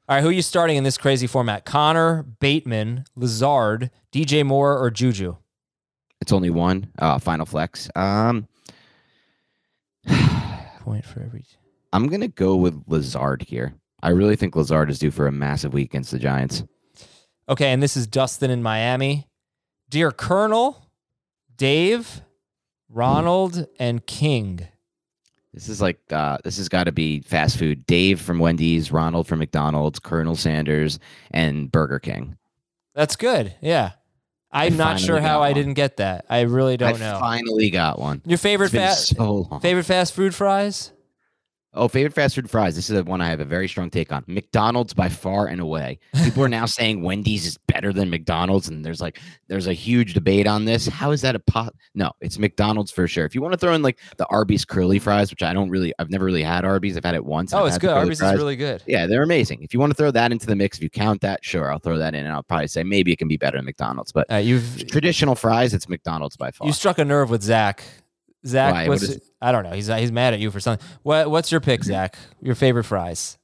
All 0.09 0.15
right, 0.17 0.21
who 0.21 0.27
are 0.27 0.33
you 0.33 0.41
starting 0.41 0.75
in 0.75 0.83
this 0.83 0.97
crazy 0.97 1.27
format? 1.27 1.63
Connor, 1.63 2.23
Bateman, 2.23 3.05
Lazard, 3.15 3.89
DJ 4.11 4.45
Moore, 4.45 4.77
or 4.77 4.91
Juju? 4.91 5.37
It's 6.19 6.33
only 6.33 6.49
one 6.49 6.91
uh 6.99 7.19
final 7.19 7.45
flex. 7.45 7.89
Um 7.95 8.49
Point 10.89 11.05
for 11.05 11.21
every. 11.21 11.45
I'm 11.93 12.07
gonna 12.07 12.27
go 12.27 12.55
with 12.55 12.81
Lazard 12.87 13.43
here. 13.43 13.75
I 14.01 14.09
really 14.09 14.35
think 14.35 14.55
Lazard 14.55 14.89
is 14.89 14.97
due 14.97 15.11
for 15.11 15.27
a 15.27 15.31
massive 15.31 15.71
week 15.71 15.91
against 15.91 16.09
the 16.09 16.17
Giants. 16.17 16.63
Okay, 17.47 17.71
and 17.71 17.83
this 17.83 17.95
is 17.95 18.07
Dustin 18.07 18.49
in 18.49 18.63
Miami. 18.63 19.27
Dear 19.91 20.09
Colonel, 20.09 20.89
Dave, 21.55 22.21
Ronald, 22.89 23.67
and 23.77 24.03
King. 24.07 24.67
This 25.53 25.69
is 25.69 25.79
like 25.79 25.99
uh 26.11 26.39
this 26.43 26.57
has 26.57 26.69
got 26.69 26.85
to 26.85 26.91
be 26.91 27.19
fast 27.19 27.57
food. 27.57 27.85
Dave 27.85 28.19
from 28.19 28.39
Wendy's, 28.39 28.91
Ronald 28.91 29.27
from 29.27 29.37
McDonald's, 29.37 29.99
Colonel 29.99 30.35
Sanders, 30.35 30.97
and 31.29 31.71
Burger 31.71 31.99
King. 31.99 32.35
That's 32.95 33.15
good. 33.15 33.53
Yeah. 33.61 33.91
I'm 34.51 34.77
not 34.77 34.99
sure 34.99 35.19
how 35.19 35.41
I 35.41 35.49
one. 35.49 35.53
didn't 35.55 35.73
get 35.75 35.97
that. 35.97 36.25
I 36.29 36.41
really 36.41 36.77
don't 36.77 36.99
know. 36.99 37.05
I 37.07 37.13
know. 37.13 37.19
finally 37.19 37.69
got 37.69 37.99
one. 37.99 38.21
Your 38.25 38.37
favorite 38.37 38.69
fast 38.69 39.15
so 39.15 39.59
favorite 39.61 39.83
fast 39.85 40.13
food 40.13 40.33
fries? 40.33 40.91
Oh, 41.75 41.87
favorite 41.87 42.13
fast 42.13 42.33
food 42.33 42.49
fries. 42.49 42.75
This 42.75 42.89
is 42.89 42.95
the 42.95 43.03
one 43.03 43.21
I 43.21 43.29
have 43.29 43.39
a 43.39 43.45
very 43.45 43.67
strong 43.67 43.91
take 43.91 44.11
on. 44.11 44.23
McDonald's 44.25 44.93
by 44.95 45.07
far 45.07 45.45
and 45.45 45.61
away. 45.61 45.99
People 46.23 46.43
are 46.43 46.49
now 46.49 46.65
saying 46.79 47.03
Wendy's 47.03 47.45
is 47.45 47.59
better 47.67 47.93
than 47.93 48.09
McDonald's, 48.09 48.67
and 48.69 48.83
there's 48.83 48.99
like 48.99 49.19
there's 49.49 49.67
a 49.67 49.73
huge 49.73 50.15
debate 50.15 50.47
on 50.47 50.65
this. 50.65 50.87
How 50.87 51.11
is 51.11 51.21
that 51.21 51.35
a 51.35 51.39
pot? 51.39 51.75
No, 51.93 52.11
it's 52.21 52.39
McDonald's 52.39 52.91
for 52.91 53.07
sure. 53.07 53.23
If 53.25 53.35
you 53.35 53.41
want 53.43 53.53
to 53.53 53.57
throw 53.59 53.73
in 53.75 53.83
like 53.83 53.99
the 54.17 54.25
Arby's 54.27 54.65
curly 54.65 54.97
fries, 54.97 55.29
which 55.29 55.43
I 55.43 55.53
don't 55.53 55.69
really, 55.69 55.93
I've 55.99 56.09
never 56.09 56.25
really 56.25 56.41
had 56.41 56.65
Arby's. 56.65 56.97
I've 56.97 57.05
had 57.05 57.13
it 57.13 57.23
once. 57.23 57.53
Oh, 57.53 57.59
I've 57.59 57.67
it's 57.67 57.77
good. 57.77 57.91
Arby's 57.91 58.19
is 58.19 58.33
really 58.33 58.55
good. 58.55 58.81
Yeah, 58.87 59.05
they're 59.05 59.21
amazing. 59.23 59.61
If 59.61 59.71
you 59.73 59.79
want 59.79 59.91
to 59.91 59.95
throw 59.95 60.09
that 60.09 60.31
into 60.31 60.47
the 60.47 60.55
mix, 60.55 60.77
if 60.77 60.83
you 60.83 60.89
count 60.89 61.21
that, 61.21 61.45
sure, 61.45 61.71
I'll 61.71 61.77
throw 61.79 61.99
that 61.99 62.15
in, 62.15 62.25
and 62.25 62.33
I'll 62.33 62.41
probably 62.43 62.65
say 62.67 62.83
maybe 62.83 63.11
it 63.13 63.17
can 63.19 63.27
be 63.27 63.37
better 63.37 63.57
than 63.59 63.65
McDonald's. 63.65 64.11
But 64.11 64.31
Uh, 64.31 64.37
you've 64.37 64.87
traditional 64.87 65.35
fries, 65.35 65.75
it's 65.75 65.87
McDonald's 65.87 66.35
by 66.35 66.49
far. 66.49 66.65
you 66.65 66.73
struck 66.73 66.97
a 66.97 67.05
nerve 67.05 67.29
with 67.29 67.43
Zach. 67.43 67.83
Zach, 68.45 68.73
Why? 68.73 68.87
What 68.87 69.01
what's 69.01 69.17
I 69.41 69.51
don't 69.51 69.63
know. 69.63 69.71
He's 69.71 69.87
he's 69.87 70.11
mad 70.11 70.33
at 70.33 70.39
you 70.39 70.51
for 70.51 70.59
something. 70.59 70.85
What 71.03 71.29
what's 71.29 71.51
your 71.51 71.61
pick, 71.61 71.81
mm-hmm. 71.81 71.89
Zach? 71.89 72.17
Your 72.41 72.55
favorite 72.55 72.85
fries? 72.85 73.37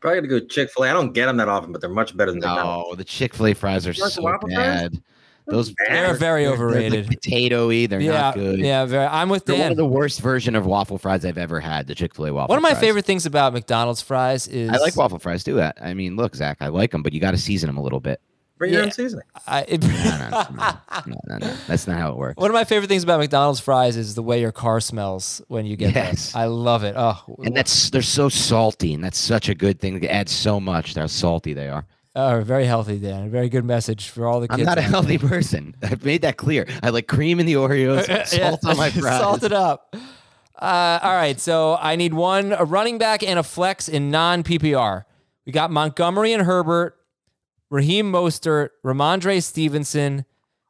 Probably 0.00 0.20
gonna 0.20 0.40
go 0.40 0.46
Chick 0.46 0.70
Fil 0.70 0.84
A. 0.84 0.90
I 0.90 0.92
don't 0.92 1.12
get 1.12 1.26
them 1.26 1.36
that 1.36 1.48
often, 1.48 1.70
but 1.72 1.80
they're 1.80 1.90
much 1.90 2.16
better 2.16 2.32
than 2.32 2.40
McDonald's. 2.40 2.90
no, 2.90 2.94
the 2.96 3.04
Chick 3.04 3.34
Fil 3.34 3.46
A 3.48 3.54
fries 3.54 3.86
are 3.86 3.92
You 3.92 4.02
like 4.02 4.10
the 4.10 4.14
so 4.14 4.22
waffle 4.22 4.48
fries? 4.48 4.56
bad. 4.90 5.02
Those 5.46 5.74
They're 5.88 6.14
very 6.14 6.44
They're- 6.44 6.50
they're, 6.50 6.50
like, 6.50 6.60
overrated. 6.60 7.06
potatoey. 7.08 7.88
They're 7.88 8.00
yeah, 8.00 8.12
not 8.12 8.34
good. 8.34 8.60
yeah. 8.60 8.84
Very. 8.84 9.06
I'm 9.06 9.28
with 9.28 9.44
They're 9.44 9.58
one 9.58 9.72
of 9.72 9.76
the 9.76 9.84
worst 9.86 10.20
version 10.20 10.54
of 10.54 10.66
waffle 10.66 10.98
fries 10.98 11.24
I've 11.24 11.36
ever 11.38 11.58
had. 11.58 11.88
The 11.88 11.96
Chick 11.96 12.14
Fil 12.14 12.26
A 12.26 12.32
waffle. 12.32 12.48
One 12.52 12.58
of 12.58 12.62
my 12.62 12.70
fries. 12.70 12.80
favorite 12.80 13.04
things 13.04 13.26
about 13.26 13.52
McDonald's 13.52 14.00
fries 14.02 14.46
is 14.46 14.70
I 14.70 14.76
like 14.78 14.96
waffle 14.96 15.18
fries 15.18 15.42
too. 15.42 15.54
That 15.54 15.78
I 15.82 15.94
mean, 15.94 16.14
look, 16.16 16.36
Zach, 16.36 16.58
I 16.60 16.68
like 16.68 16.92
them, 16.92 17.02
but 17.02 17.12
you 17.12 17.18
got 17.20 17.32
to 17.32 17.38
season 17.38 17.66
them 17.68 17.76
a 17.76 17.82
little 17.82 17.98
bit. 18.00 18.20
Bring 18.62 18.72
your 18.74 18.82
Yeah. 18.82 18.86
own 18.86 18.92
seasoning. 18.92 19.24
I, 19.46 19.62
it- 19.66 19.82
No, 19.82 19.88
no, 19.88 20.28
no, 20.30 20.72
no, 21.06 21.20
no, 21.28 21.36
no. 21.38 21.54
That's 21.66 21.88
not 21.88 21.98
how 21.98 22.10
it 22.12 22.16
works. 22.16 22.36
One 22.36 22.48
of 22.48 22.54
my 22.54 22.62
favorite 22.62 22.86
things 22.86 23.02
about 23.02 23.18
McDonald's 23.18 23.58
fries 23.58 23.96
is 23.96 24.14
the 24.14 24.22
way 24.22 24.40
your 24.40 24.52
car 24.52 24.78
smells 24.78 25.42
when 25.48 25.66
you 25.66 25.76
get 25.76 25.94
Yes. 25.96 26.30
them. 26.32 26.42
I 26.42 26.44
love 26.44 26.84
it. 26.84 26.94
Oh, 26.96 27.18
And 27.44 27.56
that's 27.56 27.90
they're 27.90 28.02
so 28.02 28.28
salty, 28.28 28.94
and 28.94 29.02
that's 29.02 29.18
such 29.18 29.48
a 29.48 29.54
good 29.56 29.80
thing. 29.80 29.96
It 30.00 30.06
add 30.06 30.28
so 30.28 30.60
much. 30.60 30.94
How 30.94 31.06
salty 31.08 31.54
they 31.54 31.68
are. 31.68 31.84
oh, 32.14 32.42
very 32.42 32.66
healthy, 32.66 32.98
Dan. 32.98 33.24
A 33.26 33.28
very 33.28 33.48
good 33.48 33.64
message 33.64 34.10
for 34.10 34.26
all 34.28 34.38
the 34.38 34.46
kids. 34.46 34.60
I'm 34.60 34.64
not 34.66 34.78
a 34.78 34.82
out 34.82 34.90
healthy 34.90 35.18
person. 35.18 35.74
I've 35.82 36.04
made 36.04 36.22
that 36.22 36.36
clear. 36.36 36.68
I 36.84 36.90
like 36.90 37.08
cream 37.08 37.40
in 37.40 37.46
the 37.46 37.54
Oreos, 37.54 38.06
there. 38.06 38.24
salt 38.26 38.64
on 38.64 38.76
my 38.76 38.90
fries. 38.92 39.18
Salt 39.18 39.42
it 39.42 39.52
up. 39.52 39.96
Uh, 40.56 41.00
all 41.02 41.14
right, 41.16 41.40
so 41.40 41.76
I 41.80 41.96
need 41.96 42.14
one 42.14 42.52
a 42.52 42.64
running 42.64 42.98
back 42.98 43.24
and 43.24 43.40
a 43.40 43.42
flex 43.42 43.88
in 43.88 44.12
non 44.12 44.44
PPR. 44.44 45.04
We 45.46 45.50
got 45.50 45.72
Montgomery 45.72 46.32
and 46.32 46.44
Herbert, 46.44 46.96
Raheem 47.72 48.12
Mostert, 48.12 48.68
Rhamondre 48.84 49.42
Stevenson, 49.42 50.26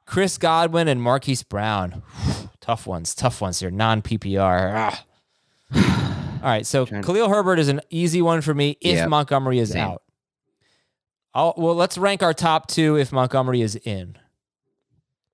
Chris 0.07 0.39
Godwin 0.39 0.87
and 0.87 1.03
Marquise 1.03 1.43
Brown. 1.43 2.01
tough 2.61 2.87
ones, 2.87 3.13
tough 3.13 3.41
ones 3.41 3.59
here. 3.59 3.73
Non 3.73 4.03
PPR. 4.03 4.97
All 5.75 6.49
right, 6.49 6.65
so 6.65 6.87
Khalil 6.87 7.29
Herbert 7.29 7.59
is 7.59 7.67
an 7.67 7.81
easy 7.91 8.23
one 8.23 8.41
for 8.41 8.55
me 8.55 8.77
if 8.81 8.99
Yeah, 8.99 9.07
Montgomery 9.07 9.59
is 9.59 9.71
same. 9.71 9.83
out. 9.83 10.03
I'll, 11.35 11.55
well, 11.57 11.75
let's 11.75 11.99
rank 11.99 12.23
our 12.23 12.35
top 12.35 12.69
two 12.69 12.97
if 12.97 13.11
Montgomery 13.11 13.63
is 13.63 13.75
in. 13.75 14.17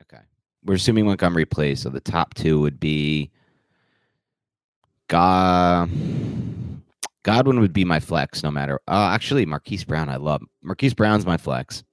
Okay. 0.02 0.22
We're 0.64 0.76
assuming 0.76 1.04
Montgomery 1.04 1.44
plays, 1.44 1.82
so 1.82 1.90
the 1.90 2.00
top 2.00 2.32
two 2.32 2.60
would 2.60 2.80
be 2.80 3.30
God. 5.08 5.90
Godwin 7.28 7.60
would 7.60 7.74
be 7.74 7.84
my 7.84 8.00
flex, 8.00 8.42
no 8.42 8.50
matter. 8.50 8.80
Uh, 8.88 9.10
actually, 9.12 9.44
Marquise 9.44 9.84
Brown, 9.84 10.08
I 10.08 10.16
love 10.16 10.40
Marquise 10.62 10.94
Brown's 10.94 11.26
my 11.26 11.36
flex. 11.36 11.84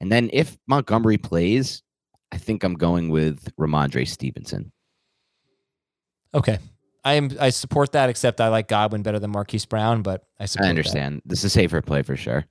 And 0.00 0.12
then 0.12 0.30
if 0.32 0.56
Montgomery 0.68 1.18
plays, 1.18 1.82
I 2.30 2.38
think 2.38 2.62
I'm 2.62 2.74
going 2.74 3.08
with 3.08 3.52
Rhamondre 3.56 4.06
Stevenson. 4.06 4.70
Okay. 6.32 6.60
I 7.04 7.14
am 7.14 7.32
I 7.40 7.50
support 7.50 7.90
that, 7.92 8.10
except 8.10 8.40
I 8.40 8.46
like 8.46 8.68
Godwin 8.68 9.02
better 9.02 9.18
than 9.18 9.32
Marquise 9.32 9.66
Brown, 9.66 10.02
but 10.02 10.24
I 10.38 10.46
support 10.46 10.66
I 10.66 10.68
that. 10.68 10.70
understand. 10.70 11.22
This 11.24 11.40
is 11.40 11.46
a 11.46 11.50
safer 11.50 11.82
play 11.82 12.02
for 12.02 12.14
sure. 12.14 12.44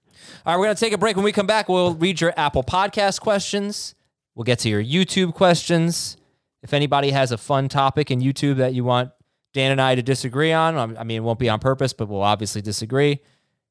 All 0.46 0.54
right, 0.54 0.60
we're 0.60 0.66
going 0.66 0.76
to 0.76 0.80
take 0.80 0.92
a 0.92 0.98
break. 0.98 1.16
When 1.16 1.24
we 1.24 1.32
come 1.32 1.48
back, 1.48 1.70
we'll 1.70 1.94
read 1.94 2.20
your 2.20 2.34
Apple 2.36 2.66
Podcast 2.66 3.22
questions. 3.22 3.96
We'll 4.36 4.44
get 4.44 4.60
to 4.60 4.70
your 4.70 4.84
YouTube 4.84 5.36
questions. 5.36 6.18
If 6.64 6.74
anybody 6.74 7.12
has 7.12 7.32
a 7.32 7.38
fun 7.38 7.70
topic 7.70 8.12
in 8.12 8.20
YouTube 8.20 8.58
that 8.58 8.74
you 8.74 8.84
want 8.84 9.12
Dan 9.54 9.72
and 9.72 9.82
I 9.82 9.96
to 9.96 10.02
disagree 10.02 10.54
on, 10.54 10.98
I 10.98 11.04
mean, 11.04 11.18
it 11.18 11.24
won't 11.24 11.40
be 11.40 11.50
on 11.50 11.60
purpose, 11.60 11.94
but 11.94 12.08
we'll 12.08 12.22
obviously 12.22 12.62
disagree. 12.62 13.20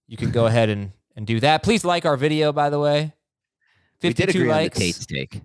You 0.07 0.17
can 0.17 0.31
go 0.31 0.47
ahead 0.47 0.69
and, 0.69 0.93
and 1.17 1.27
do 1.27 1.41
that. 1.41 1.63
Please 1.63 1.85
like 1.85 2.05
our 2.05 2.17
video, 2.17 2.53
by 2.53 2.71
the 2.71 2.79
way. 2.79 3.15
We 4.03 4.11
52 4.11 4.27
did 4.27 4.37
agree 4.37 4.49
likes. 4.49 4.77
on 4.77 4.81
the 4.81 4.87
Tate's 4.87 5.07
take. 5.07 5.43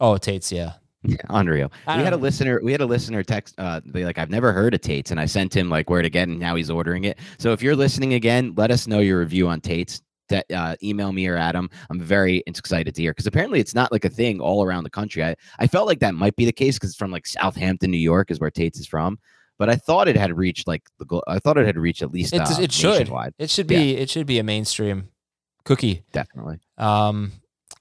Oh, 0.00 0.16
Tate's, 0.16 0.52
yeah. 0.52 0.74
Yeah, 1.02 1.16
unreal. 1.28 1.72
I 1.86 1.98
We 1.98 2.04
had 2.04 2.12
a 2.12 2.16
listener. 2.16 2.60
We 2.62 2.72
had 2.72 2.80
a 2.80 2.86
listener 2.86 3.22
text. 3.22 3.54
Uh, 3.58 3.80
be 3.92 4.04
like, 4.04 4.18
I've 4.18 4.30
never 4.30 4.52
heard 4.52 4.74
of 4.74 4.80
Tate's, 4.80 5.10
and 5.10 5.20
I 5.20 5.26
sent 5.26 5.54
him 5.54 5.70
like 5.70 5.88
where 5.88 6.02
to 6.02 6.10
get, 6.10 6.28
and 6.28 6.40
now 6.40 6.56
he's 6.56 6.70
ordering 6.70 7.04
it. 7.04 7.18
So 7.38 7.52
if 7.52 7.62
you're 7.62 7.76
listening 7.76 8.14
again, 8.14 8.54
let 8.56 8.70
us 8.70 8.86
know 8.86 8.98
your 8.98 9.20
review 9.20 9.48
on 9.48 9.60
Tate's. 9.60 10.02
Te- 10.28 10.42
uh, 10.52 10.74
email 10.82 11.12
me 11.12 11.28
or 11.28 11.36
Adam. 11.36 11.70
I'm 11.88 12.00
very 12.00 12.42
excited 12.48 12.96
to 12.96 13.02
hear 13.02 13.12
because 13.12 13.28
apparently 13.28 13.60
it's 13.60 13.76
not 13.76 13.92
like 13.92 14.04
a 14.04 14.08
thing 14.08 14.40
all 14.40 14.64
around 14.64 14.82
the 14.82 14.90
country. 14.90 15.22
I, 15.22 15.36
I 15.60 15.68
felt 15.68 15.86
like 15.86 16.00
that 16.00 16.16
might 16.16 16.34
be 16.34 16.44
the 16.44 16.52
case 16.52 16.74
because 16.74 16.90
it's 16.90 16.98
from 16.98 17.12
like 17.12 17.28
Southampton, 17.28 17.92
New 17.92 17.98
York, 17.98 18.32
is 18.32 18.40
where 18.40 18.50
Tate's 18.50 18.80
is 18.80 18.88
from. 18.88 19.20
But 19.58 19.70
I 19.70 19.76
thought 19.76 20.06
it 20.08 20.16
had 20.16 20.36
reached 20.36 20.66
like 20.66 20.82
the. 20.98 21.04
goal. 21.06 21.24
I 21.26 21.38
thought 21.38 21.56
it 21.58 21.66
had 21.66 21.78
reached 21.78 22.02
at 22.02 22.12
least. 22.12 22.34
It, 22.34 22.40
uh, 22.42 22.56
it 22.60 22.72
should. 22.72 22.98
nationwide. 23.00 23.34
It 23.38 23.50
should 23.50 23.70
Yeah. 23.70 23.78
be 23.78 23.96
it 23.96 24.10
should 24.10 24.26
be 24.26 24.38
a 24.38 24.42
mainstream 24.42 25.08
cookie. 25.64 26.02
Definitely. 26.12 26.58
Um, 26.78 27.32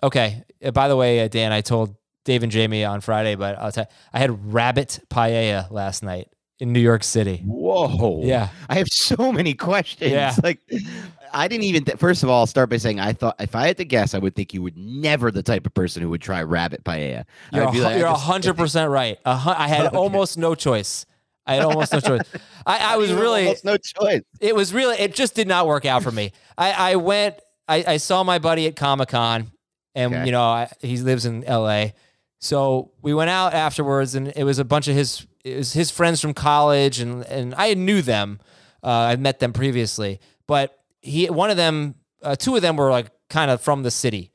okay. 0.02 0.44
Uh, 0.64 0.72
by 0.72 0.88
the 0.88 0.96
way, 0.96 1.22
uh, 1.22 1.28
Dan, 1.28 1.52
I 1.52 1.62
told 1.62 1.96
Dave 2.24 2.44
and 2.44 2.52
Jamie 2.52 2.84
on 2.86 3.02
Friday, 3.02 3.36
but 3.36 3.58
I'll 3.60 3.72
tell 3.72 3.88
I 4.14 4.20
had 4.20 4.54
rabbit 4.54 5.00
paella 5.10 5.70
last 5.70 6.02
night 6.02 6.30
in 6.60 6.72
New 6.72 6.80
York 6.80 7.04
City. 7.04 7.42
Whoa. 7.46 8.22
Yeah. 8.24 8.48
I 8.70 8.76
have 8.76 8.88
so 8.90 9.32
many 9.34 9.54
questions. 9.54 10.12
Yeah. 10.12 10.34
Like, 10.44 10.60
I 11.34 11.50
didn't 11.50 11.66
even. 11.66 11.84
Th- 11.84 11.98
First 11.98 12.24
of 12.24 12.30
all, 12.30 12.40
I'll 12.40 12.48
start 12.48 12.70
by 12.70 12.78
saying 12.78 13.02
I 13.02 13.12
thought 13.12 13.36
if 13.42 13.54
I 13.56 13.68
had 13.68 13.76
to 13.78 13.84
guess, 13.86 14.14
I 14.14 14.20
would 14.20 14.36
think 14.36 14.54
you 14.54 14.62
would 14.62 14.78
never 14.78 15.30
the 15.32 15.44
type 15.44 15.66
of 15.66 15.74
person 15.74 16.02
who 16.02 16.10
would 16.12 16.22
try 16.22 16.42
rabbit 16.44 16.86
paella. 16.86 17.26
You're, 17.52 17.64
a, 17.64 17.66
like, 17.66 17.76
you're 17.76 18.08
I 18.08 18.12
a 18.12 18.14
just- 18.14 18.24
hundred 18.24 18.56
percent 18.56 18.90
right. 18.90 19.18
Hu- 19.26 19.32
I 19.50 19.68
had 19.68 19.82
Okay. 19.88 19.98
almost 19.98 20.38
no 20.38 20.56
choice. 20.56 21.06
I 21.48 21.56
had 21.56 21.64
almost 21.64 21.94
no 21.94 22.00
choice. 22.00 22.22
I, 22.66 22.94
I 22.94 22.98
was 22.98 23.12
really, 23.14 23.44
almost 23.44 23.66
no 23.66 23.78
choice. 23.78 24.22
it 24.40 24.56
was 24.56 24.74
really, 24.74 24.98
it 24.98 25.14
just 25.14 25.36
did 25.36 25.48
not 25.48 25.68
work 25.68 25.86
out 25.86 26.02
for 26.04 26.12
me. 26.12 26.32
I, 26.58 26.72
I 26.94 26.96
went, 26.96 27.36
I, 27.68 27.84
I 27.88 27.98
saw 27.98 28.24
my 28.24 28.40
buddy 28.40 28.66
at 28.68 28.76
Comic 28.76 29.10
Con, 29.10 29.52
and 29.94 30.14
Okay. 30.14 30.26
you 30.26 30.32
know, 30.32 30.42
I, 30.44 30.70
he 30.82 30.98
lives 30.98 31.26
in 31.26 31.44
L.A. 31.44 31.94
So 32.40 32.92
we 33.02 33.14
went 33.14 33.30
out 33.30 33.54
afterwards, 33.54 34.16
and 34.16 34.32
it 34.36 34.44
was 34.44 34.60
a 34.60 34.66
bunch 34.66 34.88
of 34.88 34.96
his, 34.96 35.26
it 35.44 35.58
was 35.58 35.74
his 35.74 35.90
friends 35.92 36.20
from 36.22 36.34
college, 36.34 37.00
and 37.00 37.24
and 37.26 37.54
I 37.56 37.74
knew 37.76 38.02
them. 38.02 38.40
Uh, 38.84 38.90
I 38.90 39.16
met 39.16 39.40
them 39.40 39.52
previously, 39.54 40.20
but 40.48 40.78
he, 41.02 41.28
one 41.30 41.50
of 41.50 41.58
them, 41.58 41.96
uh, 42.22 42.36
two 42.36 42.56
of 42.56 42.62
them 42.62 42.76
were 42.78 42.92
like 42.92 43.08
kind 43.30 43.50
of 43.50 43.62
from 43.62 43.82
the 43.84 43.90
city 43.92 44.32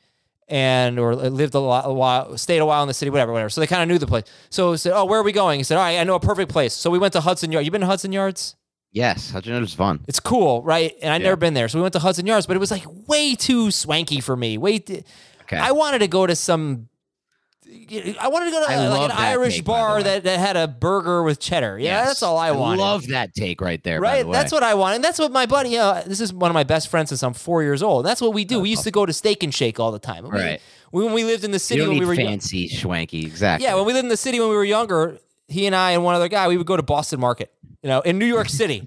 and 0.50 0.98
or 0.98 1.14
lived 1.14 1.54
a, 1.54 1.60
lot, 1.60 1.88
a 1.88 1.92
while, 1.92 2.36
stayed 2.36 2.58
a 2.58 2.66
while 2.66 2.82
in 2.82 2.88
the 2.88 2.94
city, 2.94 3.08
whatever, 3.10 3.32
whatever. 3.32 3.48
So 3.48 3.60
they 3.62 3.66
kind 3.66 3.82
of 3.82 3.88
knew 3.88 3.98
the 3.98 4.06
place. 4.06 4.24
So 4.50 4.72
he 4.72 4.78
said, 4.78 4.92
"Oh, 4.94 5.04
where 5.06 5.20
are 5.20 5.22
we 5.22 5.32
going?" 5.32 5.60
He 5.60 5.64
said, 5.64 5.76
"All 5.78 5.82
right, 5.84 5.98
I 5.98 6.04
know 6.04 6.16
a 6.16 6.20
perfect 6.20 6.50
place." 6.50 6.74
So 6.74 6.90
we 6.90 6.98
went 6.98 7.12
to 7.14 7.20
Hudson 7.20 7.50
Yard. 7.52 7.64
You 7.64 7.70
been 7.70 7.80
to 7.80 7.86
Hudson 7.86 8.12
Yards? 8.12 8.56
Yes, 8.92 9.32
know 9.32 9.56
it 9.56 9.60
was 9.60 9.72
fun? 9.72 10.00
It's 10.08 10.18
cool, 10.20 10.62
right? 10.62 10.92
And 11.00 11.12
I'd 11.14 11.20
Yeah. 11.20 11.28
never 11.28 11.36
been 11.36 11.54
there, 11.54 11.68
so 11.68 11.78
we 11.78 11.82
went 11.82 11.92
to 11.92 12.00
Hudson 12.00 12.26
Yards, 12.26 12.46
but 12.46 12.56
it 12.56 12.58
was 12.58 12.72
like 12.72 12.84
way 13.06 13.36
too 13.36 13.70
swanky 13.70 14.20
for 14.20 14.36
me. 14.36 14.58
Way, 14.58 14.80
t- 14.80 15.04
Okay. 15.42 15.56
I 15.56 15.70
wanted 15.72 16.00
to 16.00 16.08
go 16.08 16.26
to 16.26 16.36
some. 16.36 16.88
I 18.20 18.28
wanted 18.28 18.46
to 18.46 18.50
go 18.52 18.66
to 18.66 18.72
uh, 18.72 18.90
like 18.90 19.10
an 19.10 19.16
Irish 19.16 19.56
take, 19.56 19.64
bar 19.64 20.02
that, 20.02 20.24
that 20.24 20.38
had 20.38 20.56
a 20.56 20.66
burger 20.68 21.22
with 21.22 21.38
cheddar. 21.40 21.78
Yeah, 21.78 22.04
that's 22.04 22.22
all 22.22 22.36
I 22.38 22.50
wanted. 22.50 22.80
love 22.80 23.06
that 23.08 23.34
take 23.34 23.60
right 23.60 23.82
there. 23.82 24.00
by 24.00 24.08
Right, 24.08 24.22
the 24.22 24.28
way. 24.28 24.32
that's 24.32 24.52
what 24.52 24.62
I 24.62 24.74
want, 24.74 24.96
and 24.96 25.04
that's 25.04 25.18
what 25.18 25.30
my 25.32 25.46
buddy. 25.46 25.76
Uh, 25.78 26.02
this 26.06 26.20
is 26.20 26.32
one 26.32 26.50
of 26.50 26.54
my 26.54 26.64
best 26.64 26.88
friends 26.88 27.08
since 27.10 27.22
I'm 27.22 27.34
four 27.34 27.62
years 27.62 27.82
old. 27.82 28.04
That's 28.04 28.20
what 28.20 28.32
we 28.34 28.44
do. 28.44 28.60
We 28.60 28.70
used 28.70 28.84
to 28.84 28.90
go 28.90 29.06
to 29.06 29.12
Steak 29.12 29.42
and 29.42 29.54
Shake 29.54 29.78
all 29.80 29.92
the 29.92 29.98
time. 29.98 30.24
We- 30.24 30.30
Right. 30.30 30.60
we- 30.92 31.04
when 31.04 31.12
we 31.12 31.24
lived 31.24 31.44
in 31.44 31.50
the 31.50 31.56
You 31.56 31.58
city 31.60 31.80
when 31.86 31.98
we 31.98 32.04
were 32.06 32.14
young- 32.14 32.26
fancy, 32.28 32.68
schwanky. 32.68 33.24
Exactly. 33.24 33.66
yeah, 33.66 33.74
when 33.74 33.84
we 33.86 33.92
lived 33.92 34.04
in 34.04 34.08
the 34.10 34.16
city 34.16 34.40
when 34.40 34.48
we 34.48 34.56
were 34.56 34.64
younger, 34.64 35.18
he 35.48 35.66
and 35.66 35.74
I 35.76 35.92
and 35.92 36.02
one 36.04 36.14
other 36.14 36.28
guy, 36.28 36.48
we 36.48 36.56
would 36.56 36.66
go 36.66 36.76
to 36.76 36.82
Boston 36.82 37.20
Market, 37.20 37.52
you 37.82 37.88
know, 37.88 38.00
in 38.00 38.18
New 38.18 38.26
York 38.26 38.48
City, 38.48 38.86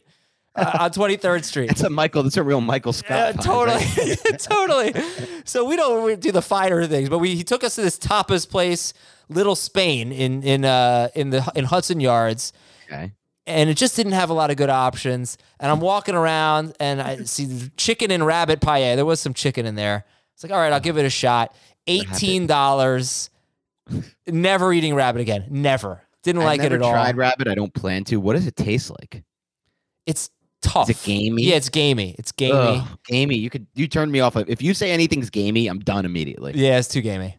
uh, 0.56 0.78
on 0.82 0.92
23rd 0.92 1.44
Street. 1.44 1.68
That's 1.68 1.82
a 1.82 1.89
Michael. 1.89 2.24
That's 2.24 2.38
a 2.38 2.44
real 2.44 2.62
Michael 2.62 2.94
Scott. 2.94 3.36
vibe, 3.36 3.44
totally, 3.44 4.16
totally. 4.38 5.42
So 5.46 5.66
we 5.66 5.76
don't 5.76 6.04
we 6.04 6.16
do 6.16 6.32
the 6.32 6.42
finer 6.42 6.86
things, 6.86 7.10
but 7.10 7.20
we 7.20 7.36
he 7.36 7.44
took 7.44 7.63
us 7.63 7.76
to 7.76 7.82
this 7.82 7.98
tapas 7.98 8.48
place, 8.50 8.94
Little 9.30 9.56
Spain, 9.56 10.12
in 10.12 10.44
in 10.44 10.66
uh 10.66 11.10
in 11.16 11.32
the 11.32 11.50
in 11.56 11.66
Hudson 11.66 12.00
Yards, 12.00 12.54
Okay. 12.86 13.12
and 13.48 13.70
it 13.70 13.78
just 13.78 13.96
didn't 13.96 14.12
have 14.13 14.30
a 14.30 14.34
lot 14.34 14.52
of 14.52 14.58
good 14.58 14.70
options. 14.70 15.38
And 15.60 15.72
I'm 15.72 15.80
walking 15.80 16.16
around 16.16 16.76
and 16.80 17.02
I 17.02 17.18
see 17.24 17.70
chicken 17.78 18.12
and 18.12 18.26
rabbit 18.26 18.60
paella. 18.60 18.96
There 18.96 19.06
was 19.06 19.20
some 19.20 19.34
chicken 19.34 19.66
in 19.66 19.76
there. 19.76 20.06
It's 20.36 20.44
like, 20.44 20.52
all 20.52 20.60
right, 20.60 20.72
I'll 20.74 20.80
give 20.80 20.98
it 20.98 21.06
a 21.06 21.10
shot. 21.10 21.56
Eighteen 21.88 22.48
dollars. 22.48 23.30
Never 24.28 24.72
eating 24.72 24.96
rabbit 24.96 25.22
again. 25.22 25.46
Never. 25.50 26.02
Didn't 26.24 26.42
I've 26.42 26.46
like 26.46 26.63
it 26.63 26.72
at 26.72 26.82
all. 26.82 26.92
tried 26.92 27.18
rabbit. 27.18 27.48
I 27.50 27.56
don't 27.56 27.74
plan 27.74 28.06
to. 28.06 28.18
What 28.18 28.34
does 28.38 28.48
it 28.48 28.56
taste 28.56 28.89
like? 28.89 29.24
It's 30.06 30.30
tough. 30.63 30.89
Is 30.89 30.97
it 30.97 31.06
gamey? 31.06 31.43
Yeah, 31.43 31.56
it's 31.56 31.69
gamey. 31.69 32.15
It's 32.17 32.32
gamey. 32.32 32.54
Ugh, 32.82 32.88
gamey. 33.08 33.38
You 33.38 33.49
could 33.49 33.67
you 33.76 33.88
turn 33.88 34.10
me 34.10 34.19
off. 34.19 34.36
If 34.36 34.62
you 34.62 34.73
say 34.73 34.91
anything's 34.91 35.30
gamey, 35.30 35.67
I'm 35.67 35.80
done 35.80 36.06
immediately. 36.06 36.54
Yeah, 36.56 36.80
it's 36.80 36.88
too 36.88 37.02
gamey. 37.02 37.38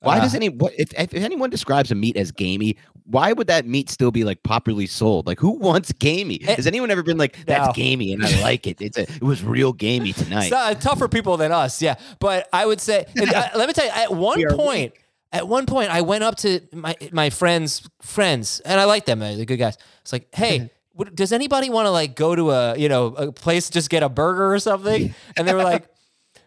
Why 0.00 0.18
Uh, 0.18 0.22
does 0.22 0.34
any 0.34 0.50
what 0.50 0.72
if, 0.78 0.92
if 0.96 1.14
anyone 1.14 1.50
describes 1.50 1.90
a 1.90 1.94
meat 1.94 2.16
as 2.16 2.30
gamey? 2.30 2.76
Why 3.04 3.32
would 3.32 3.46
that 3.46 3.66
meat 3.66 3.88
still 3.88 4.10
be 4.10 4.24
like 4.24 4.42
popularly 4.42 4.86
sold? 4.86 5.26
Like 5.26 5.40
who 5.40 5.50
wants 5.50 5.90
gamey? 5.92 6.40
Eh, 6.46 6.54
Has 6.54 6.66
anyone 6.66 6.90
ever 6.90 7.02
been 7.02 7.16
like 7.18 7.44
that's 7.46 7.68
no. 7.68 7.72
gamey 7.72 8.12
and 8.12 8.24
I 8.24 8.40
like 8.42 8.66
it? 8.66 8.80
It's 8.80 8.98
a, 8.98 9.02
it 9.02 9.22
was 9.22 9.42
real 9.42 9.72
gamey 9.72 10.12
tonight. 10.22 10.44
It's 10.44 10.50
not, 10.50 10.80
tougher 10.80 11.08
people 11.08 11.36
than 11.36 11.50
us, 11.50 11.80
yeah. 11.80 11.94
But 12.20 12.48
I 12.52 12.66
would 12.66 12.80
say, 12.80 13.06
uh, 13.18 13.48
let 13.56 13.66
me 13.68 13.72
tell 13.72 13.86
you, 13.86 13.90
at 13.92 14.12
one 14.12 14.42
point, 14.54 14.92
at 15.32 15.48
one 15.48 15.66
point, 15.66 15.90
I 15.90 16.02
went 16.02 16.24
up 16.24 16.36
to 16.38 16.60
my 16.72 16.94
my 17.12 17.30
friends' 17.30 17.88
friends, 18.02 18.60
and 18.60 18.78
I 18.78 18.84
like 18.84 19.06
them; 19.06 19.20
they're 19.20 19.44
good 19.44 19.56
guys. 19.56 19.76
It's 20.02 20.12
like, 20.12 20.28
hey. 20.34 20.70
would- 20.96 21.14
Does 21.14 21.32
anybody 21.32 21.70
want 21.70 21.86
to 21.86 21.90
like 21.90 22.14
go 22.16 22.34
to 22.34 22.50
a 22.50 22.76
you 22.76 22.88
know 22.88 23.06
a 23.08 23.32
place 23.32 23.70
just 23.70 23.90
get 23.90 24.02
a 24.02 24.08
burger 24.08 24.52
or 24.52 24.58
something? 24.58 25.14
And 25.36 25.46
they 25.46 25.54
were 25.54 25.62
like, 25.64 25.88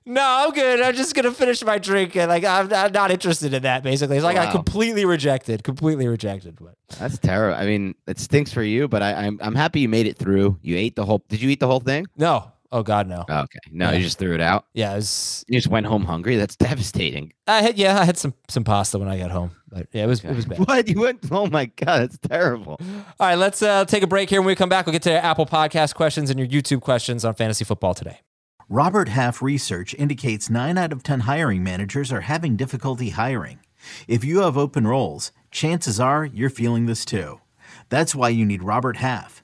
"No, 0.05 0.21
I'm 0.23 0.51
good. 0.51 0.81
I'm 0.81 0.95
just 0.95 1.13
gonna 1.15 1.31
finish 1.31 1.63
my 1.63 1.77
drink 1.77 2.15
and 2.15 2.29
like 2.29 2.43
I'm, 2.43 2.71
I'm 2.73 2.91
not 2.91 3.11
interested 3.11 3.53
in 3.53 3.63
that." 3.63 3.83
Basically, 3.83 4.17
it's 4.17 4.23
like 4.25 4.37
I 4.37 4.51
completely 4.51 5.05
rejected, 5.05 5.63
completely 5.63 6.07
rejected. 6.07 6.57
But 6.59 6.75
That's 6.97 7.17
terrible. 7.19 7.57
I 7.59 7.65
mean, 7.65 7.95
it 8.07 8.19
stinks 8.19 8.51
for 8.51 8.63
you, 8.63 8.87
but 8.87 9.01
I, 9.03 9.13
I'm 9.13 9.39
I'm 9.41 9.55
happy 9.55 9.81
you 9.81 9.89
made 9.89 10.07
it 10.07 10.17
through. 10.17 10.57
You 10.61 10.77
ate 10.77 10.95
the 10.95 11.05
whole. 11.05 11.23
Did 11.29 11.41
you 11.41 11.49
eat 11.49 11.59
the 11.59 11.67
whole 11.67 11.79
thing? 11.81 12.07
no, 12.17 12.51
oh 12.71 12.83
god, 12.83 13.07
no. 13.07 13.25
Okay, 13.29 13.59
no, 13.71 13.89
Yeah. 13.91 13.97
you 13.97 14.03
just 14.03 14.19
threw 14.19 14.33
it 14.33 14.41
out. 14.41 14.65
Yeah, 14.73 14.93
it 14.93 14.97
was, 14.97 15.45
You 15.47 15.57
just 15.59 15.67
went 15.69 15.85
home 15.85 16.05
hungry. 16.05 16.35
That's 16.35 16.55
devastating. 16.55 17.33
I 17.47 17.61
had 17.61 17.77
yeah, 17.77 17.99
I 17.99 18.05
had 18.05 18.17
some 18.17 18.33
some 18.47 18.63
pasta 18.63 18.97
when 18.99 19.07
I 19.07 19.17
got 19.17 19.31
home, 19.31 19.51
but 19.69 19.87
yeah, 19.91 20.03
it 20.03 20.07
was 20.07 20.23
it 20.23 20.35
was 20.35 20.45
bad. 20.45 20.59
What 20.59 20.87
you 20.87 20.99
went? 21.01 21.19
Oh 21.31 21.47
my 21.47 21.65
god, 21.65 22.01
that's 22.01 22.17
terrible. 22.19 22.77
All 22.79 23.27
right, 23.27 23.35
let's 23.35 23.61
uh, 23.61 23.85
take 23.85 24.03
a 24.03 24.07
break 24.07 24.29
here. 24.29 24.41
When 24.41 24.47
we 24.47 24.55
come 24.55 24.69
back, 24.69 24.85
we'll 24.85 24.93
get 24.93 25.03
to 25.03 25.11
your 25.11 25.19
Apple 25.19 25.45
Podcast 25.45 25.95
questions 25.95 26.29
and 26.29 26.39
your 26.39 26.47
YouTube 26.47 26.81
questions 26.81 27.25
on 27.25 27.33
fantasy 27.35 27.65
football 27.65 27.93
today. 27.93 28.19
Robert 28.71 29.09
Half 29.09 29.41
research 29.41 29.95
indicates 29.95 30.47
9 30.47 30.77
out 30.77 30.91
of 30.93 31.01
10 31.01 31.21
hiring 31.21 31.63
managers 31.63 32.11
are 32.11 32.21
having 32.21 32.55
difficulty 32.55 33.09
hiring. 33.09 33.59
If 34.07 34.23
you 34.23 34.41
have 34.41 34.57
open 34.57 34.85
roles, 34.85 35.31
chances 35.49 35.99
are 35.99 36.23
you're 36.23 36.51
feeling 36.51 36.85
this 36.85 37.03
too. 37.03 37.41
That's 37.89 38.13
why 38.13 38.29
you 38.29 38.45
need 38.45 38.61
Robert 38.61 38.97
Half. 38.97 39.43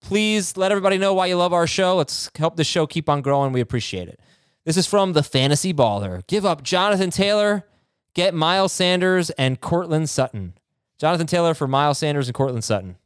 Please 0.00 0.56
let 0.56 0.70
everybody 0.70 0.98
know 0.98 1.12
why 1.14 1.26
you 1.26 1.36
love 1.36 1.52
our 1.52 1.66
show. 1.66 1.96
Let's 1.96 2.30
help 2.36 2.56
the 2.56 2.64
show 2.64 2.86
keep 2.86 3.08
on 3.08 3.20
growing. 3.20 3.52
We 3.52 3.60
appreciate 3.60 4.08
it. 4.08 4.20
This 4.64 4.76
is 4.76 4.86
from 4.86 5.12
the 5.12 5.22
Fantasy 5.22 5.72
Baller. 5.72 6.26
Give 6.26 6.44
up 6.44 6.62
Jonathan 6.62 7.10
Taylor, 7.10 7.64
get 8.14 8.34
Miles 8.34 8.72
Sanders 8.72 9.30
and 9.30 9.60
Courtland 9.60 10.10
Sutton. 10.10 10.54
Jonathan 10.98 11.26
Taylor 11.26 11.54
for 11.54 11.68
Miles 11.68 11.98
Sanders 11.98 12.28
and 12.28 12.34
Courtland 12.34 12.64
Sutton. 12.64 12.96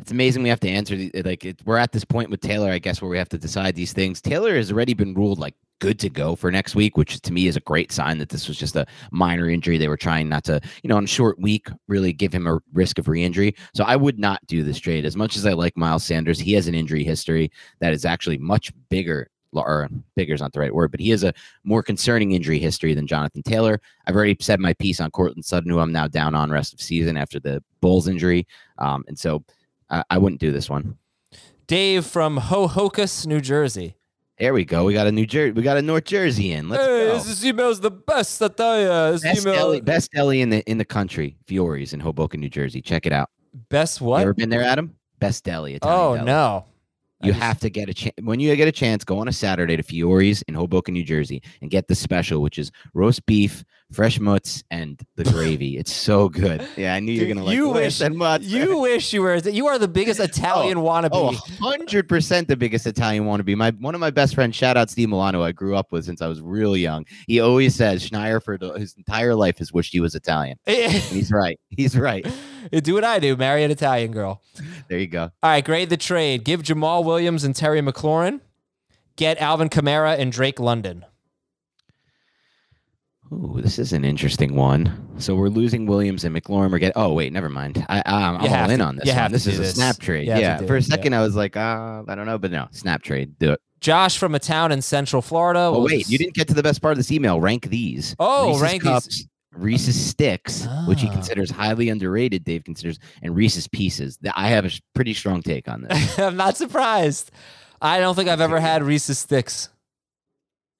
It's 0.00 0.10
amazing 0.10 0.42
we 0.42 0.48
have 0.48 0.60
to 0.60 0.68
answer 0.68 0.96
the, 0.96 1.10
like 1.24 1.44
it, 1.44 1.60
we're 1.64 1.76
at 1.76 1.92
this 1.92 2.04
point 2.04 2.30
with 2.30 2.40
Taylor, 2.40 2.70
I 2.70 2.78
guess, 2.78 3.00
where 3.00 3.10
we 3.10 3.18
have 3.18 3.28
to 3.28 3.38
decide 3.38 3.76
these 3.76 3.92
things. 3.92 4.20
Taylor 4.20 4.56
has 4.56 4.72
already 4.72 4.94
been 4.94 5.14
ruled 5.14 5.38
like 5.38 5.54
good 5.80 5.98
to 6.00 6.08
go 6.08 6.34
for 6.36 6.50
next 6.50 6.74
week, 6.74 6.96
which 6.96 7.20
to 7.20 7.32
me 7.32 7.46
is 7.46 7.56
a 7.56 7.60
great 7.60 7.92
sign 7.92 8.18
that 8.18 8.28
this 8.28 8.48
was 8.48 8.58
just 8.58 8.76
a 8.76 8.86
minor 9.10 9.48
injury. 9.48 9.78
They 9.78 9.88
were 9.88 9.96
trying 9.96 10.28
not 10.28 10.44
to, 10.44 10.60
you 10.82 10.88
know, 10.88 10.98
in 10.98 11.04
a 11.04 11.08
short 11.08 11.38
week, 11.38 11.68
really 11.88 12.12
give 12.12 12.32
him 12.32 12.46
a 12.46 12.60
risk 12.72 12.98
of 12.98 13.08
re-injury. 13.08 13.54
So 13.74 13.84
I 13.84 13.96
would 13.96 14.18
not 14.18 14.46
do 14.46 14.62
this 14.62 14.78
trade. 14.78 15.04
As 15.04 15.16
much 15.16 15.36
as 15.36 15.46
I 15.46 15.52
like 15.52 15.76
Miles 15.76 16.04
Sanders, 16.04 16.38
he 16.38 16.52
has 16.52 16.68
an 16.68 16.74
injury 16.74 17.04
history 17.04 17.50
that 17.80 17.92
is 17.92 18.04
actually 18.04 18.38
much 18.38 18.72
bigger 18.88 19.28
or 19.52 19.88
bigger 20.16 20.34
is 20.34 20.40
not 20.40 20.52
the 20.52 20.60
right 20.60 20.74
word, 20.74 20.90
but 20.90 21.00
he 21.00 21.10
has 21.10 21.22
a 21.22 21.32
more 21.62 21.82
concerning 21.82 22.32
injury 22.32 22.58
history 22.58 22.94
than 22.94 23.06
Jonathan 23.06 23.42
Taylor. 23.42 23.80
I've 24.06 24.16
already 24.16 24.36
said 24.40 24.58
my 24.60 24.72
piece 24.74 25.00
on 25.00 25.10
Courtland 25.12 25.44
Sutton, 25.44 25.70
who 25.70 25.78
I'm 25.78 25.92
now 25.92 26.08
down 26.08 26.34
on 26.34 26.50
rest 26.50 26.72
of 26.74 26.80
season 26.80 27.16
after 27.16 27.38
the 27.38 27.62
Bolles 27.80 28.08
injury. 28.08 28.46
Um, 28.78 29.04
and 29.06 29.18
so 29.18 29.44
I, 29.90 30.02
I 30.10 30.18
wouldn't 30.18 30.40
do 30.40 30.50
this 30.50 30.68
one. 30.68 30.96
Dave 31.66 32.04
from 32.04 32.38
Hohokus, 32.38 33.26
New 33.26 33.40
Jersey. 33.40 33.96
There 34.38 34.52
we 34.52 34.64
go. 34.64 34.84
We 34.84 34.94
got 34.94 35.06
a 35.06 35.12
New 35.12 35.26
Jersey. 35.26 35.52
We 35.52 35.62
got 35.62 35.76
a 35.76 35.82
North 35.82 36.04
Jersey 36.04 36.52
in. 36.52 36.68
Let's 36.68 36.82
hey, 36.84 37.06
go. 37.06 37.18
this 37.18 37.44
email's 37.44 37.78
the 37.80 37.90
best. 37.90 38.42
I 38.42 38.48
tell 38.48 38.80
you, 38.80 39.12
this 39.12 39.22
Best 39.22 39.42
email 39.46 39.54
deli, 39.54 39.80
best 39.80 40.10
deli 40.10 40.40
in 40.40 40.50
the 40.50 40.60
in 40.68 40.78
the 40.78 40.84
country. 40.84 41.36
Fiore's 41.46 41.92
in 41.92 42.00
Hoboken, 42.00 42.40
New 42.40 42.48
Jersey. 42.50 42.82
Check 42.82 43.06
it 43.06 43.12
out. 43.12 43.30
best 43.68 44.00
You 44.00 44.06
what? 44.08 44.22
ever 44.22 44.34
been 44.34 44.48
there, 44.50 44.62
Adam? 44.64 44.96
Best 45.20 45.44
deli. 45.44 45.74
Italian 45.74 46.00
oh 46.02 46.14
deli. 46.16 46.26
no, 46.26 46.64
You 47.22 47.30
just- 47.32 47.42
have 47.44 47.60
to 47.60 47.70
get 47.70 47.88
a 47.88 47.94
chance 47.94 48.14
when 48.22 48.40
you 48.40 48.54
get 48.56 48.66
a 48.66 48.72
chance. 48.72 49.04
Go 49.04 49.18
on 49.20 49.28
a 49.28 49.32
Saturday 49.32 49.76
to 49.76 49.82
Fiore's 49.84 50.42
in 50.42 50.54
Hoboken, 50.54 50.94
New 50.94 51.04
Jersey, 51.04 51.40
and 51.62 51.70
get 51.70 51.86
the 51.86 51.94
special, 51.94 52.42
which 52.42 52.58
is 52.58 52.72
roast 52.92 53.24
beef, 53.26 53.64
fresh 53.94 54.20
mutts, 54.20 54.62
and 54.70 55.00
the 55.16 55.24
gravy. 55.32 55.78
It's 55.78 55.92
so 55.92 56.28
good. 56.28 56.66
Yeah, 56.76 56.94
I 56.94 57.00
knew 57.00 57.12
you 57.12 57.22
were 57.22 57.34
gonna 57.34 57.44
like 57.46 57.54
you 57.54 57.70
"Where's 57.70 57.84
wish 57.84 57.98
that 57.98 58.12
mutts?" 58.14 58.44
you 58.44 58.78
wish 58.78 59.12
you 59.12 59.22
were. 59.22 59.36
You 59.36 59.66
are 59.68 59.78
the 59.78 59.88
biggest 59.88 60.20
oh, 60.20 60.24
Italian 60.24 60.78
wannabe. 60.78 61.10
Oh, 61.12 61.32
hundred 61.60 62.08
percent 62.08 62.48
the 62.48 62.56
biggest 62.56 62.86
Italian 62.86 63.24
wannabe. 63.24 63.56
My 63.56 63.70
one 63.70 63.94
of 63.94 64.00
my 64.00 64.10
best 64.10 64.34
friends, 64.34 64.56
shout 64.56 64.76
out 64.76 64.90
Steve 64.90 65.08
Milano, 65.08 65.42
I 65.42 65.52
grew 65.52 65.76
up 65.76 65.92
with 65.92 66.04
since 66.04 66.20
I 66.20 66.26
was 66.26 66.40
real 66.40 66.76
young. 66.76 67.06
He 67.26 67.40
always 67.40 67.74
says 67.74 68.08
Schneier 68.08 68.42
for 68.42 68.58
the, 68.58 68.72
his 68.72 68.94
entire 68.94 69.34
life 69.34 69.58
has 69.58 69.72
wished 69.72 69.92
he 69.92 70.00
was 70.00 70.14
Italian. 70.14 70.58
He's 70.66 71.30
right. 71.32 71.58
He's 71.70 71.96
right. 71.96 72.26
do 72.70 72.94
what 72.94 73.04
I 73.04 73.18
do. 73.18 73.36
Marry 73.36 73.64
an 73.64 73.70
Italian 73.70 74.12
girl. 74.12 74.42
There 74.88 74.98
you 74.98 75.06
go. 75.06 75.30
All 75.42 75.50
right, 75.50 75.64
grade 75.64 75.90
the 75.90 75.96
trade. 75.96 76.44
Give 76.44 76.62
Jamaal 76.62 77.04
Williams 77.04 77.44
and 77.44 77.54
Terry 77.54 77.80
McLaurin. 77.80 78.40
Get 79.16 79.38
Alvin 79.38 79.68
Kamara 79.68 80.18
and 80.18 80.32
Drake 80.32 80.58
London. 80.58 81.04
Ooh, 83.32 83.58
this 83.62 83.78
is 83.78 83.92
an 83.92 84.04
interesting 84.04 84.54
one. 84.54 85.08
So 85.18 85.34
we're 85.34 85.48
losing 85.48 85.86
Williams 85.86 86.24
and 86.24 86.34
McLaurin. 86.36 86.70
We're 86.70 86.78
getting. 86.78 86.92
Oh 86.96 87.12
wait, 87.12 87.32
never 87.32 87.48
mind. 87.48 87.84
I, 87.88 87.96
have 88.06 88.40
all 88.66 88.70
in 88.70 88.78
to- 88.78 88.84
on 88.84 88.96
this. 88.96 89.12
one. 89.14 89.32
This 89.32 89.46
is 89.46 89.58
a 89.58 89.64
snap 89.66 89.98
trade. 89.98 90.26
You 90.26 90.32
have 90.32 90.38
to 90.40 90.42
Yeah. 90.42 90.56
For 90.68 90.74
a 90.74 90.78
it, 90.78 90.88
yeah. 90.88 90.94
second, 90.96 91.14
I 91.14 91.20
was 91.22 91.34
like, 91.34 91.56
uh, 91.56 92.02
I 92.06 92.14
don't 92.14 92.26
know, 92.26 92.38
but 92.38 92.50
no, 92.52 92.68
snap 92.70 93.02
trade. 93.02 93.38
Do 93.38 93.52
it. 93.52 93.60
Josh 93.80 94.18
from 94.18 94.34
a 94.34 94.38
town 94.38 94.72
in 94.72 94.80
Central 94.82 95.20
Florida. 95.22 95.60
Oh 95.60 95.72
We'll 95.72 95.84
wait, 95.84 95.98
just- 96.00 96.10
you 96.10 96.18
didn't 96.18 96.34
get 96.34 96.48
to 96.48 96.54
the 96.54 96.62
best 96.62 96.80
part 96.82 96.92
of 96.92 96.98
this 96.98 97.10
email. 97.10 97.40
Rank 97.40 97.68
these. 97.70 98.14
Oh, 98.18 98.48
Reese's 98.48 98.62
rank 98.62 98.82
these. 98.82 99.28
Reese's 99.56 100.04
sticks, 100.04 100.66
which 100.88 101.00
he 101.00 101.06
Ah. 101.08 101.12
considers 101.12 101.50
highly 101.50 101.88
underrated. 101.88 102.44
Dave 102.44 102.64
considers, 102.64 102.98
and 103.22 103.34
Reese's 103.36 103.68
pieces. 103.68 104.18
I 104.34 104.48
have 104.48 104.64
a 104.64 104.70
pretty 104.94 105.14
strong 105.14 105.42
take 105.42 105.68
on 105.68 105.82
this. 105.82 106.18
I'm 106.18 106.36
not 106.36 106.56
surprised. 106.56 107.30
I 107.80 108.00
don't 108.00 108.14
think 108.16 108.28
I've 108.28 108.40
ever 108.40 108.58
had 108.60 108.82
Reese's 108.82 109.18
sticks. 109.18 109.68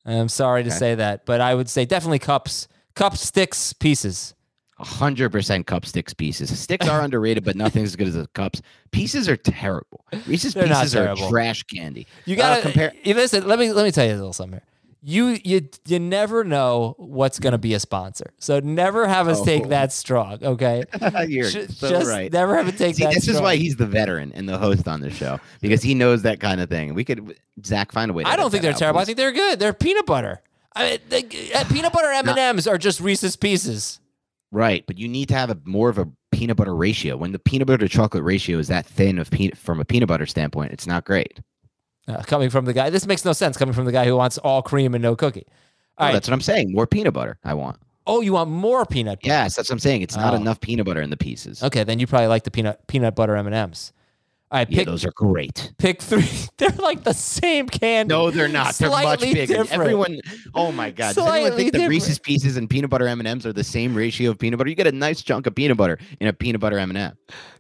I'm 0.07 0.29
sorry 0.29 0.65
to 0.65 0.71
say 0.71 0.95
that, 0.97 1.25
but 1.27 1.41
I 1.41 1.55
would 1.55 1.69
say 1.69 1.85
definitely 1.85 2.19
cups, 2.19 2.69
cup 2.95 3.17
sticks, 3.17 3.73
pieces. 3.73 4.35
hundred 4.79 5.31
percent 5.31 5.67
cup 5.67 5.87
sticks 5.87 6.13
pieces. 6.13 6.57
Sticks 6.59 6.87
are 6.89 7.01
underrated, 7.01 7.45
but 7.45 7.57
nothing's 7.57 7.91
as 7.91 7.97
good 7.97 8.09
as 8.09 8.15
the 8.15 8.27
cups. 8.35 8.61
Pieces 8.91 9.29
are 9.29 9.37
terrible. 9.37 10.05
Reese's 10.27 10.53
They're 10.55 10.67
pieces 10.67 10.95
are 10.97 11.15
trash 11.29 11.63
candy. 11.63 12.07
You 12.27 12.35
Uh, 12.35 12.39
gotta 12.39 12.63
compare. 12.63 12.93
You 13.03 13.15
listen. 13.15 13.47
Let 13.47 13.59
me 13.59 13.73
let 13.73 13.85
me 13.85 13.91
tell 13.93 14.05
you 14.07 14.13
a 14.13 14.17
little 14.17 14.33
something. 14.33 14.61
Here. 14.61 14.63
You 15.07 15.39
you 15.45 15.69
you 15.87 15.99
never 15.99 16.45
know 16.45 16.95
what's 16.97 17.39
gonna 17.39 17.59
be 17.59 17.75
a 17.75 17.81
sponsor, 17.81 18.33
so 18.39 18.59
never 18.61 19.07
have 19.07 19.29
us 19.29 19.43
take 19.43 19.67
Oh. 19.67 19.69
that 19.69 19.93
strong. 19.93 20.39
Okay, 20.43 20.83
You're 21.29 21.51
so 21.51 21.67
just 21.91 22.09
right. 22.09 22.33
never 22.33 22.57
have 22.57 22.69
it 22.69 22.79
take 22.79 22.95
See, 22.97 23.05
that. 23.05 23.13
this 23.13 23.29
is 23.29 23.39
why 23.39 23.57
he's 23.57 23.77
the 23.77 23.85
veteran 23.87 24.33
and 24.35 24.49
the 24.49 24.57
host 24.57 24.89
on 24.89 25.03
the 25.03 25.11
show 25.11 25.39
because 25.61 25.83
he 25.83 25.95
knows 25.95 26.23
that 26.23 26.41
kind 26.41 26.59
of 26.59 26.71
thing. 26.71 26.95
We 26.95 27.05
could 27.05 27.39
Zach 27.67 27.93
find 27.93 28.11
a 28.11 28.15
way. 28.15 28.23
To 28.25 28.31
I 28.31 28.37
don't 28.37 28.51
think 28.51 28.63
they're 28.63 28.73
out, 28.73 28.79
terrible. 28.79 29.01
I 29.01 29.05
think 29.05 29.19
they're 29.19 29.33
good. 29.33 29.59
They're 29.59 29.75
peanut 29.75 30.07
butter. 30.07 30.41
I 30.75 30.91
mean, 30.93 30.99
they, 31.11 31.53
uh, 31.53 31.65
peanut 31.65 31.93
butter 31.93 32.09
M 32.11 32.27
and 32.29 32.39
M's 32.39 32.67
are 32.67 32.79
just 32.79 32.99
Reese's 33.01 33.37
Pieces. 33.37 34.01
right, 34.53 34.85
but 34.87 34.97
you 34.99 35.07
need 35.07 35.29
to 35.29 35.35
have 35.35 35.51
a 35.51 35.59
more 35.67 35.91
of 35.91 35.99
a 35.99 36.09
peanut 36.33 36.57
butter 36.57 36.75
ratio. 36.75 37.19
When 37.19 37.33
the 37.33 37.39
peanut 37.39 37.67
butter 37.67 37.87
to 37.87 37.89
chocolate 37.91 38.25
ratio 38.25 38.59
is 38.59 38.69
that 38.69 38.87
thin 38.87 39.19
of 39.19 39.31
peanut 39.31 39.59
from 39.59 39.81
a 39.81 39.85
peanut 39.85 40.09
butter 40.09 40.25
standpoint, 40.25 40.73
it's 40.73 40.87
not 40.87 41.05
great. 41.05 41.41
Uh, 42.07 42.23
coming 42.23 42.51
from 42.51 42.65
the 42.67 42.73
guy, 42.73 42.91
this 42.91 43.07
makes 43.07 43.25
no 43.25 43.33
sense. 43.33 43.57
Coming 43.57 43.73
from 43.75 43.87
the 43.87 43.93
guy 43.93 44.05
who 44.05 44.17
wants 44.17 44.37
all 44.39 44.63
cream 44.63 44.95
and 44.95 45.03
no 45.03 45.17
cookie. 45.17 45.47
All 45.97 46.07
right. 46.07 46.13
That's 46.13 46.29
what 46.29 46.35
I'm 46.35 46.41
saying. 46.41 46.73
More 46.73 46.87
peanut 46.87 47.15
butter. 47.15 47.39
I 47.45 47.55
want. 47.55 47.79
Oh, 48.07 48.21
you 48.21 48.35
want 48.35 48.51
more 48.51 48.85
peanut? 48.85 49.21
butter. 49.21 49.29
Yes, 49.29 49.57
that's 49.57 49.71
what 49.71 49.75
I'm 49.75 49.79
saying. 49.81 50.03
It's 50.03 50.17
not 50.17 50.35
Oh. 50.35 50.37
enough 50.37 50.61
peanut 50.61 50.85
butter 50.85 51.01
in 51.01 51.09
the 51.11 51.17
pieces. 51.17 51.63
Okay, 51.63 51.85
then 51.85 51.99
you 51.99 52.07
probably 52.07 52.27
like 52.29 52.45
the 52.45 52.51
peanut 52.51 52.87
peanut 52.89 53.15
butter 53.15 53.35
M 53.37 53.47
and 53.47 53.55
M's. 53.55 53.93
All 54.51 54.59
right, 54.59 54.71
Yeah, 54.71 54.85
those 54.85 55.05
are 55.07 55.11
great. 55.13 55.73
pick 55.79 56.03
three. 56.03 56.29
They're 56.59 56.69
like 56.79 57.03
the 57.05 57.15
same 57.15 57.67
candy. 57.69 58.13
No, 58.15 58.31
they're 58.31 58.47
not. 58.47 58.75
They're 58.75 58.91
much 58.91 59.03
Slightly 59.03 59.33
bigger. 59.35 59.47
different. 59.55 59.73
Everyone, 59.73 60.21
oh 60.55 60.71
my 60.71 60.91
god, 60.91 61.15
does 61.15 61.19
anyone 61.19 61.41
Slightly 61.41 61.57
think 61.57 61.73
that 61.73 61.79
different. 61.79 61.91
Reese's 61.91 62.19
Pieces 62.19 62.57
and 62.59 62.69
peanut 62.69 62.91
butter 62.91 63.09
M 63.09 63.19
and 63.21 63.27
M's 63.27 63.47
are 63.47 63.53
the 63.55 63.65
same 63.65 63.95
ratio 63.97 64.31
of 64.31 64.39
peanut 64.39 64.59
butter? 64.59 64.69
You 64.69 64.77
get 64.77 64.87
a 64.87 64.93
nice 64.93 65.23
chunk 65.23 65.47
of 65.47 65.55
peanut 65.55 65.79
butter 65.79 65.99
in 66.21 66.29
a 66.29 66.33
peanut 66.35 66.61
butter 66.61 66.79
M 66.79 66.91
and 66.91 66.99
m 66.99 67.17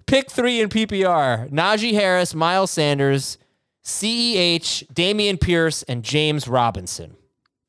Pick 0.06 0.30
three 0.30 0.60
in 0.60 0.68
PPR: 0.68 1.50
Najee 1.50 1.94
Harris, 1.94 2.34
Miles 2.34 2.70
Sanders, 2.70 3.38
Ceh, 3.84 4.84
Dameon 4.92 5.40
Pierce, 5.40 5.82
and 5.84 6.02
James 6.02 6.48
Robinson. 6.48 7.16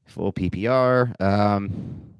Full 0.07 0.31
PPR. 0.31 1.19
Um, 1.21 2.13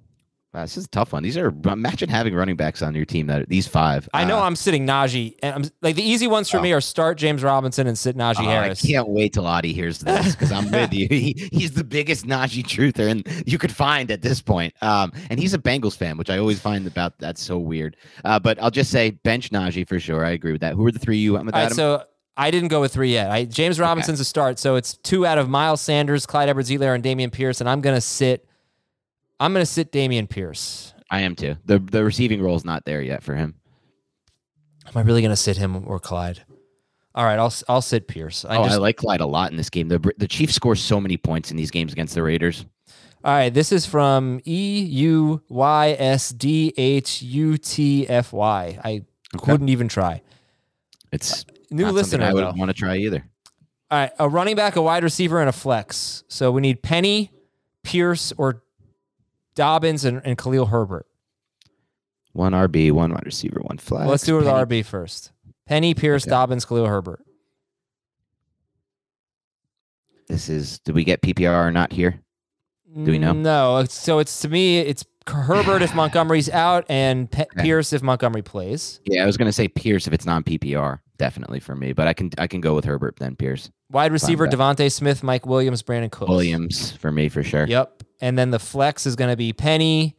wow, 0.53 0.63
this 0.63 0.75
is 0.75 0.83
a 0.83 0.89
tough 0.89 1.13
one. 1.13 1.23
These 1.23 1.37
are 1.37 1.53
imagine 1.65 2.09
having 2.09 2.35
running 2.35 2.57
backs 2.57 2.81
on 2.81 2.93
your 2.93 3.05
team 3.05 3.27
that 3.27 3.47
these 3.47 3.67
five. 3.67 4.09
I 4.13 4.25
know 4.25 4.37
Uh, 4.39 4.41
I'm 4.41 4.57
sitting 4.57 4.85
Najee, 4.85 5.35
and 5.41 5.55
I'm 5.55 5.71
like 5.81 5.95
the 5.95 6.03
easy 6.03 6.27
ones 6.27 6.49
for 6.49 6.57
Oh. 6.57 6.61
me 6.61 6.73
are 6.73 6.81
start 6.81 7.17
James 7.17 7.41
Robinson 7.41 7.87
and 7.87 7.97
sit 7.97 8.17
Najee 8.17 8.39
oh, 8.39 8.49
Harris. 8.49 8.83
I 8.83 8.87
can't 8.89 9.07
wait 9.07 9.31
till 9.31 9.47
Audie 9.47 9.71
hears 9.71 9.99
this 9.99 10.35
because 10.35 10.51
I'm 10.51 10.69
with 10.71 10.93
you. 10.93 11.07
He, 11.15 11.47
he's 11.53 11.71
the 11.71 11.85
biggest 11.85 12.25
Najee 12.27 12.63
truther 12.65 13.09
and 13.09 13.25
you 13.47 13.57
could 13.57 13.71
find 13.73 14.11
at 14.11 14.21
this 14.21 14.41
point. 14.41 14.73
Um, 14.81 15.13
and 15.29 15.39
he's 15.39 15.53
a 15.53 15.57
Bengals 15.57 15.95
fan, 15.95 16.17
which 16.17 16.29
I 16.29 16.37
always 16.37 16.59
find 16.59 16.85
about 16.85 17.17
that's 17.19 17.41
so 17.41 17.57
weird. 17.57 17.95
Uh, 18.25 18.39
but 18.39 18.61
I'll 18.61 18.71
just 18.71 18.91
say 18.91 19.11
bench 19.11 19.51
Najee 19.51 19.87
for 19.87 20.01
sure. 20.01 20.25
I 20.25 20.31
agree 20.31 20.51
with 20.51 20.61
that. 20.61 20.73
Who 20.73 20.85
are 20.85 20.91
the 20.91 20.99
three 20.99 21.17
you 21.17 21.33
went 21.33 21.45
with? 21.45 21.55
All 21.55 21.61
right, 21.61 21.65
Adam? 21.67 21.75
so 21.77 22.03
I 22.37 22.51
didn't 22.51 22.67
go 22.67 22.81
with 22.81 22.93
three 22.93 23.13
yet. 23.13 23.31
I, 23.31 23.45
James 23.45 23.79
Robinson's 23.79 24.19
a 24.19 24.25
start, 24.25 24.59
so 24.59 24.75
it's 24.75 24.97
two 24.97 25.25
out 25.25 25.37
of 25.37 25.49
Miles 25.49 25.79
Sanders, 25.81 26.25
Clyde 26.25 26.49
Edwards-Helaire, 26.49 26.93
and 26.93 27.03
Dameon 27.03 27.31
Pierce, 27.31 27.61
and 27.61 27.69
I'm 27.69 27.81
gonna 27.81 28.01
sit. 28.01 28.45
I'm 29.39 29.53
gonna 29.53 29.65
sit 29.65 29.91
Dameon 29.91 30.29
Pierce. 30.29 30.93
I 31.09 31.21
am 31.21 31.35
too. 31.35 31.55
The 31.65 31.79
the 31.79 32.03
receiving 32.03 32.41
role 32.41 32.55
is 32.55 32.65
not 32.65 32.85
there 32.85 33.01
yet 33.01 33.23
for 33.23 33.35
him. 33.35 33.55
Am 34.87 34.97
I 34.97 35.01
really 35.01 35.21
gonna 35.21 35.35
sit 35.35 35.57
him 35.57 35.87
or 35.87 35.99
Clyde? 35.99 36.43
All 37.13 37.23
right, 37.23 37.39
I'll 37.39 37.53
I'll 37.69 37.81
sit 37.81 38.09
Pierce. 38.09 38.43
I 38.43 38.57
oh, 38.57 38.63
just, 38.63 38.75
I 38.75 38.77
like 38.79 38.97
Clyde 38.97 39.21
a 39.21 39.25
lot 39.25 39.51
in 39.51 39.57
this 39.57 39.69
game. 39.69 39.87
The 39.87 40.13
the 40.17 40.27
Chiefs 40.27 40.55
score 40.55 40.75
so 40.75 40.99
many 40.99 41.15
points 41.15 41.51
in 41.51 41.57
these 41.57 41.71
games 41.71 41.93
against 41.93 42.15
the 42.15 42.23
Raiders. 42.23 42.65
all 43.23 43.31
right, 43.31 43.53
this 43.53 43.71
is 43.71 43.85
from 43.85 44.41
E 44.45 44.83
U 44.83 45.41
Y 45.47 45.95
S 45.97 46.29
D 46.29 46.73
H 46.75 47.21
U 47.21 47.57
T 47.57 48.07
F 48.09 48.33
Y. 48.33 48.79
I 48.83 49.03
couldn't 49.37 49.69
even 49.69 49.87
try. 49.87 50.21
It's 51.13 51.45
New 51.71 51.83
not 51.83 51.93
listener, 51.93 52.25
I 52.25 52.33
would 52.33 52.43
though. 52.43 52.53
want 52.55 52.69
to 52.69 52.73
try 52.73 52.97
either. 52.97 53.23
All 53.91 53.99
right, 53.99 54.11
a 54.19 54.27
running 54.29 54.55
back, 54.55 54.75
a 54.75 54.81
wide 54.81 55.03
receiver, 55.03 55.39
and 55.39 55.47
a 55.49 55.53
flex. 55.53 56.23
So 56.27 56.51
we 56.51 56.61
need 56.61 56.81
Penny, 56.81 57.31
Pierce, 57.83 58.33
or 58.37 58.63
Dobbins 59.55 60.03
and, 60.05 60.21
and 60.25 60.37
Khalil 60.37 60.65
Herbert. 60.67 61.05
One 62.33 62.51
RB, 62.53 62.91
one 62.91 63.11
wide 63.13 63.25
receiver, 63.25 63.59
one 63.61 63.77
flex. 63.77 64.09
Let's 64.09 64.23
do 64.23 64.35
it 64.35 64.39
with 64.39 64.47
Penny- 64.47 64.81
RB 64.81 64.85
first. 64.85 65.31
Penny, 65.67 65.93
Pierce, 65.93 66.23
Okay. 66.23 66.31
Dobbins, 66.31 66.65
Khalil 66.65 66.87
Herbert. 66.87 67.23
This 70.27 70.49
is. 70.49 70.79
Did 70.79 70.95
we 70.95 71.03
get 71.03 71.21
PPR 71.21 71.67
or 71.67 71.71
not 71.71 71.93
here? 71.93 72.19
Do 72.95 73.11
we 73.11 73.19
know? 73.19 73.33
Mm, 73.33 73.41
no. 73.41 73.85
So 73.89 74.19
it's 74.19 74.39
to 74.41 74.49
me, 74.49 74.79
it's 74.79 75.05
Herbert 75.27 75.81
if 75.81 75.93
Montgomery's 75.95 76.49
out 76.49 76.85
and 76.89 77.29
Pe- 77.29 77.43
Okay. 77.43 77.61
Pierce 77.63 77.93
if 77.93 78.01
Montgomery 78.01 78.41
plays. 78.41 79.01
Yeah, 79.05 79.23
I 79.23 79.25
was 79.25 79.37
gonna 79.37 79.51
say 79.51 79.67
Pierce 79.67 80.07
if 80.07 80.13
it's 80.13 80.25
non 80.25 80.43
PPR, 80.43 80.99
definitely 81.17 81.59
for 81.59 81.75
me. 81.75 81.93
But 81.93 82.07
I 82.07 82.13
can 82.13 82.31
I 82.37 82.47
can 82.47 82.61
go 82.61 82.75
with 82.75 82.85
Herbert 82.85 83.17
then 83.17 83.35
Pierce. 83.35 83.69
Wide 83.91 84.11
receiver 84.11 84.47
DeVonta 84.47 84.91
Smith, 84.91 85.23
Mike 85.23 85.45
Williams, 85.45 85.83
Brandin 85.83 86.11
Cooks. 86.11 86.29
Williams 86.29 86.91
for 86.93 87.11
me 87.11 87.29
for 87.29 87.43
sure. 87.43 87.65
Yep. 87.67 88.03
And 88.21 88.37
then 88.37 88.51
the 88.51 88.59
flex 88.59 89.05
is 89.05 89.15
going 89.15 89.29
to 89.29 89.35
be 89.35 89.53
Penny, 89.53 90.15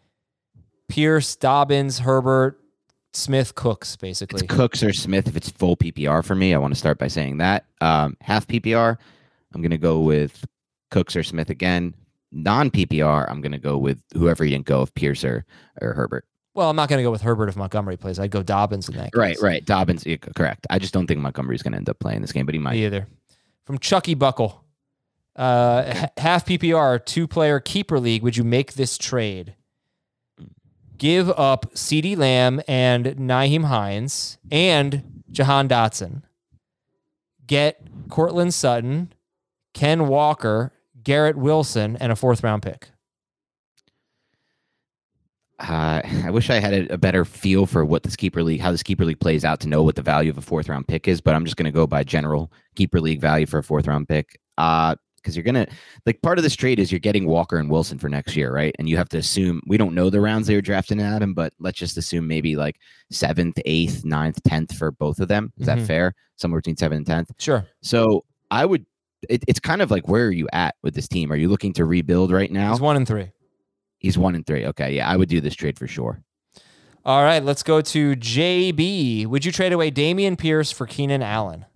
Pierce, 0.88 1.34
Dobbins, 1.34 2.00
Herbert, 2.00 2.60
Smith, 3.12 3.54
Cooks, 3.54 3.96
basically. 3.96 4.44
It's 4.44 4.54
Cooks 4.54 4.82
or 4.82 4.92
Smith 4.92 5.26
if 5.26 5.36
it's 5.36 5.50
full 5.50 5.76
PPR 5.76 6.24
for 6.24 6.34
me. 6.34 6.54
I 6.54 6.58
want 6.58 6.74
to 6.74 6.78
start 6.78 6.98
by 6.98 7.08
saying 7.08 7.38
that. 7.38 7.64
Um, 7.80 8.16
half 8.20 8.46
PPR, 8.46 8.96
I'm 9.54 9.62
gonna 9.62 9.78
go 9.78 10.00
with 10.00 10.44
Cooks 10.90 11.16
or 11.16 11.22
Smith 11.22 11.50
again. 11.50 11.94
Non 12.32 12.70
PPR, 12.70 13.30
I'm 13.30 13.40
gonna 13.40 13.58
go 13.58 13.78
with 13.78 14.02
whoever 14.14 14.44
you 14.44 14.50
didn't 14.50 14.66
go 14.66 14.82
of 14.82 14.94
Pierce 14.94 15.24
or, 15.24 15.46
or 15.80 15.94
Herbert. 15.94 16.26
Well, 16.56 16.70
I'm 16.70 16.76
not 16.76 16.88
going 16.88 16.98
to 16.98 17.02
go 17.02 17.10
with 17.10 17.20
Herbert 17.20 17.50
if 17.50 17.56
Montgomery 17.56 17.98
plays. 17.98 18.18
I'd 18.18 18.30
go 18.30 18.42
Dobbins 18.42 18.88
in 18.88 18.96
that 18.96 19.12
case. 19.12 19.18
Right, 19.18 19.36
right. 19.42 19.62
Dobbins, 19.62 20.06
correct. 20.34 20.66
I 20.70 20.78
just 20.78 20.94
don't 20.94 21.06
think 21.06 21.20
Montgomery's 21.20 21.62
gonna 21.62 21.76
end 21.76 21.90
up 21.90 21.98
playing 21.98 22.22
this 22.22 22.32
game, 22.32 22.46
but 22.46 22.54
he 22.54 22.58
might. 22.58 22.72
Me 22.72 22.86
either. 22.86 23.06
From 23.66 23.78
Chucky 23.78 24.14
Buckle. 24.14 24.64
Uh, 25.36 26.06
half 26.16 26.46
PPR, 26.46 27.04
two 27.04 27.28
player 27.28 27.60
keeper 27.60 28.00
league. 28.00 28.22
Would 28.22 28.38
you 28.38 28.44
make 28.44 28.72
this 28.72 28.96
trade? 28.96 29.54
Give 30.96 31.28
up 31.28 31.74
CeeDee 31.74 32.16
Lamb 32.16 32.62
and 32.66 33.04
Nyheim 33.04 33.64
Hines 33.64 34.38
and 34.50 35.22
Jahan 35.30 35.68
Dotson. 35.68 36.22
Get 37.46 37.86
Courtland 38.08 38.54
Sutton, 38.54 39.12
Ken 39.74 40.08
Walker, 40.08 40.72
Garrett 41.02 41.36
Wilson, 41.36 41.98
and 42.00 42.10
a 42.10 42.16
fourth 42.16 42.42
round 42.42 42.62
pick. 42.62 42.88
Uh, 45.58 46.02
I 46.24 46.30
wish 46.30 46.50
I 46.50 46.58
had 46.60 46.72
a, 46.74 46.94
a 46.94 46.98
better 46.98 47.24
feel 47.24 47.66
for 47.66 47.84
what 47.84 48.02
this 48.02 48.16
keeper 48.16 48.42
league, 48.42 48.60
how 48.60 48.72
this 48.72 48.82
keeper 48.82 49.04
league 49.04 49.20
plays 49.20 49.44
out 49.44 49.60
to 49.60 49.68
know 49.68 49.82
what 49.82 49.96
the 49.96 50.02
value 50.02 50.30
of 50.30 50.38
a 50.38 50.42
fourth 50.42 50.68
round 50.68 50.86
pick 50.88 51.08
is. 51.08 51.20
But 51.20 51.34
I'm 51.34 51.44
just 51.44 51.56
going 51.56 51.66
to 51.66 51.72
go 51.72 51.86
by 51.86 52.04
general 52.04 52.52
keeper 52.74 53.00
league 53.00 53.20
value 53.20 53.46
for 53.46 53.58
a 53.58 53.62
fourth 53.62 53.86
round 53.86 54.08
pick. 54.08 54.38
Uh, 54.58 54.96
because 55.16 55.34
you're 55.34 55.42
gonna 55.42 55.66
like 56.04 56.22
part 56.22 56.38
of 56.38 56.44
this 56.44 56.54
trade 56.54 56.78
is 56.78 56.92
you're 56.92 57.00
getting 57.00 57.26
Walker 57.26 57.58
and 57.58 57.68
Wilson 57.68 57.98
for 57.98 58.08
next 58.08 58.36
year, 58.36 58.54
right? 58.54 58.72
And 58.78 58.88
you 58.88 58.96
have 58.96 59.08
to 59.08 59.18
assume 59.18 59.60
we 59.66 59.76
don't 59.76 59.92
know 59.92 60.08
the 60.08 60.20
rounds 60.20 60.46
they 60.46 60.54
were 60.54 60.60
drafting 60.60 61.00
at 61.02 61.20
him, 61.20 61.34
but 61.34 61.52
let's 61.58 61.76
just 61.76 61.96
assume 61.96 62.28
maybe 62.28 62.54
like 62.54 62.76
seventh, 63.10 63.58
eighth, 63.64 64.04
ninth, 64.04 64.40
tenth 64.44 64.76
for 64.76 64.92
both 64.92 65.18
of 65.18 65.26
them. 65.26 65.52
Is 65.58 65.64
Mhm. 65.66 65.66
that 65.66 65.80
fair? 65.80 66.14
Somewhere 66.36 66.60
between 66.60 66.76
seventh 66.76 66.98
and 66.98 67.06
tenth. 67.08 67.32
Sure. 67.40 67.66
So 67.82 68.24
I 68.52 68.64
would. 68.64 68.86
It, 69.28 69.42
it's 69.48 69.58
kind 69.58 69.82
of 69.82 69.90
like 69.90 70.06
where 70.06 70.26
are 70.26 70.30
you 70.30 70.46
at 70.52 70.76
with 70.84 70.94
this 70.94 71.08
team? 71.08 71.32
Are 71.32 71.36
you 71.36 71.48
looking 71.48 71.72
to 71.72 71.84
rebuild 71.86 72.30
right 72.30 72.52
now? 72.52 72.70
He's 72.70 72.80
one 72.80 72.94
and 72.94 73.08
three. 73.08 73.28
He's 74.06 74.16
one 74.16 74.36
and 74.36 74.46
three. 74.46 74.64
Okay, 74.66 74.94
yeah, 74.94 75.08
I 75.08 75.16
would 75.16 75.28
do 75.28 75.40
this 75.40 75.56
trade 75.56 75.80
for 75.80 75.88
sure. 75.88 76.22
All 77.04 77.24
right, 77.24 77.42
let's 77.42 77.64
go 77.64 77.80
to 77.80 78.14
JB. 78.14 79.26
Would 79.26 79.44
you 79.44 79.50
trade 79.50 79.72
away 79.72 79.90
Dameon 79.90 80.38
Pierce 80.38 80.70
for 80.70 80.86
Keenan 80.86 81.22
Allen? 81.22 81.66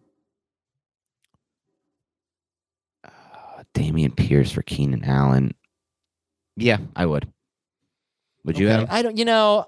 Uh, 3.05 3.11
Dameon 3.75 4.15
Pierce 4.15 4.53
for 4.53 4.63
Keenan 4.63 5.03
Allen. 5.03 5.51
Yeah, 6.57 6.79
I 6.95 7.05
would. 7.05 7.27
Would 8.45 8.61
you, 8.61 8.71
Okay? 8.71 8.87
I 8.89 9.03
don't. 9.03 9.19
You 9.19 9.25
know, 9.25 9.67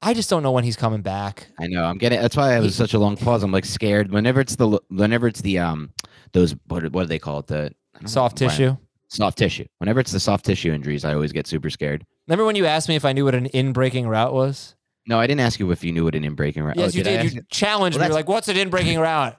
I 0.00 0.14
just 0.14 0.30
don't 0.30 0.42
know 0.42 0.52
when 0.52 0.64
he's 0.64 0.76
coming 0.76 1.02
back. 1.02 1.48
I 1.60 1.66
know. 1.66 1.84
I'm 1.84 1.98
getting. 1.98 2.18
That's 2.18 2.34
why 2.34 2.54
I 2.54 2.60
was 2.60 2.74
such 2.74 2.94
a 2.94 2.98
long 2.98 3.18
pause. 3.18 3.42
I'm 3.42 3.52
like 3.52 3.66
scared. 3.66 4.10
Whenever 4.10 4.40
it's 4.40 4.56
the 4.56 4.80
whenever 4.88 5.26
it's 5.26 5.42
the 5.42 5.58
um 5.58 5.92
those 6.32 6.56
what 6.68 6.90
what 6.92 7.02
do 7.02 7.08
they 7.08 7.18
call 7.18 7.40
it 7.40 7.46
the 7.48 7.72
Soft 8.06 8.40
know 8.40 8.48
tissue. 8.48 8.76
Soft 9.14 9.38
tissue. 9.38 9.66
Whenever 9.78 10.00
it's 10.00 10.12
the 10.12 10.20
soft 10.20 10.44
tissue 10.44 10.72
injuries, 10.72 11.04
I 11.04 11.14
always 11.14 11.32
get 11.32 11.46
super 11.46 11.70
scared. 11.70 12.04
Remember 12.28 12.44
when 12.44 12.56
you 12.56 12.66
asked 12.66 12.88
me 12.88 12.96
if 12.96 13.04
I 13.04 13.12
knew 13.12 13.24
what 13.24 13.34
an 13.34 13.46
in-breaking 13.46 14.08
route 14.08 14.32
was? 14.32 14.74
No, 15.06 15.18
I 15.20 15.26
didn't 15.26 15.40
ask 15.40 15.60
you 15.60 15.70
if 15.70 15.84
you 15.84 15.92
knew 15.92 16.04
what 16.04 16.14
an 16.14 16.24
in 16.24 16.34
breaking 16.34 16.62
route. 16.62 16.76
Yes, 16.76 16.94
oh, 16.94 16.98
you 16.98 17.00
I 17.02 17.04
did. 17.04 17.20
ask 17.26 17.34
You 17.34 17.42
challenged 17.50 17.98
Well, 17.98 18.04
me. 18.04 18.08
You're 18.08 18.14
like, 18.14 18.28
"What's 18.28 18.48
an 18.48 18.56
in-breaking 18.56 18.98
route?" 19.00 19.36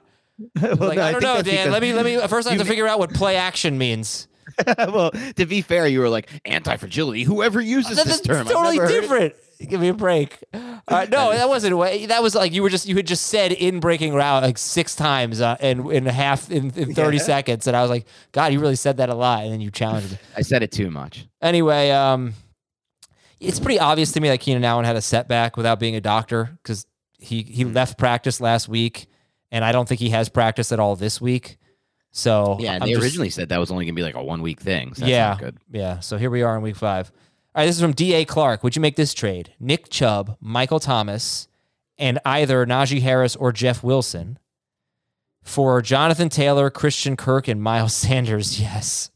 Well, 0.62 0.76
Like, 0.76 0.96
no, 0.98 1.02
I 1.02 1.12
don't 1.12 1.20
think 1.20 1.22
know, 1.22 1.42
Dan. 1.42 1.70
Let 1.72 1.82
me 1.82 1.92
let 1.92 2.04
me 2.04 2.16
uh, 2.16 2.26
first. 2.28 2.46
I 2.46 2.52
have 2.52 2.60
to 2.60 2.66
figure 2.66 2.86
out 2.86 2.98
what 3.00 3.12
play 3.12 3.36
action 3.36 3.76
means. 3.76 4.28
well, 4.78 5.10
to 5.10 5.44
be 5.46 5.62
fair, 5.62 5.88
you 5.88 5.98
were 5.98 6.08
like 6.08 6.30
anti 6.44 6.76
fragility. 6.76 7.24
Whoever 7.24 7.60
uses 7.60 7.96
That- 7.96 8.06
this 8.06 8.20
That's 8.20 8.26
term, 8.26 8.46
totally 8.46 8.78
different. 8.78 9.34
it. 9.34 9.42
Give 9.58 9.80
me 9.80 9.88
a 9.88 9.94
break. 9.94 10.38
Uh, 10.52 10.80
no, 11.10 11.32
that 11.32 11.48
wasn't. 11.48 12.08
That 12.08 12.22
was 12.22 12.34
like 12.34 12.52
you 12.52 12.62
were 12.62 12.68
just 12.68 12.86
you 12.86 12.96
had 12.96 13.06
just 13.06 13.26
said 13.26 13.52
in 13.52 13.80
breaking 13.80 14.12
route 14.14 14.42
like 14.42 14.58
six 14.58 14.94
times 14.94 15.40
uh, 15.40 15.56
in 15.60 15.90
in 15.90 16.06
half 16.06 16.50
in, 16.50 16.70
in 16.76 16.94
thirty 16.94 17.16
Yeah. 17.16 17.22
seconds, 17.22 17.66
and 17.66 17.76
I 17.76 17.80
was 17.82 17.90
like, 17.90 18.06
God, 18.32 18.52
you 18.52 18.60
really 18.60 18.76
said 18.76 18.98
that 18.98 19.08
a 19.08 19.14
lot, 19.14 19.44
and 19.44 19.52
then 19.52 19.60
you 19.60 19.70
challenged 19.70 20.12
me. 20.12 20.18
I 20.36 20.42
said 20.42 20.62
it 20.62 20.72
too 20.72 20.90
much. 20.90 21.26
Anyway, 21.40 21.90
um, 21.90 22.34
it's 23.40 23.60
pretty 23.60 23.78
obvious 23.78 24.12
to 24.12 24.20
me 24.20 24.28
that 24.28 24.40
Keenan 24.40 24.64
Allen 24.64 24.84
had 24.84 24.96
a 24.96 25.02
setback 25.02 25.56
without 25.56 25.78
being 25.80 25.96
a 25.96 26.00
doctor 26.00 26.58
because 26.62 26.86
he 27.18 27.42
he 27.42 27.62
Hmm. 27.62 27.72
left 27.72 27.98
practice 27.98 28.40
last 28.40 28.68
week, 28.68 29.06
and 29.50 29.64
I 29.64 29.72
don't 29.72 29.88
think 29.88 30.00
he 30.00 30.10
has 30.10 30.28
practice 30.28 30.70
at 30.72 30.78
all 30.80 30.96
this 30.96 31.20
week. 31.20 31.56
So 32.12 32.56
Yeah, 32.60 32.78
they 32.78 32.90
just- 32.92 33.02
originally 33.02 33.30
said 33.30 33.50
that 33.50 33.60
was 33.60 33.70
only 33.70 33.84
gonna 33.84 33.94
be 33.94 34.02
like 34.02 34.14
a 34.16 34.22
one 34.24 34.40
week 34.42 34.60
thing. 34.60 34.94
So 34.94 35.00
that's 35.00 35.10
yeah, 35.10 35.28
not 35.28 35.38
good. 35.38 35.56
yeah. 35.72 36.00
So 36.00 36.16
here 36.18 36.30
we 36.30 36.42
are 36.42 36.56
in 36.56 36.62
week 36.62 36.76
five. 36.76 37.10
All 37.56 37.62
right, 37.62 37.66
this 37.68 37.76
is 37.76 37.80
from 37.80 37.92
D.A. 37.92 38.26
Clark. 38.26 38.62
Would 38.62 38.76
you 38.76 38.82
make 38.82 38.96
this 38.96 39.14
trade? 39.14 39.54
Nick 39.58 39.88
Chubb, 39.88 40.36
Michael 40.40 40.78
Thomas, 40.78 41.48
and 41.96 42.18
either 42.26 42.66
Najee 42.66 43.00
Harris 43.00 43.34
or 43.34 43.50
Jeff 43.50 43.82
Wilson 43.82 44.38
for 45.42 45.80
Jonathan 45.80 46.28
Taylor, 46.28 46.68
Christian 46.68 47.16
Kirk, 47.16 47.48
and 47.48 47.62
Miles 47.62 47.94
Sanders. 47.94 48.60
Yes. 48.60 49.10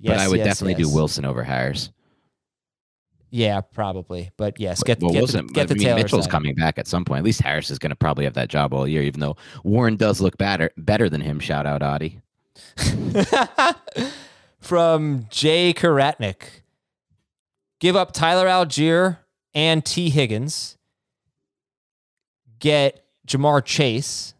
Yes, 0.00 0.16
but 0.16 0.18
I 0.18 0.28
would 0.28 0.38
yes, 0.38 0.46
definitely 0.46 0.82
yes. 0.82 0.88
do 0.88 0.96
Wilson 0.96 1.26
over 1.26 1.42
Harris. 1.42 1.90
Yeah, 3.28 3.60
probably. 3.60 4.30
But 4.38 4.58
yes, 4.58 4.82
get, 4.82 5.02
well, 5.02 5.10
get 5.12 5.18
Wilson. 5.18 5.48
the, 5.48 5.52
get 5.52 5.68
the 5.68 5.74
I 5.74 5.76
mean, 5.76 5.84
Taylor 5.84 5.98
Mitchell's 5.98 6.24
side. 6.24 6.30
coming 6.30 6.54
back 6.54 6.78
at 6.78 6.86
some 6.86 7.04
point. 7.04 7.18
At 7.18 7.24
least 7.24 7.42
Harris 7.42 7.70
is 7.70 7.78
going 7.78 7.90
to 7.90 7.96
probably 7.96 8.24
have 8.24 8.32
that 8.32 8.48
job 8.48 8.72
all 8.72 8.88
year, 8.88 9.02
even 9.02 9.20
though 9.20 9.36
Warren 9.62 9.96
does 9.96 10.22
look 10.22 10.38
better 10.38 10.70
better 10.78 11.10
than 11.10 11.20
him. 11.20 11.38
Shout 11.38 11.66
out 11.66 11.82
Adi. 11.82 12.22
from 14.60 15.26
Jay 15.28 15.74
Karatnik. 15.74 16.62
Give 17.80 17.96
up 17.96 18.12
Tyler 18.12 18.46
Allgeier 18.46 19.18
and 19.54 19.84
Tee 19.84 20.10
Higgins. 20.10 20.76
Get 22.58 23.04
Ja'Marr 23.26 23.64
Chase 23.64 24.34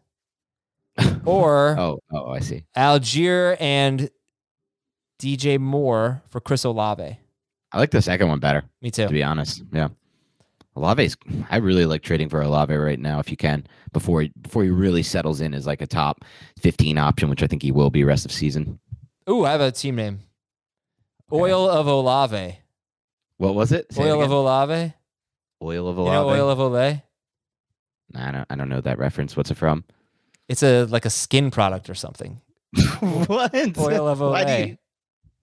or 1.25 1.77
Oh, 1.79 1.99
oh, 2.11 2.31
I 2.31 2.39
see. 2.39 2.65
Allgeier 2.75 3.55
and 3.59 4.09
DJ 5.19 5.57
Moore 5.59 6.21
for 6.29 6.41
Chris 6.41 6.63
Olave. 6.65 7.17
I 7.71 7.77
like 7.77 7.91
the 7.91 8.01
second 8.01 8.27
one 8.27 8.39
better, 8.39 8.63
Me 8.81 8.89
too. 8.91 9.05
to 9.07 9.13
be 9.13 9.23
honest. 9.23 9.63
Yeah. 9.71 9.89
Olave's 10.75 11.17
I 11.49 11.57
really 11.57 11.85
like 11.85 12.01
trading 12.03 12.29
for 12.29 12.41
Olave 12.41 12.73
right 12.73 12.99
now 12.99 13.19
if 13.19 13.29
you 13.29 13.37
can 13.37 13.65
before 13.91 14.21
he 14.21 14.31
before 14.41 14.63
he 14.63 14.69
really 14.69 15.03
settles 15.03 15.41
in 15.41 15.53
as 15.53 15.67
like 15.67 15.81
a 15.81 15.87
top 15.87 16.23
15 16.61 16.97
option, 16.97 17.29
which 17.29 17.43
I 17.43 17.47
think 17.47 17.61
he 17.63 17.71
will 17.71 17.89
be 17.89 18.03
rest 18.03 18.25
of 18.25 18.31
season. 18.31 18.79
Ooh, 19.29 19.45
I 19.45 19.51
have 19.51 19.61
a 19.61 19.71
team 19.71 19.95
name. 19.95 20.21
Oil 21.31 21.69
of 21.69 21.85
Olave. 21.85 22.58
What 23.39 23.55
was 23.55 23.71
it? 23.71 23.91
Say 23.91 24.03
it 24.03 24.11
Oil 24.11 24.21
of. 24.21 24.31
Olave. 24.31 24.93
Oil 25.61 25.87
of 25.87 25.95
You 25.97 26.03
Olave. 26.03 26.13
know 26.15 26.29
Oil 26.29 26.49
of 26.51 26.59
Olave. 26.59 27.01
Nah, 28.13 28.27
I 28.27 28.31
don't 28.31 28.45
I 28.51 28.55
don't 28.55 28.69
know 28.69 28.81
that 28.81 28.97
reference. 28.99 29.35
What's 29.35 29.49
it 29.51 29.57
from? 29.57 29.83
It's 30.47 30.61
a 30.63 30.83
like 30.85 31.05
a 31.05 31.09
skin 31.09 31.49
product 31.51 31.89
or 31.89 31.95
something. 31.95 32.41
what? 32.99 33.53
Oil 33.77 34.07
of 34.07 34.19
Olay. 34.19 34.67
you- 34.69 34.77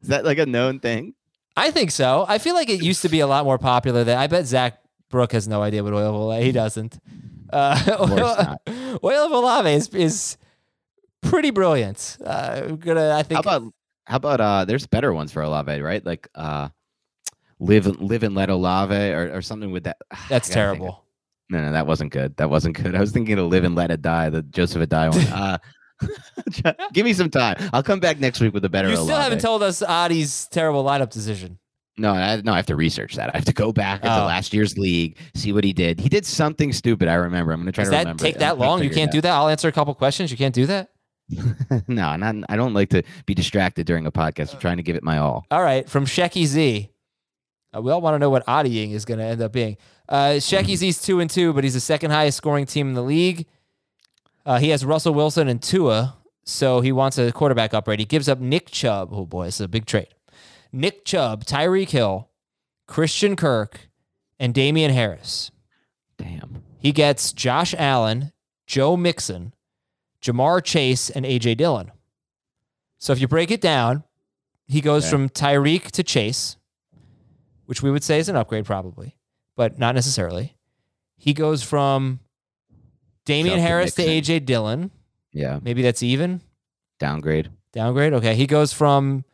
Is 0.02 0.08
that 0.08 0.24
like 0.24 0.38
a 0.38 0.46
known 0.46 0.78
thing? 0.80 1.14
I 1.56 1.70
think 1.70 1.90
so. 1.90 2.26
I 2.28 2.38
feel 2.38 2.54
like 2.54 2.68
it 2.68 2.82
used 2.82 3.02
to 3.02 3.08
be 3.08 3.20
a 3.20 3.26
lot 3.26 3.44
more 3.46 3.58
popular 3.58 4.04
than 4.04 4.18
I 4.18 4.26
bet 4.26 4.44
Zach 4.46 4.78
Brooke 5.08 5.32
has 5.32 5.48
no 5.48 5.62
idea 5.62 5.82
what 5.82 5.94
oil 5.94 6.08
of 6.14 6.14
Olay. 6.14 6.42
He 6.42 6.52
doesn't. 6.52 6.98
Uh, 7.50 7.80
oil, 8.00 8.16
not. 8.16 8.60
oil 9.04 9.24
of 9.26 9.32
Olave 9.32 9.70
is, 9.72 9.88
is 9.94 10.36
pretty 11.22 11.50
brilliant. 11.50 12.18
Uh, 12.22 12.62
I'm 12.66 12.76
gonna, 12.76 13.14
I 13.16 13.22
think. 13.22 13.36
How 13.36 13.40
about 13.58 13.72
how 14.04 14.16
about 14.16 14.40
uh 14.40 14.64
there's 14.66 14.86
better 14.86 15.14
ones 15.14 15.32
for 15.32 15.40
Olave, 15.42 15.80
right? 15.80 16.04
Like 16.04 16.28
uh 16.34 16.68
live 17.58 17.86
live 18.00 18.22
and 18.22 18.34
let 18.34 18.50
Olave 18.50 18.94
or, 18.94 19.36
or 19.36 19.42
something 19.42 19.70
with 19.70 19.84
that. 19.84 19.96
That's 20.10 20.28
gotta 20.28 20.40
think 20.40 20.48
of- 20.48 20.52
terrible. 20.54 21.02
No, 21.48 21.62
no, 21.62 21.72
that 21.72 21.86
wasn't 21.86 22.10
good. 22.12 22.36
That 22.38 22.50
wasn't 22.50 22.76
good. 22.76 22.96
I 22.96 23.00
was 23.00 23.12
thinking 23.12 23.38
of 23.38 23.46
live 23.46 23.62
and 23.64 23.76
let 23.76 23.90
it 23.92 24.02
die, 24.02 24.30
the 24.30 24.42
Joseph 24.42 24.88
die 24.88 25.08
one. 25.08 25.20
Uh 25.28 25.58
give 26.92 27.04
me 27.04 27.12
some 27.12 27.30
time. 27.30 27.56
I'll 27.72 27.82
come 27.82 28.00
back 28.00 28.18
next 28.18 28.40
week 28.40 28.52
with 28.52 28.64
a 28.64 28.68
better 28.68 28.88
You 28.88 28.94
still 28.96 29.06
Olave. 29.06 29.22
haven't 29.22 29.40
told 29.40 29.62
us 29.62 29.82
Adi's 29.82 30.46
terrible 30.48 30.84
lineup 30.84 31.10
decision. 31.10 31.58
No, 31.98 32.12
I, 32.12 32.40
no, 32.42 32.52
I 32.52 32.56
have 32.56 32.66
to 32.66 32.76
research 32.76 33.14
that. 33.14 33.30
I 33.34 33.38
have 33.38 33.46
to 33.46 33.54
go 33.54 33.72
back 33.72 34.02
into 34.04 34.14
Oh. 34.14 34.26
last 34.26 34.52
year's 34.52 34.76
league, 34.76 35.16
see 35.34 35.52
what 35.54 35.64
he 35.64 35.72
did. 35.72 35.98
He 35.98 36.10
did 36.10 36.26
something 36.26 36.74
stupid. 36.74 37.08
I 37.08 37.14
remember. 37.14 37.52
I'm 37.52 37.60
going 37.60 37.66
to 37.66 37.72
try 37.72 37.84
Does 37.84 37.88
to 37.88 37.92
that 37.92 37.98
remember. 38.00 38.22
take 38.22 38.34
it. 38.34 38.38
that 38.40 38.58
long? 38.58 38.82
You 38.84 38.90
can't 38.90 39.10
do 39.10 39.22
that. 39.22 39.32
I'll 39.32 39.48
answer 39.48 39.68
a 39.68 39.72
couple 39.72 39.94
questions. 39.94 40.30
You 40.30 40.36
can't 40.36 40.54
do 40.54 40.66
that. 40.66 40.90
no, 41.88 42.14
not, 42.16 42.34
I 42.50 42.56
don't 42.56 42.74
like 42.74 42.90
to 42.90 43.02
be 43.24 43.32
distracted 43.34 43.86
during 43.86 44.04
a 44.04 44.12
podcast. 44.12 44.52
I'm 44.52 44.60
trying 44.60 44.76
to 44.76 44.82
give 44.82 44.94
it 44.96 45.02
my 45.02 45.16
all. 45.18 45.46
All 45.50 45.62
right, 45.62 45.88
from 45.88 46.04
Shecky 46.04 46.44
Z. 46.44 46.90
Uh, 47.76 47.80
we 47.80 47.90
all 47.90 48.00
want 48.00 48.14
to 48.14 48.18
know 48.18 48.30
what 48.30 48.44
Adiing 48.46 48.92
is 48.92 49.04
going 49.04 49.18
to 49.18 49.24
end 49.24 49.42
up 49.42 49.52
being. 49.52 49.76
Uh, 50.08 50.34
Shecky 50.38 50.76
Z's 50.76 51.00
two 51.02 51.20
and 51.20 51.28
two, 51.28 51.52
but 51.52 51.64
he's 51.64 51.74
the 51.74 51.80
second 51.80 52.10
highest 52.10 52.36
scoring 52.38 52.64
team 52.66 52.88
in 52.88 52.94
the 52.94 53.02
league. 53.02 53.46
Uh, 54.44 54.58
he 54.58 54.68
has 54.70 54.84
Russell 54.84 55.12
Wilson 55.14 55.48
and 55.48 55.60
Tua, 55.62 56.16
so 56.44 56.80
he 56.80 56.92
wants 56.92 57.18
a 57.18 57.32
quarterback 57.32 57.74
upgrade. 57.74 57.98
He 57.98 58.04
gives 58.04 58.28
up 58.28 58.38
Nick 58.38 58.70
Chubb. 58.70 59.08
Oh 59.12 59.26
boy, 59.26 59.46
this 59.46 59.56
is 59.56 59.62
a 59.62 59.68
big 59.68 59.86
trade. 59.86 60.08
Nick 60.72 61.04
Chubb, 61.04 61.44
Tyreek 61.44 61.90
Hill, 61.90 62.28
Christian 62.86 63.34
Kirk, 63.34 63.88
and 64.38 64.54
Damien 64.54 64.92
Harris. 64.92 65.50
Damn. 66.18 66.62
He 66.78 66.92
gets 66.92 67.32
Josh 67.32 67.74
Allen, 67.76 68.32
Joe 68.66 68.96
Mixon, 68.96 69.54
Ja'Marr 70.22 70.62
Chase, 70.62 71.10
and 71.10 71.24
AJ 71.24 71.56
Dillon. 71.56 71.90
So 72.98 73.12
if 73.12 73.20
you 73.20 73.26
break 73.28 73.50
it 73.50 73.60
down, 73.60 74.04
he 74.68 74.80
goes 74.80 75.04
Okay. 75.04 75.10
from 75.10 75.28
Tyreek 75.28 75.90
to 75.92 76.02
Chase, 76.02 76.56
which 77.66 77.82
we 77.82 77.90
would 77.90 78.02
say 78.02 78.18
is 78.18 78.28
an 78.28 78.36
upgrade 78.36 78.64
probably, 78.64 79.16
but 79.56 79.78
not 79.78 79.94
necessarily. 79.94 80.56
He 81.16 81.34
goes 81.34 81.62
from 81.62 82.20
Damien 83.24 83.58
Harris 83.58 83.94
to. 83.94 84.02
AJ 84.02 84.46
Dillon. 84.46 84.90
Yeah. 85.32 85.58
Maybe 85.62 85.82
that's 85.82 86.02
even. 86.02 86.40
Downgrade. 86.98 87.50
Downgrade. 87.72 88.12
Okay. 88.14 88.34
He 88.34 88.46
goes 88.46 88.72
from 88.72 89.24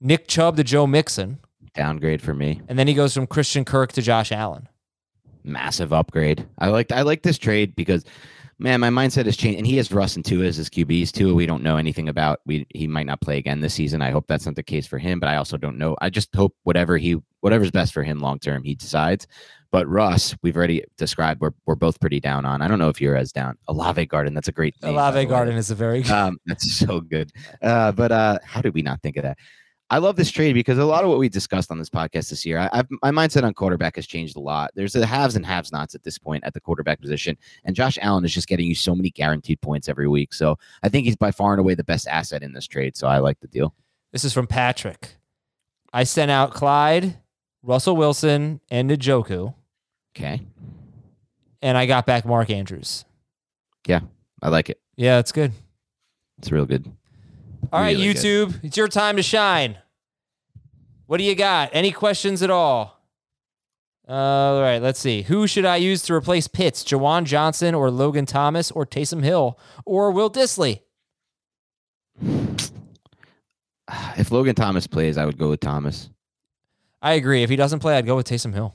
Nick 0.00 0.28
Chubb 0.28 0.56
to 0.56 0.64
Joe 0.64 0.86
Mixon. 0.86 1.38
Downgrade 1.74 2.22
for 2.22 2.34
me. 2.34 2.60
And 2.68 2.78
then 2.78 2.86
he 2.88 2.94
goes 2.94 3.14
from 3.14 3.26
Christian 3.26 3.64
Kirk 3.64 3.92
to 3.92 4.02
Josh 4.02 4.32
Allen. 4.32 4.68
Massive 5.44 5.92
upgrade. 5.92 6.46
I 6.58 6.68
like 6.68 6.92
I 6.92 7.02
like 7.02 7.22
this 7.22 7.38
trade 7.38 7.74
because 7.74 8.04
man, 8.58 8.80
my 8.80 8.88
mindset 8.88 9.26
has 9.26 9.36
changed. 9.36 9.58
And 9.58 9.66
he 9.66 9.76
has 9.76 9.92
Russ 9.92 10.16
and 10.16 10.24
Tua 10.24 10.44
as 10.46 10.56
his 10.56 10.68
QBs. 10.68 11.12
Tua, 11.12 11.34
we 11.34 11.46
don't 11.46 11.62
know 11.62 11.76
anything 11.76 12.08
about. 12.08 12.40
We 12.46 12.66
he 12.70 12.86
might 12.86 13.06
not 13.06 13.20
play 13.20 13.38
again 13.38 13.60
this 13.60 13.74
season. 13.74 14.02
I 14.02 14.10
hope 14.10 14.26
that's 14.26 14.46
not 14.46 14.56
the 14.56 14.62
case 14.62 14.86
for 14.86 14.98
him, 14.98 15.20
but 15.20 15.28
I 15.28 15.36
also 15.36 15.56
don't 15.56 15.78
know. 15.78 15.96
I 16.00 16.10
just 16.10 16.34
hope 16.34 16.54
whatever 16.64 16.96
he 16.96 17.16
whatever's 17.40 17.70
best 17.70 17.92
for 17.92 18.02
him 18.02 18.18
long 18.18 18.38
term, 18.38 18.62
he 18.64 18.74
decides. 18.74 19.26
But 19.70 19.86
Russ, 19.86 20.34
we've 20.42 20.56
already 20.56 20.84
described. 20.96 21.40
We're 21.40 21.52
we're 21.66 21.74
both 21.74 22.00
pretty 22.00 22.20
down 22.20 22.44
on. 22.44 22.62
I 22.62 22.68
don't 22.68 22.78
know 22.78 22.88
if 22.88 23.00
you're 23.00 23.16
as 23.16 23.32
down. 23.32 23.56
Olave 23.68 24.06
Garden. 24.06 24.34
That's 24.34 24.48
a 24.48 24.52
great. 24.52 24.74
name, 24.82 24.94
by 24.94 24.96
the 24.96 24.98
Olave 24.98 25.18
way. 25.18 25.24
Garden 25.26 25.56
is 25.56 25.70
a 25.70 25.74
very 25.74 26.02
good. 26.02 26.12
Um, 26.12 26.38
that's 26.46 26.72
so 26.74 27.00
good. 27.00 27.30
Uh, 27.62 27.92
but 27.92 28.12
uh, 28.12 28.38
how 28.44 28.62
did 28.62 28.74
we 28.74 28.82
not 28.82 29.02
think 29.02 29.16
of 29.16 29.24
that? 29.24 29.38
I 29.90 29.98
love 29.98 30.16
this 30.16 30.30
trade 30.30 30.52
because 30.52 30.76
a 30.76 30.84
lot 30.84 31.02
of 31.02 31.08
what 31.08 31.18
we 31.18 31.30
discussed 31.30 31.70
on 31.70 31.78
this 31.78 31.88
podcast 31.88 32.28
this 32.28 32.44
year, 32.44 32.58
I, 32.58 32.68
I've, 32.72 32.88
my 33.02 33.10
mindset 33.10 33.44
on 33.44 33.54
quarterback 33.54 33.96
has 33.96 34.06
changed 34.06 34.36
a 34.36 34.40
lot. 34.40 34.70
There's 34.74 34.92
the 34.92 35.06
haves 35.06 35.34
and 35.34 35.46
haves 35.46 35.72
nots 35.72 35.94
at 35.94 36.02
this 36.02 36.18
point 36.18 36.44
at 36.44 36.52
the 36.52 36.60
quarterback 36.60 37.00
position, 37.00 37.38
and 37.64 37.74
Josh 37.74 37.98
Allen 38.02 38.24
is 38.24 38.34
just 38.34 38.48
getting 38.48 38.66
you 38.66 38.74
so 38.74 38.94
many 38.94 39.10
guaranteed 39.10 39.60
points 39.62 39.88
every 39.88 40.06
week. 40.06 40.34
So 40.34 40.58
I 40.82 40.90
think 40.90 41.06
he's 41.06 41.16
by 41.16 41.30
far 41.30 41.52
and 41.52 41.60
away 41.60 41.74
the 41.74 41.84
best 41.84 42.06
asset 42.06 42.42
in 42.42 42.52
this 42.52 42.66
trade. 42.66 42.96
So 42.96 43.06
I 43.06 43.18
like 43.18 43.40
the 43.40 43.48
deal. 43.48 43.74
This 44.12 44.24
is 44.24 44.34
from 44.34 44.46
Patrick. 44.46 45.16
I 45.92 46.04
sent 46.04 46.30
out 46.30 46.52
Clyde, 46.52 47.16
Russell 47.62 47.96
Wilson, 47.96 48.60
and 48.70 48.90
Njoku, 48.90 49.54
Okay, 50.16 50.42
and 51.62 51.78
I 51.78 51.86
got 51.86 52.04
back 52.04 52.26
Mark 52.26 52.50
Andrews. 52.50 53.04
Yeah, 53.86 54.00
I 54.42 54.48
like 54.50 54.68
it. 54.68 54.80
Yeah, 54.96 55.18
it's 55.18 55.32
good. 55.32 55.52
It's 56.38 56.52
real 56.52 56.66
good. 56.66 56.90
All 57.72 57.80
right, 57.80 57.96
Really 57.96 58.14
good. 58.14 58.22
YouTube, 58.22 58.64
it's 58.64 58.76
your 58.76 58.88
time 58.88 59.16
to 59.16 59.22
shine. 59.22 59.76
What 61.06 61.18
do 61.18 61.24
you 61.24 61.34
got? 61.34 61.70
Any 61.72 61.92
questions 61.92 62.42
at 62.42 62.50
all? 62.50 63.00
Uh, 64.08 64.12
all 64.12 64.62
right, 64.62 64.80
let's 64.80 64.98
see. 64.98 65.22
Who 65.22 65.46
should 65.46 65.66
I 65.66 65.76
use 65.76 66.02
to 66.02 66.14
replace 66.14 66.48
Pitts? 66.48 66.82
Juwan 66.82 67.24
Johnson 67.24 67.74
or 67.74 67.90
Logan 67.90 68.24
Thomas 68.26 68.70
or 68.70 68.86
Taysom 68.86 69.22
Hill 69.22 69.58
or 69.84 70.10
Will 70.10 70.30
Dissly? 70.30 70.80
If 74.18 74.30
Logan 74.30 74.54
Thomas 74.54 74.86
plays, 74.86 75.16
I 75.16 75.24
would 75.24 75.38
go 75.38 75.48
with 75.48 75.60
Thomas. 75.60 76.10
I 77.00 77.12
agree. 77.14 77.42
If 77.42 77.48
he 77.48 77.56
doesn't 77.56 77.78
play, 77.78 77.96
I'd 77.96 78.04
go 78.04 78.16
with 78.16 78.26
Taysom 78.28 78.52
Hill. 78.52 78.74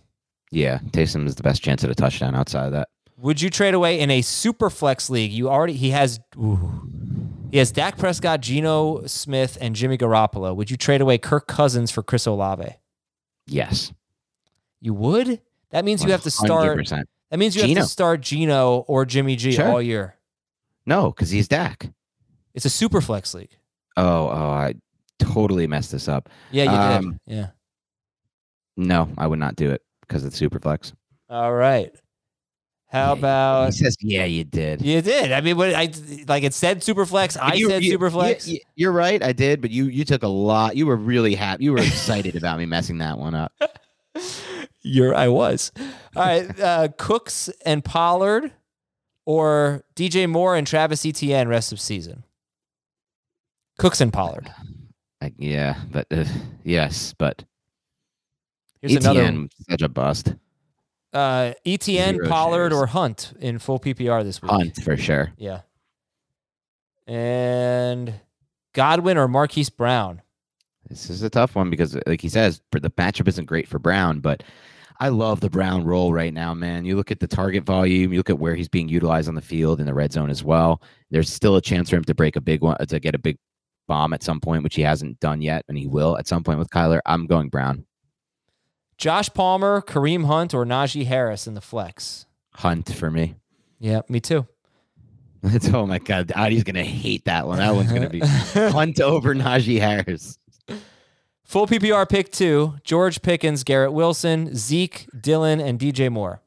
Yeah, 0.50 0.80
Taysom 0.90 1.28
is 1.28 1.36
the 1.36 1.44
best 1.44 1.62
chance 1.62 1.84
at 1.84 1.90
a 1.92 1.96
touchdown 1.96 2.34
outside 2.34 2.66
of 2.68 2.72
that. 2.72 2.88
Would 3.18 3.40
you 3.40 3.50
trade 3.52 3.76
away 3.76 4.00
in 4.00 4.10
a 4.10 4.22
super 4.24 4.70
flex 4.72 5.10
league? 5.12 5.32
You 5.32 5.50
already 5.50 5.74
he 5.74 5.92
has 5.92 6.20
ooh, 6.36 6.82
he 7.54 7.60
has 7.60 7.72
Dak 7.72 8.00
Prescott, 8.00 8.42
Geno 8.42 9.06
Smith, 9.06 9.60
and 9.62 9.76
Jimmy 9.76 9.96
Garoppolo. 9.96 10.56
Would 10.56 10.72
you 10.72 10.76
trade 10.78 11.02
away 11.02 11.20
Kirk 11.20 11.46
Cousins 11.48 11.92
for 11.92 12.02
Chris 12.02 12.26
Olave? 12.26 12.78
Yes, 13.46 13.94
You 14.82 14.96
would? 14.96 15.40
That 15.70 15.86
means 15.86 16.04
you 16.04 16.10
have 16.12 16.24
to 16.24 16.32
start. 16.32 16.78
100%. 16.80 17.04
That 17.30 17.38
means 17.38 17.56
you 17.56 17.62
have 17.62 17.68
Geno. 17.70 17.82
to 17.82 17.88
start 17.88 18.22
Geno 18.22 18.80
or 18.88 19.06
Jimmy 19.06 19.36
G 19.36 19.52
Sure. 19.52 19.68
all 19.70 19.82
year. 19.82 20.16
No, 20.88 21.12
because 21.12 21.30
he's 21.30 21.48
Dak. 21.48 21.92
It's 22.56 22.66
a 22.66 22.70
super 22.72 23.02
flex 23.02 23.36
league. 23.36 23.56
Oh, 23.98 24.30
oh, 24.30 24.50
I 24.50 24.74
totally 25.20 25.68
messed 25.68 25.92
this 25.92 26.08
up. 26.08 26.28
Yeah, 26.52 26.64
you 26.64 26.70
Um, 26.72 27.20
did. 27.28 27.36
Yeah. 27.36 27.48
No, 28.78 29.10
I 29.18 29.28
would 29.28 29.40
not 29.40 29.56
do 29.56 29.70
it 29.70 29.84
because 30.02 30.26
it's 30.26 30.38
super 30.38 30.60
flex. 30.60 30.92
All 31.30 31.54
right. 31.54 31.94
How 32.94 33.08
Yeah, 33.08 33.20
about 33.20 33.66
he 33.74 33.80
says, 33.84 33.98
"Yeah, 34.02 34.26
you 34.26 34.44
did." 34.44 34.82
you 34.84 35.02
did? 35.02 35.32
I 35.32 35.42
mean, 35.42 35.58
what 35.58 35.74
I 35.74 35.90
like 36.28 36.44
it 36.44 36.54
said 36.54 36.84
super 36.84 37.06
flex. 37.08 37.36
I 37.36 37.56
You- 37.56 37.68
said 37.70 37.84
you- 37.84 37.92
super 37.92 38.10
flex. 38.12 38.48
you- 38.48 38.60
You're 38.76 38.92
right, 38.92 39.22
I 39.24 39.34
did, 39.34 39.62
but 39.62 39.72
you 39.72 39.86
you 39.86 40.06
took 40.06 40.22
a 40.24 40.28
lot. 40.28 40.76
You 40.78 40.86
were 40.86 40.96
really 40.96 41.34
happy. 41.36 41.64
You 41.64 41.72
were 41.74 41.80
excited 41.80 42.36
about 42.36 42.60
me 42.60 42.66
messing 42.68 43.00
that 43.00 43.18
one 43.18 43.34
up. 43.34 43.52
You're 44.84 45.16
I 45.16 45.28
was. 45.30 45.72
All 46.16 46.24
right. 46.24 46.60
Uh, 46.60 46.88
Cooks 46.98 47.50
and 47.66 47.84
Pollard 47.84 48.52
or 49.26 49.84
DJ 49.96 50.28
Moore 50.30 50.56
and 50.56 50.68
Travis 50.68 51.06
Etienne 51.06 51.48
rest 51.48 51.72
of 51.72 51.80
season. 51.82 52.24
Cooks 53.80 54.02
and 54.02 54.14
Pollard. 54.14 54.52
Like, 55.22 55.34
yeah, 55.40 55.78
but 55.90 56.06
uh, 56.12 56.26
yes, 56.64 57.16
but 57.18 57.44
Here's 58.82 58.98
another 59.04 59.22
Etienne 59.22 59.50
such 59.70 59.82
a 59.82 59.90
bust. 59.90 60.36
Uh, 61.14 61.54
Etienne, 61.66 62.16
Zero 62.16 62.28
Pollard, 62.28 62.72
shares. 62.72 62.82
or 62.82 62.86
Hunt 62.88 63.34
in 63.40 63.60
full 63.60 63.80
PPR 63.80 64.24
this 64.24 64.42
week. 64.42 64.52
Hunt 64.52 64.76
for 64.84 64.98
sure. 64.98 65.32
Yeah. 65.38 65.62
And 67.08 68.14
Godwin 68.74 69.18
or 69.18 69.28
Marquise 69.28 69.70
Brown. 69.70 70.22
This 70.90 71.10
is 71.10 71.24
a 71.24 71.30
tough 71.30 71.56
one 71.56 71.70
because, 71.70 71.98
like 72.06 72.22
he 72.22 72.30
says, 72.30 72.62
the 72.72 72.90
matchup 72.92 73.28
isn't 73.28 73.46
great 73.46 73.68
for 73.68 73.80
Brown, 73.80 74.20
but 74.20 74.44
I 75.00 75.10
love 75.10 75.40
the 75.40 75.50
Brown 75.50 75.84
role 75.86 76.14
right 76.14 76.34
now, 76.34 76.54
man. 76.54 76.86
You 76.86 76.96
look 76.96 77.12
at 77.12 77.20
the 77.20 77.28
target 77.28 77.64
volume, 77.64 78.12
you 78.12 78.20
look 78.20 78.30
at 78.30 78.40
where 78.40 78.56
he's 78.56 78.70
being 78.70 78.90
utilized 78.90 79.28
on 79.28 79.36
the 79.36 79.42
field 79.42 79.80
in 79.80 79.86
the 79.86 79.94
red 79.94 80.14
zone 80.14 80.30
as 80.30 80.44
well. 80.44 80.82
There's 81.10 81.32
still 81.32 81.56
a 81.56 81.62
chance 81.62 81.90
for 81.90 81.96
him 81.96 82.04
to 82.06 82.14
break 82.16 82.36
a 82.36 82.42
big 82.42 82.62
one, 82.62 82.78
to 82.78 83.00
get 83.00 83.16
a 83.16 83.20
big 83.20 83.38
bomb 83.88 84.14
at 84.14 84.24
some 84.24 84.40
point, 84.40 84.64
which 84.64 84.76
he 84.76 84.82
hasn't 84.82 85.20
done 85.20 85.42
yet, 85.42 85.66
and 85.68 85.78
he 85.78 85.88
will 85.88 86.18
at 86.18 86.28
some 86.28 86.44
point 86.44 86.60
with 86.60 86.70
Kyler. 86.70 87.00
I'm 87.06 87.28
going 87.28 87.50
Brown. 87.50 87.86
Josh 89.04 89.30
Palmer, 89.34 89.82
Kareem 89.82 90.28
Hunt, 90.28 90.54
or 90.54 90.64
Najee 90.64 91.06
Harris 91.06 91.46
in 91.46 91.56
the 91.56 91.60
flex. 91.60 92.26
Hunt 92.54 92.90
for 92.96 93.12
me. 93.12 93.36
Yeah, 93.78 94.04
me 94.08 94.22
too. 94.22 94.48
It's, 95.44 95.68
oh 95.74 95.86
my 95.86 96.00
God, 96.00 96.32
Audie's 96.34 96.64
gonna 96.64 96.86
hate 96.86 97.26
that 97.26 97.46
one. 97.46 97.58
That 97.58 97.76
one's 97.76 97.92
gonna 97.92 98.08
be 98.08 98.20
Hunt 98.24 99.02
over 99.02 99.36
Najee 99.36 99.78
Harris. 99.78 100.40
Full 101.44 101.68
PPR 101.68 102.08
pick 102.08 102.32
two 102.32 102.76
George 102.86 103.22
Pickens, 103.22 103.66
Garrett 103.66 103.92
Wilson, 103.92 104.56
Zeke, 104.56 105.06
Dillon, 105.20 105.60
and 105.60 105.78
DJ 105.78 106.10
Moore. 106.10 106.42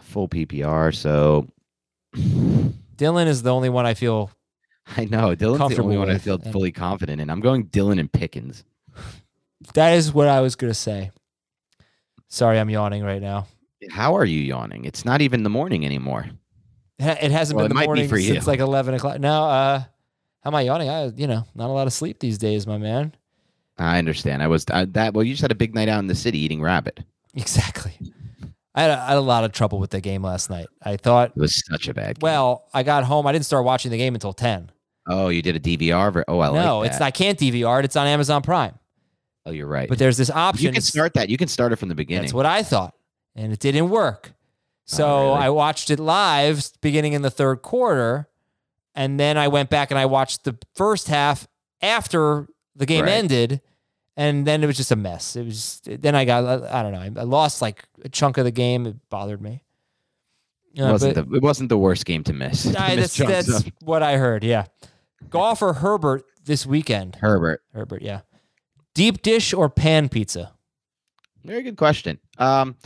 Full 0.00 0.28
PPR, 0.28 0.92
so 0.92 1.46
Dillon 2.96 3.28
is 3.28 3.44
the 3.44 3.54
only 3.54 3.68
one 3.68 3.86
I 3.86 3.94
feel. 3.94 4.32
I 4.96 5.04
know 5.04 5.36
Dillon's 5.36 5.76
the 5.76 5.80
only 5.80 5.96
one 5.96 6.10
I 6.10 6.18
feel 6.18 6.38
fully 6.38 6.72
confident 6.72 7.20
in. 7.20 7.30
I'm 7.30 7.38
going 7.38 7.66
Dillon 7.66 8.00
and 8.00 8.12
Pickens. 8.12 8.64
That 9.74 9.92
is 9.92 10.12
what 10.12 10.26
I 10.26 10.40
was 10.40 10.56
going 10.56 10.72
to 10.72 10.74
say. 10.74 11.12
Sorry, 12.32 12.58
I'm 12.58 12.70
yawning 12.70 13.02
right 13.04 13.20
now. 13.20 13.46
How 13.90 14.16
are 14.16 14.24
you 14.24 14.40
yawning? 14.40 14.86
It's 14.86 15.04
not 15.04 15.20
even 15.20 15.42
the 15.42 15.50
morning 15.50 15.84
anymore. 15.84 16.26
It 16.98 17.30
hasn't 17.30 17.56
Well, 17.56 17.64
been 17.66 17.68
the 17.70 17.74
might 17.74 17.82
be 17.82 17.86
morning 17.88 18.08
for 18.08 18.16
you. 18.16 18.32
since 18.32 18.46
like 18.46 18.58
11 18.60 18.94
o'clock. 18.94 19.20
Now, 19.20 19.44
uh, 19.44 19.78
how 20.40 20.50
am 20.50 20.54
I 20.54 20.62
yawning? 20.62 20.88
I, 20.88 21.06
you 21.14 21.26
know, 21.26 21.44
not 21.54 21.68
a 21.68 21.72
lot 21.74 21.86
of 21.86 21.92
sleep 21.92 22.20
these 22.20 22.38
days, 22.38 22.66
my 22.66 22.78
man. 22.78 23.14
I 23.76 23.98
understand. 23.98 24.42
I 24.42 24.46
was 24.46 24.64
I, 24.72 24.86
that. 24.86 25.12
Well, 25.12 25.24
you 25.24 25.34
just 25.34 25.42
had 25.42 25.50
a 25.52 25.54
big 25.56 25.74
night 25.74 25.88
out 25.90 25.98
in 25.98 26.06
the 26.06 26.14
city 26.14 26.38
eating 26.38 26.62
rabbit. 26.62 27.00
Exactly. 27.34 27.92
I 28.74 28.82
had, 28.82 28.90
a, 28.90 28.98
I 29.02 29.08
had 29.08 29.18
a 29.18 29.20
lot 29.20 29.44
of 29.44 29.52
trouble 29.52 29.78
with 29.78 29.90
the 29.90 30.00
game 30.00 30.22
last 30.22 30.48
night. 30.48 30.66
I 30.82 30.96
thought, 30.96 31.32
It 31.36 31.40
was 31.40 31.62
such 31.68 31.88
a 31.88 31.94
bad. 31.94 32.18
Game. 32.18 32.26
well, 32.26 32.64
I 32.72 32.82
got 32.82 33.04
home. 33.04 33.26
I 33.26 33.32
didn't 33.32 33.44
start 33.44 33.64
watching 33.66 33.90
the 33.90 33.98
game 33.98 34.14
until 34.14 34.32
10. 34.32 34.70
oh, 35.08 35.28
you 35.28 35.42
did 35.42 35.56
a 35.56 35.60
DVR. 35.60 36.22
Oh, 36.28 36.40
I 36.40 36.50
no, 36.52 36.78
like 36.78 36.88
it's 36.88 36.98
that. 36.98 37.04
I 37.04 37.10
can't 37.10 37.38
DVR 37.38 37.80
it. 37.80 37.84
It's 37.84 37.96
on 37.96 38.06
Amazon 38.06 38.40
Prime. 38.42 38.78
Oh, 39.44 39.50
you're 39.50 39.66
right. 39.66 39.88
But 39.88 39.98
there's 39.98 40.16
this 40.16 40.30
option. 40.30 40.66
you 40.66 40.72
can 40.72 40.82
start 40.82 41.14
that. 41.14 41.28
You 41.28 41.36
can 41.36 41.48
start 41.48 41.72
it 41.72 41.76
from 41.76 41.88
the 41.88 41.94
beginning. 41.94 42.22
That's 42.22 42.32
what 42.34 42.46
I 42.46 42.62
thought. 42.62 42.94
And 43.34 43.52
it 43.52 43.58
didn't 43.58 43.88
work. 43.90 44.32
So 44.84 45.30
really? 45.32 45.44
I 45.44 45.50
watched 45.50 45.90
it 45.90 45.98
live 45.98 46.64
beginning 46.80 47.12
in 47.14 47.22
the 47.22 47.30
third 47.30 47.62
quarter. 47.62 48.28
And 48.94 49.18
then 49.18 49.38
I 49.38 49.48
went 49.48 49.70
back 49.70 49.90
and 49.90 49.98
I 49.98 50.06
watched 50.06 50.44
the 50.44 50.56
first 50.74 51.08
half 51.08 51.48
after 51.80 52.46
the 52.76 52.84
game 52.86 53.04
Right. 53.04 53.12
ended. 53.14 53.60
And 54.16 54.46
then 54.46 54.62
it 54.62 54.66
was 54.66 54.76
just 54.76 54.92
a 54.92 54.96
mess. 54.96 55.34
It 55.36 55.46
was 55.46 55.80
then 55.86 56.14
I 56.14 56.24
got 56.26 56.44
I 56.70 56.82
don't 56.82 56.92
know. 56.92 57.20
I 57.20 57.24
lost 57.24 57.62
like 57.62 57.84
a 58.04 58.08
chunk 58.10 58.36
of 58.38 58.44
the 58.44 58.50
game. 58.50 58.86
It 58.86 58.96
bothered 59.08 59.40
me. 59.40 59.62
it 60.74 60.82
Uh, 60.82 60.92
wasn't 60.92 61.14
but- 61.14 61.30
the, 61.30 61.36
it 61.36 61.42
wasn't 61.42 61.68
the 61.70 61.78
worst 61.78 62.04
game 62.04 62.22
to 62.24 62.32
miss. 62.34 62.62
To 62.72 62.78
I- 62.80 62.96
miss 62.96 63.16
that's 63.16 63.64
what 63.82 64.02
I 64.02 64.18
heard. 64.18 64.44
Yeah. 64.44 64.66
Golf 65.30 65.62
or 65.62 65.72
Herbert 65.74 66.24
this 66.44 66.66
weekend? 66.66 67.16
Herbert. 67.16 67.62
Herbert, 67.72 68.02
yeah. 68.02 68.20
Deep 68.94 69.22
dish 69.22 69.52
or 69.52 69.68
pan 69.68 70.08
pizza? 70.08 70.52
Very 71.44 71.62
good 71.62 71.76
question. 71.76 72.18
Um, 72.38 72.76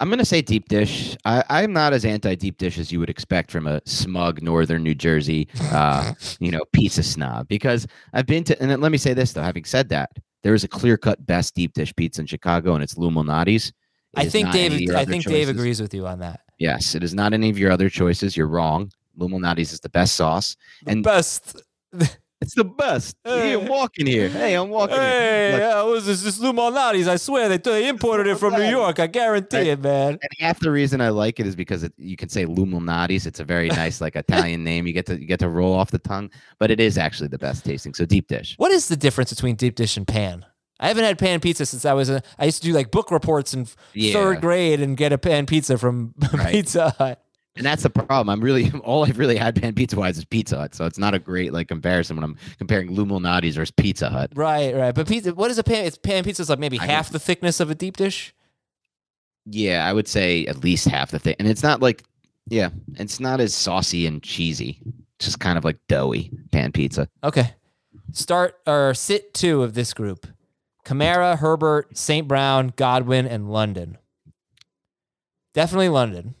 I'm 0.00 0.10
gonna 0.10 0.24
say 0.24 0.42
deep 0.42 0.68
dish. 0.68 1.16
I, 1.24 1.44
I'm 1.48 1.72
not 1.72 1.92
as 1.92 2.04
anti 2.04 2.34
deep 2.34 2.58
dish 2.58 2.76
as 2.78 2.90
you 2.90 2.98
would 2.98 3.08
expect 3.08 3.52
from 3.52 3.68
a 3.68 3.80
smug 3.84 4.42
northern 4.42 4.82
New 4.82 4.96
Jersey, 4.96 5.48
uh, 5.70 6.12
you 6.40 6.50
know, 6.50 6.64
pizza 6.72 7.02
snob. 7.02 7.46
Because 7.46 7.86
I've 8.12 8.26
been 8.26 8.42
to, 8.44 8.60
and 8.60 8.82
let 8.82 8.90
me 8.90 8.98
say 8.98 9.14
this 9.14 9.32
though. 9.32 9.42
Having 9.42 9.64
said 9.64 9.88
that, 9.90 10.10
there 10.42 10.54
is 10.54 10.64
a 10.64 10.68
clear 10.68 10.96
cut 10.96 11.24
best 11.24 11.54
deep 11.54 11.74
dish 11.74 11.94
pizza 11.94 12.20
in 12.20 12.26
Chicago, 12.26 12.74
and 12.74 12.82
it's 12.82 12.98
Lou 12.98 13.10
Malnati's. 13.10 13.68
It 13.68 13.74
I 14.16 14.28
think 14.28 14.46
not 14.46 14.56
any 14.56 14.66
of 14.74 14.78
Dave. 14.80 14.96
I 14.96 15.04
think 15.04 15.24
Dave 15.24 15.48
agrees 15.48 15.80
with 15.80 15.94
you 15.94 16.06
on 16.06 16.18
that. 16.18 16.40
Yes, 16.58 16.96
it 16.96 17.04
is 17.04 17.14
not 17.14 17.32
any 17.32 17.48
of 17.48 17.58
your 17.58 17.70
other 17.70 17.88
choices. 17.88 18.36
You're 18.36 18.48
wrong. 18.48 18.90
Lou 19.16 19.28
Malnati's 19.28 19.72
is 19.72 19.80
the 19.80 19.88
best 19.88 20.16
sauce, 20.16 20.56
and 20.86 21.04
Best. 21.04 21.62
it's 22.42 22.54
the 22.54 22.64
best. 22.64 23.16
Hey, 23.24 23.54
I'm 23.54 23.66
walking 23.66 24.06
here. 24.06 24.28
Hey, 24.28 24.54
I'm 24.54 24.68
walking 24.68 24.96
Hey, 24.96 25.50
here. 25.50 25.52
Look, 25.52 25.60
yeah, 25.60 25.82
was 25.82 26.06
this? 26.06 26.22
This 26.22 26.38
Lou 26.38 26.52
Malnati's. 26.52 27.08
I 27.08 27.16
swear 27.16 27.48
they, 27.48 27.56
they 27.56 27.88
imported 27.88 28.26
it 28.26 28.36
from 28.36 28.52
New 28.54 28.68
York. 28.68 28.98
I 29.00 29.06
guarantee 29.06 29.56
Right. 29.56 29.66
it, 29.68 29.80
man. 29.80 30.08
And 30.20 30.30
half 30.40 30.60
the 30.60 30.70
reason 30.70 31.00
I 31.00 31.08
like 31.08 31.40
it 31.40 31.46
is 31.46 31.56
because 31.56 31.82
it, 31.84 31.92
you 31.96 32.16
can 32.16 32.28
say 32.28 32.44
Luminati's. 32.44 33.26
It's 33.26 33.40
a 33.40 33.44
very 33.44 33.68
nice, 33.82 34.00
like 34.00 34.16
Italian 34.16 34.64
name. 34.64 34.86
You 34.86 34.92
get 34.92 35.06
to 35.06 35.18
you 35.18 35.26
get 35.26 35.38
to 35.40 35.48
roll 35.48 35.72
off 35.72 35.90
the 35.90 35.98
tongue, 35.98 36.30
but 36.58 36.70
it 36.70 36.80
is 36.80 36.98
actually 36.98 37.28
the 37.28 37.38
best 37.38 37.64
tasting. 37.64 37.94
So 37.94 38.04
deep 38.04 38.28
dish. 38.28 38.54
What 38.58 38.72
is 38.72 38.88
the 38.88 38.96
difference 38.96 39.32
between 39.32 39.54
deep 39.56 39.74
dish 39.76 39.96
and 39.96 40.06
pan? 40.06 40.44
I 40.80 40.88
haven't 40.88 41.04
had 41.04 41.16
pan 41.16 41.38
pizza 41.38 41.64
since 41.64 41.84
I 41.84 41.92
was 41.92 42.10
a. 42.10 42.22
I 42.40 42.44
used 42.46 42.60
to 42.62 42.68
do 42.68 42.74
like 42.74 42.90
book 42.90 43.12
reports 43.12 43.54
in 43.54 43.68
Yeah. 43.94 44.12
third 44.14 44.40
grade 44.40 44.80
and 44.80 44.96
get 44.96 45.12
a 45.12 45.18
pan 45.18 45.46
pizza 45.46 45.78
from 45.78 46.12
Right. 46.32 46.50
Pizza 46.52 46.90
Hut. 46.98 47.22
And 47.56 47.66
that's 47.66 47.82
the 47.82 47.90
problem. 47.90 48.30
I'm 48.30 48.40
really 48.40 48.70
all 48.84 49.04
I've 49.04 49.18
really 49.18 49.36
had 49.36 49.60
pan 49.60 49.74
pizza 49.74 49.96
wise 49.98 50.18
is 50.18 50.24
Pizza 50.24 50.56
Hut. 50.56 50.74
So 50.74 50.86
it's 50.86 50.98
not 50.98 51.14
a 51.14 51.18
great 51.18 51.52
like 51.52 51.68
comparison 51.68 52.16
when 52.16 52.24
I'm 52.24 52.36
comparing 52.58 52.94
Luminati's 52.94 53.56
versus 53.56 53.72
Pizza 53.72 54.08
Hut. 54.08 54.30
Right, 54.34 54.74
right. 54.74 54.94
But 54.94 55.06
pizza, 55.06 55.34
what 55.34 55.50
is 55.50 55.58
a 55.58 55.64
pan? 55.64 55.84
It's 55.84 55.98
pan 55.98 56.24
pizza 56.24 56.42
is 56.42 56.48
like 56.48 56.58
maybe 56.58 56.78
I 56.78 56.86
half 56.86 57.10
the 57.10 57.18
thickness 57.18 57.60
of 57.60 57.70
a 57.70 57.74
deep 57.74 57.96
dish. 57.96 58.34
Yeah, 59.44 59.86
I 59.86 59.92
would 59.92 60.08
say 60.08 60.46
at 60.46 60.62
least 60.62 60.86
half 60.86 61.10
the 61.10 61.18
thing. 61.18 61.36
And 61.38 61.48
it's 61.48 61.62
not 61.62 61.82
like 61.82 62.04
yeah, 62.48 62.70
it's 62.94 63.20
not 63.20 63.40
as 63.40 63.54
saucy 63.54 64.06
and 64.06 64.22
cheesy. 64.22 64.80
It's 65.16 65.26
just 65.26 65.40
kind 65.40 65.58
of 65.58 65.64
like 65.64 65.78
doughy 65.88 66.30
pan 66.50 66.72
pizza. 66.72 67.08
Okay. 67.22 67.54
Start 68.12 68.58
or 68.66 68.94
sit 68.94 69.34
two 69.34 69.62
of 69.62 69.74
this 69.74 69.92
group: 69.92 70.26
Kamara, 70.84 71.38
Herbert, 71.38 71.96
St. 71.96 72.26
Brown, 72.26 72.72
Godwin, 72.76 73.26
and 73.26 73.50
London. 73.50 73.98
Definitely 75.54 75.90
London. 75.90 76.34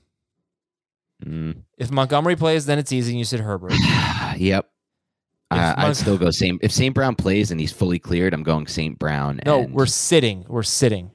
Mm. 1.24 1.62
If 1.78 1.90
Montgomery 1.90 2.36
plays, 2.36 2.66
then 2.66 2.78
it's 2.78 2.92
easy. 2.92 3.12
and 3.12 3.18
You 3.18 3.24
said 3.24 3.40
Herbert. 3.40 3.72
yep. 4.36 4.68
Uh, 5.50 5.74
Mon- 5.76 5.86
I'd 5.90 5.96
still 5.96 6.16
go 6.18 6.30
same. 6.30 6.58
If 6.62 6.72
St. 6.72 6.94
Brown 6.94 7.14
plays 7.14 7.50
and 7.50 7.60
he's 7.60 7.72
fully 7.72 7.98
cleared, 7.98 8.32
I'm 8.34 8.42
going 8.42 8.66
St. 8.66 8.98
Brown. 8.98 9.40
No, 9.44 9.60
and- 9.60 9.74
we're 9.74 9.86
sitting. 9.86 10.44
We're 10.48 10.62
sitting. 10.62 11.10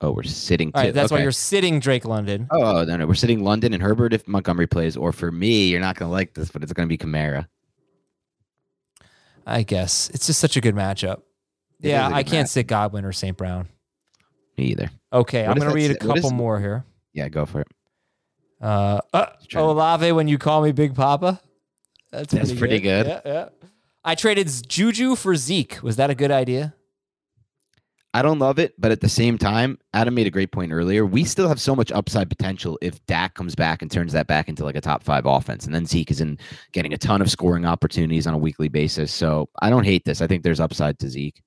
Oh, 0.00 0.12
we're 0.12 0.22
sitting. 0.22 0.70
Right, 0.74 0.94
that's 0.94 1.10
why 1.10 1.22
you're 1.22 1.32
sitting 1.32 1.80
Drake 1.80 2.04
London. 2.04 2.46
Oh, 2.52 2.84
no, 2.84 2.96
no, 2.98 3.06
we're 3.06 3.14
sitting 3.14 3.42
London 3.42 3.74
and 3.74 3.82
Herbert 3.82 4.12
if 4.12 4.28
Montgomery 4.28 4.68
plays, 4.68 4.96
or 4.96 5.10
for 5.12 5.32
me, 5.32 5.68
you're 5.70 5.80
not 5.80 5.96
gonna 5.96 6.12
like 6.12 6.34
this, 6.34 6.50
but 6.52 6.62
it's 6.62 6.72
gonna 6.72 6.86
be 6.86 6.96
Kamara. 6.98 7.48
I 9.44 9.62
guess 9.64 10.10
it's 10.10 10.26
just 10.26 10.38
such 10.38 10.56
a 10.56 10.60
good 10.60 10.74
matchup. 10.76 11.22
It 11.80 11.88
yeah, 11.90 12.06
I 12.06 12.22
can't 12.22 12.42
match. 12.44 12.48
sit 12.50 12.66
Godwin 12.68 13.04
or 13.04 13.12
St. 13.12 13.36
Brown. 13.36 13.66
Me 14.56 14.66
either. 14.66 14.90
Okay, 15.12 15.42
What 15.48 15.56
I'm 15.56 15.58
gonna 15.62 15.74
read 15.74 15.90
a 15.90 15.96
couple 15.96 16.26
is- 16.26 16.32
more 16.32 16.60
here. 16.60 16.84
Yeah, 17.12 17.28
go 17.28 17.46
for 17.46 17.62
it. 17.62 17.68
Uh, 18.60 19.00
uh 19.12 19.26
Olave, 19.54 20.12
when 20.12 20.28
you 20.28 20.38
call 20.38 20.62
me 20.62 20.72
Big 20.72 20.94
Papa. 20.94 21.40
That's, 22.10 22.32
That's 22.32 22.52
pretty 22.52 22.80
good. 22.80 23.06
Yeah, 23.06 23.20
yeah. 23.24 23.48
I 24.04 24.14
traded 24.14 24.50
Juju 24.68 25.16
for 25.16 25.36
Zeke. 25.36 25.82
Was 25.82 25.96
that 25.96 26.10
a 26.10 26.14
good 26.14 26.30
idea? 26.30 26.74
I 28.14 28.22
don't 28.22 28.38
love 28.38 28.58
it, 28.58 28.72
but 28.78 28.90
at 28.90 29.02
the 29.02 29.08
same 29.08 29.36
time, 29.36 29.78
Adam 29.92 30.14
made 30.14 30.26
a 30.26 30.30
great 30.30 30.50
point 30.50 30.72
earlier. 30.72 31.04
We 31.04 31.24
still 31.24 31.46
have 31.46 31.60
so 31.60 31.76
much 31.76 31.92
upside 31.92 32.30
potential 32.30 32.78
if 32.80 33.04
Dak 33.04 33.34
comes 33.34 33.54
back 33.54 33.82
and 33.82 33.90
turns 33.90 34.14
that 34.14 34.26
back 34.26 34.48
into 34.48 34.64
like 34.64 34.76
a 34.76 34.80
top 34.80 35.02
five 35.02 35.26
offense, 35.26 35.66
and 35.66 35.74
then 35.74 35.84
Zeke 35.84 36.10
is 36.10 36.22
in 36.22 36.38
getting 36.72 36.94
a 36.94 36.98
ton 36.98 37.20
of 37.20 37.30
scoring 37.30 37.66
opportunities 37.66 38.26
on 38.26 38.32
a 38.32 38.38
weekly 38.38 38.68
basis. 38.68 39.12
So 39.12 39.50
I 39.60 39.68
don't 39.68 39.84
hate 39.84 40.06
this. 40.06 40.22
I 40.22 40.26
think 40.26 40.42
there's 40.42 40.58
upside 40.58 40.98
to 41.00 41.08
Zeke. 41.10 41.42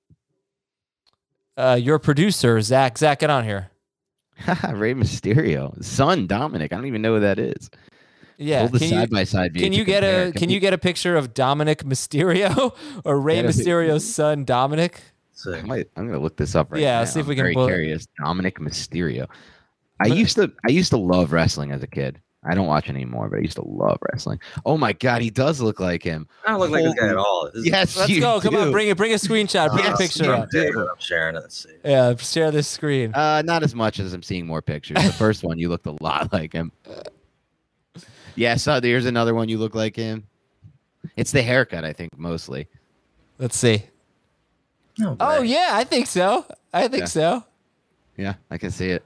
Uh, 1.56 1.78
your 1.82 1.98
producer, 1.98 2.60
Zach. 2.60 2.96
Zach, 2.96 3.18
get 3.18 3.28
on 3.28 3.42
here. 3.44 3.71
Rey 4.74 4.94
Mysterio, 4.94 5.82
son 5.82 6.26
Dominic. 6.26 6.72
I 6.72 6.76
don't 6.76 6.86
even 6.86 7.02
know 7.02 7.14
who 7.14 7.20
that 7.20 7.38
is. 7.38 7.70
Yeah. 8.38 8.60
Hold 8.60 8.72
the 8.72 8.78
can 8.80 8.88
you, 8.88 8.94
side 8.94 9.10
by 9.10 9.24
side 9.24 9.54
can 9.54 9.72
you 9.72 9.84
get 9.84 10.02
compare. 10.02 10.28
a 10.28 10.32
can 10.32 10.48
you 10.50 10.58
get 10.60 10.72
a 10.72 10.78
picture 10.78 11.16
of 11.16 11.34
Dominic 11.34 11.84
Mysterio 11.84 12.74
or 13.04 13.20
Rey 13.20 13.36
Yeah. 13.36 13.42
Mysterio's 13.44 14.12
son, 14.14 14.44
Dominic? 14.44 15.00
So, 15.34 15.54
I 15.54 15.62
might, 15.62 15.88
I'm 15.96 16.06
gonna 16.06 16.18
look 16.20 16.36
this 16.36 16.54
up 16.54 16.70
right 16.72 16.80
Yeah, 16.80 16.94
now. 16.94 16.98
Yeah, 17.00 17.04
see 17.04 17.20
if 17.20 17.26
I'm 17.26 17.28
we 17.30 17.34
can 17.36 17.44
Very 17.44 17.54
pull 17.54 17.66
it. 17.66 17.70
curious. 17.70 18.06
Dominic 18.24 18.58
Mysterio. 18.58 19.26
I 20.00 20.08
But- 20.08 20.16
used 20.18 20.36
to 20.36 20.52
I 20.66 20.70
used 20.70 20.90
to 20.90 20.96
love 20.96 21.32
wrestling 21.32 21.70
as 21.72 21.82
a 21.82 21.86
kid. 21.86 22.20
I 22.44 22.54
don't 22.56 22.66
watch 22.66 22.88
anymore, 22.88 23.28
but 23.28 23.38
I 23.38 23.42
used 23.42 23.54
to 23.56 23.64
love 23.64 23.98
wrestling. 24.10 24.40
Oh 24.66 24.76
my 24.76 24.92
god, 24.92 25.22
he 25.22 25.30
does 25.30 25.60
look 25.60 25.78
like 25.78 26.02
him. 26.02 26.26
I 26.44 26.50
don't 26.50 26.60
look 26.60 26.70
like 26.70 26.82
this 26.82 26.94
guy 26.94 27.08
at 27.08 27.16
all. 27.16 27.48
This 27.54 27.60
is- 27.62 27.66
Yes, 27.70 27.96
Let's 27.96 28.10
you 28.10 28.20
go. 28.20 28.40
Come 28.40 28.56
on, 28.56 28.72
bring 28.72 28.88
it. 28.88 28.96
Bring 28.96 29.12
a 29.12 29.16
screenshot. 29.16 29.72
Bring 29.72 29.86
a 29.86 29.90
Uh, 29.90 29.96
picture 29.96 30.34
I'm 30.34 30.42
up. 30.42 30.50
doing. 30.50 30.76
I'm 30.76 30.86
sharing 30.98 31.36
it. 31.36 31.66
Yeah, 31.84 32.16
share 32.16 32.50
this 32.50 32.66
screen. 32.66 33.14
Uh, 33.14 33.42
not 33.42 33.62
as 33.62 33.74
much 33.76 34.00
as 34.00 34.12
I'm 34.12 34.24
seeing 34.24 34.44
more 34.46 34.60
pictures. 34.60 34.96
The 35.04 35.12
first 35.12 35.44
one, 35.44 35.58
you 35.58 35.68
looked 35.68 35.86
a 35.86 35.96
lot 36.02 36.32
like 36.32 36.52
him. 36.52 36.72
Yeah, 38.34 38.56
so 38.56 38.80
there's 38.80 39.06
another 39.06 39.34
one. 39.34 39.48
You 39.48 39.58
look 39.58 39.74
like 39.74 39.94
him. 39.94 40.26
It's 41.16 41.30
the 41.32 41.42
haircut, 41.42 41.84
I 41.84 41.92
think, 41.92 42.16
mostly. 42.18 42.66
Let's 43.38 43.56
see. 43.56 43.84
No 44.98 45.16
Oh 45.20 45.42
yeah, 45.42 45.70
I 45.72 45.84
think 45.84 46.06
so. 46.06 46.44
I 46.72 46.88
think 46.88 47.02
Yeah. 47.02 47.06
so. 47.06 47.44
Yeah, 48.16 48.34
I 48.50 48.58
can 48.58 48.70
see 48.70 48.88
it. 48.88 49.04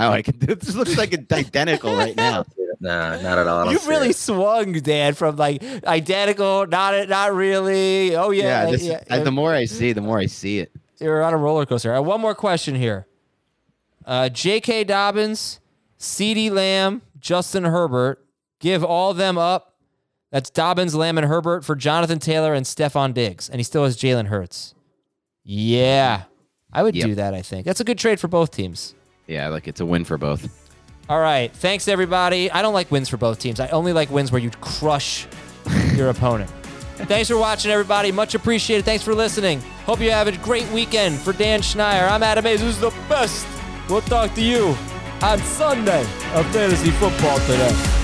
Oh, 0.00 0.10
I 0.10 0.22
can. 0.22 0.38
This 0.38 0.74
looks 0.74 0.96
like 0.96 1.12
it's 1.12 1.32
identical 1.32 1.94
right 1.96 2.16
now. 2.16 2.44
Nah, 2.82 3.20
not 3.20 3.38
at 3.38 3.46
all. 3.46 3.70
You've 3.70 3.86
really 3.86 4.08
it. 4.08 4.16
swung, 4.16 4.72
Dan, 4.72 5.12
from 5.12 5.36
like 5.36 5.62
identical, 5.84 6.66
not 6.66 7.10
not 7.10 7.34
really. 7.34 8.16
Oh 8.16 8.30
yeah, 8.30 8.64
Yeah, 8.64 8.70
this, 8.70 8.82
yeah. 8.84 9.02
uh, 9.10 9.22
the 9.22 9.30
more 9.30 9.52
I 9.52 9.66
see, 9.66 9.92
the 9.92 10.00
more 10.00 10.18
I 10.18 10.24
see 10.24 10.60
it. 10.60 10.72
You're 10.98 11.22
on 11.22 11.34
a 11.34 11.36
roller 11.36 11.66
coaster. 11.66 11.94
Uh, 11.94 12.00
one 12.00 12.22
more 12.22 12.34
question 12.34 12.74
here. 12.74 13.06
Uh, 14.06 14.30
J.K. 14.30 14.84
Dobbins, 14.84 15.60
CeeDee 15.98 16.50
Lamb, 16.50 17.02
Justin 17.18 17.64
Herbert. 17.64 18.24
Give 18.60 18.82
all 18.82 19.12
them 19.12 19.36
up. 19.36 19.74
That's 20.32 20.48
Dobbins, 20.48 20.94
Lamb, 20.94 21.18
and 21.18 21.26
Herbert 21.26 21.66
for 21.66 21.76
Jonathan 21.76 22.18
Taylor 22.18 22.54
and 22.54 22.64
Stefon 22.64 23.12
Diggs, 23.12 23.50
and 23.50 23.58
he 23.58 23.62
still 23.62 23.84
has 23.84 23.98
Jalen 23.98 24.28
Hurts. 24.28 24.74
Yeah, 25.44 26.22
I 26.72 26.82
would 26.82 26.94
Yep. 26.94 27.06
do 27.08 27.14
that. 27.16 27.34
I 27.34 27.42
think 27.42 27.66
that's 27.66 27.80
a 27.80 27.84
good 27.84 27.98
trade 27.98 28.18
for 28.20 28.28
both 28.28 28.52
teams. 28.52 28.94
Yeah, 29.30 29.48
like 29.48 29.68
it's 29.68 29.80
a 29.80 29.86
win 29.86 30.04
for 30.04 30.18
both. 30.18 30.48
All 31.08 31.20
right. 31.20 31.52
Thanks, 31.52 31.86
everybody. 31.86 32.50
I 32.50 32.62
don't 32.62 32.74
like 32.74 32.90
wins 32.90 33.08
for 33.08 33.16
both 33.16 33.38
teams. 33.38 33.60
I 33.60 33.68
only 33.68 33.92
like 33.92 34.10
wins 34.10 34.32
where 34.32 34.40
you 34.40 34.50
crush 34.50 35.26
your 35.94 36.08
opponent. 36.14 36.50
Thanks 37.06 37.28
for 37.28 37.38
watching, 37.38 37.70
everybody. 37.70 38.10
Much 38.12 38.34
appreciated. 38.34 38.84
Thanks 38.84 39.04
for 39.04 39.14
listening. 39.14 39.60
Hope 39.86 40.00
you 40.00 40.10
have 40.10 40.26
a 40.26 40.36
great 40.38 40.68
weekend. 40.72 41.16
For 41.18 41.32
Dan 41.32 41.60
Schneier, 41.60 42.10
I'm 42.10 42.22
Adam 42.22 42.44
Aizer. 42.44 42.58
Who's 42.58 42.78
the 42.78 42.90
best? 43.08 43.46
We'll 43.88 44.00
talk 44.02 44.34
to 44.34 44.42
you 44.42 44.76
on 45.22 45.38
Sunday 45.38 46.02
of 46.34 46.46
Fantasy 46.52 46.90
Football 46.90 47.38
today. 47.40 47.96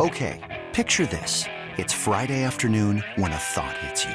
Okay, 0.00 0.62
picture 0.72 1.06
this. 1.06 1.44
It's 1.76 1.92
Friday 1.92 2.42
afternoon 2.44 3.04
when 3.16 3.32
a 3.32 3.36
thought 3.36 3.76
hits 3.78 4.04
you. 4.04 4.14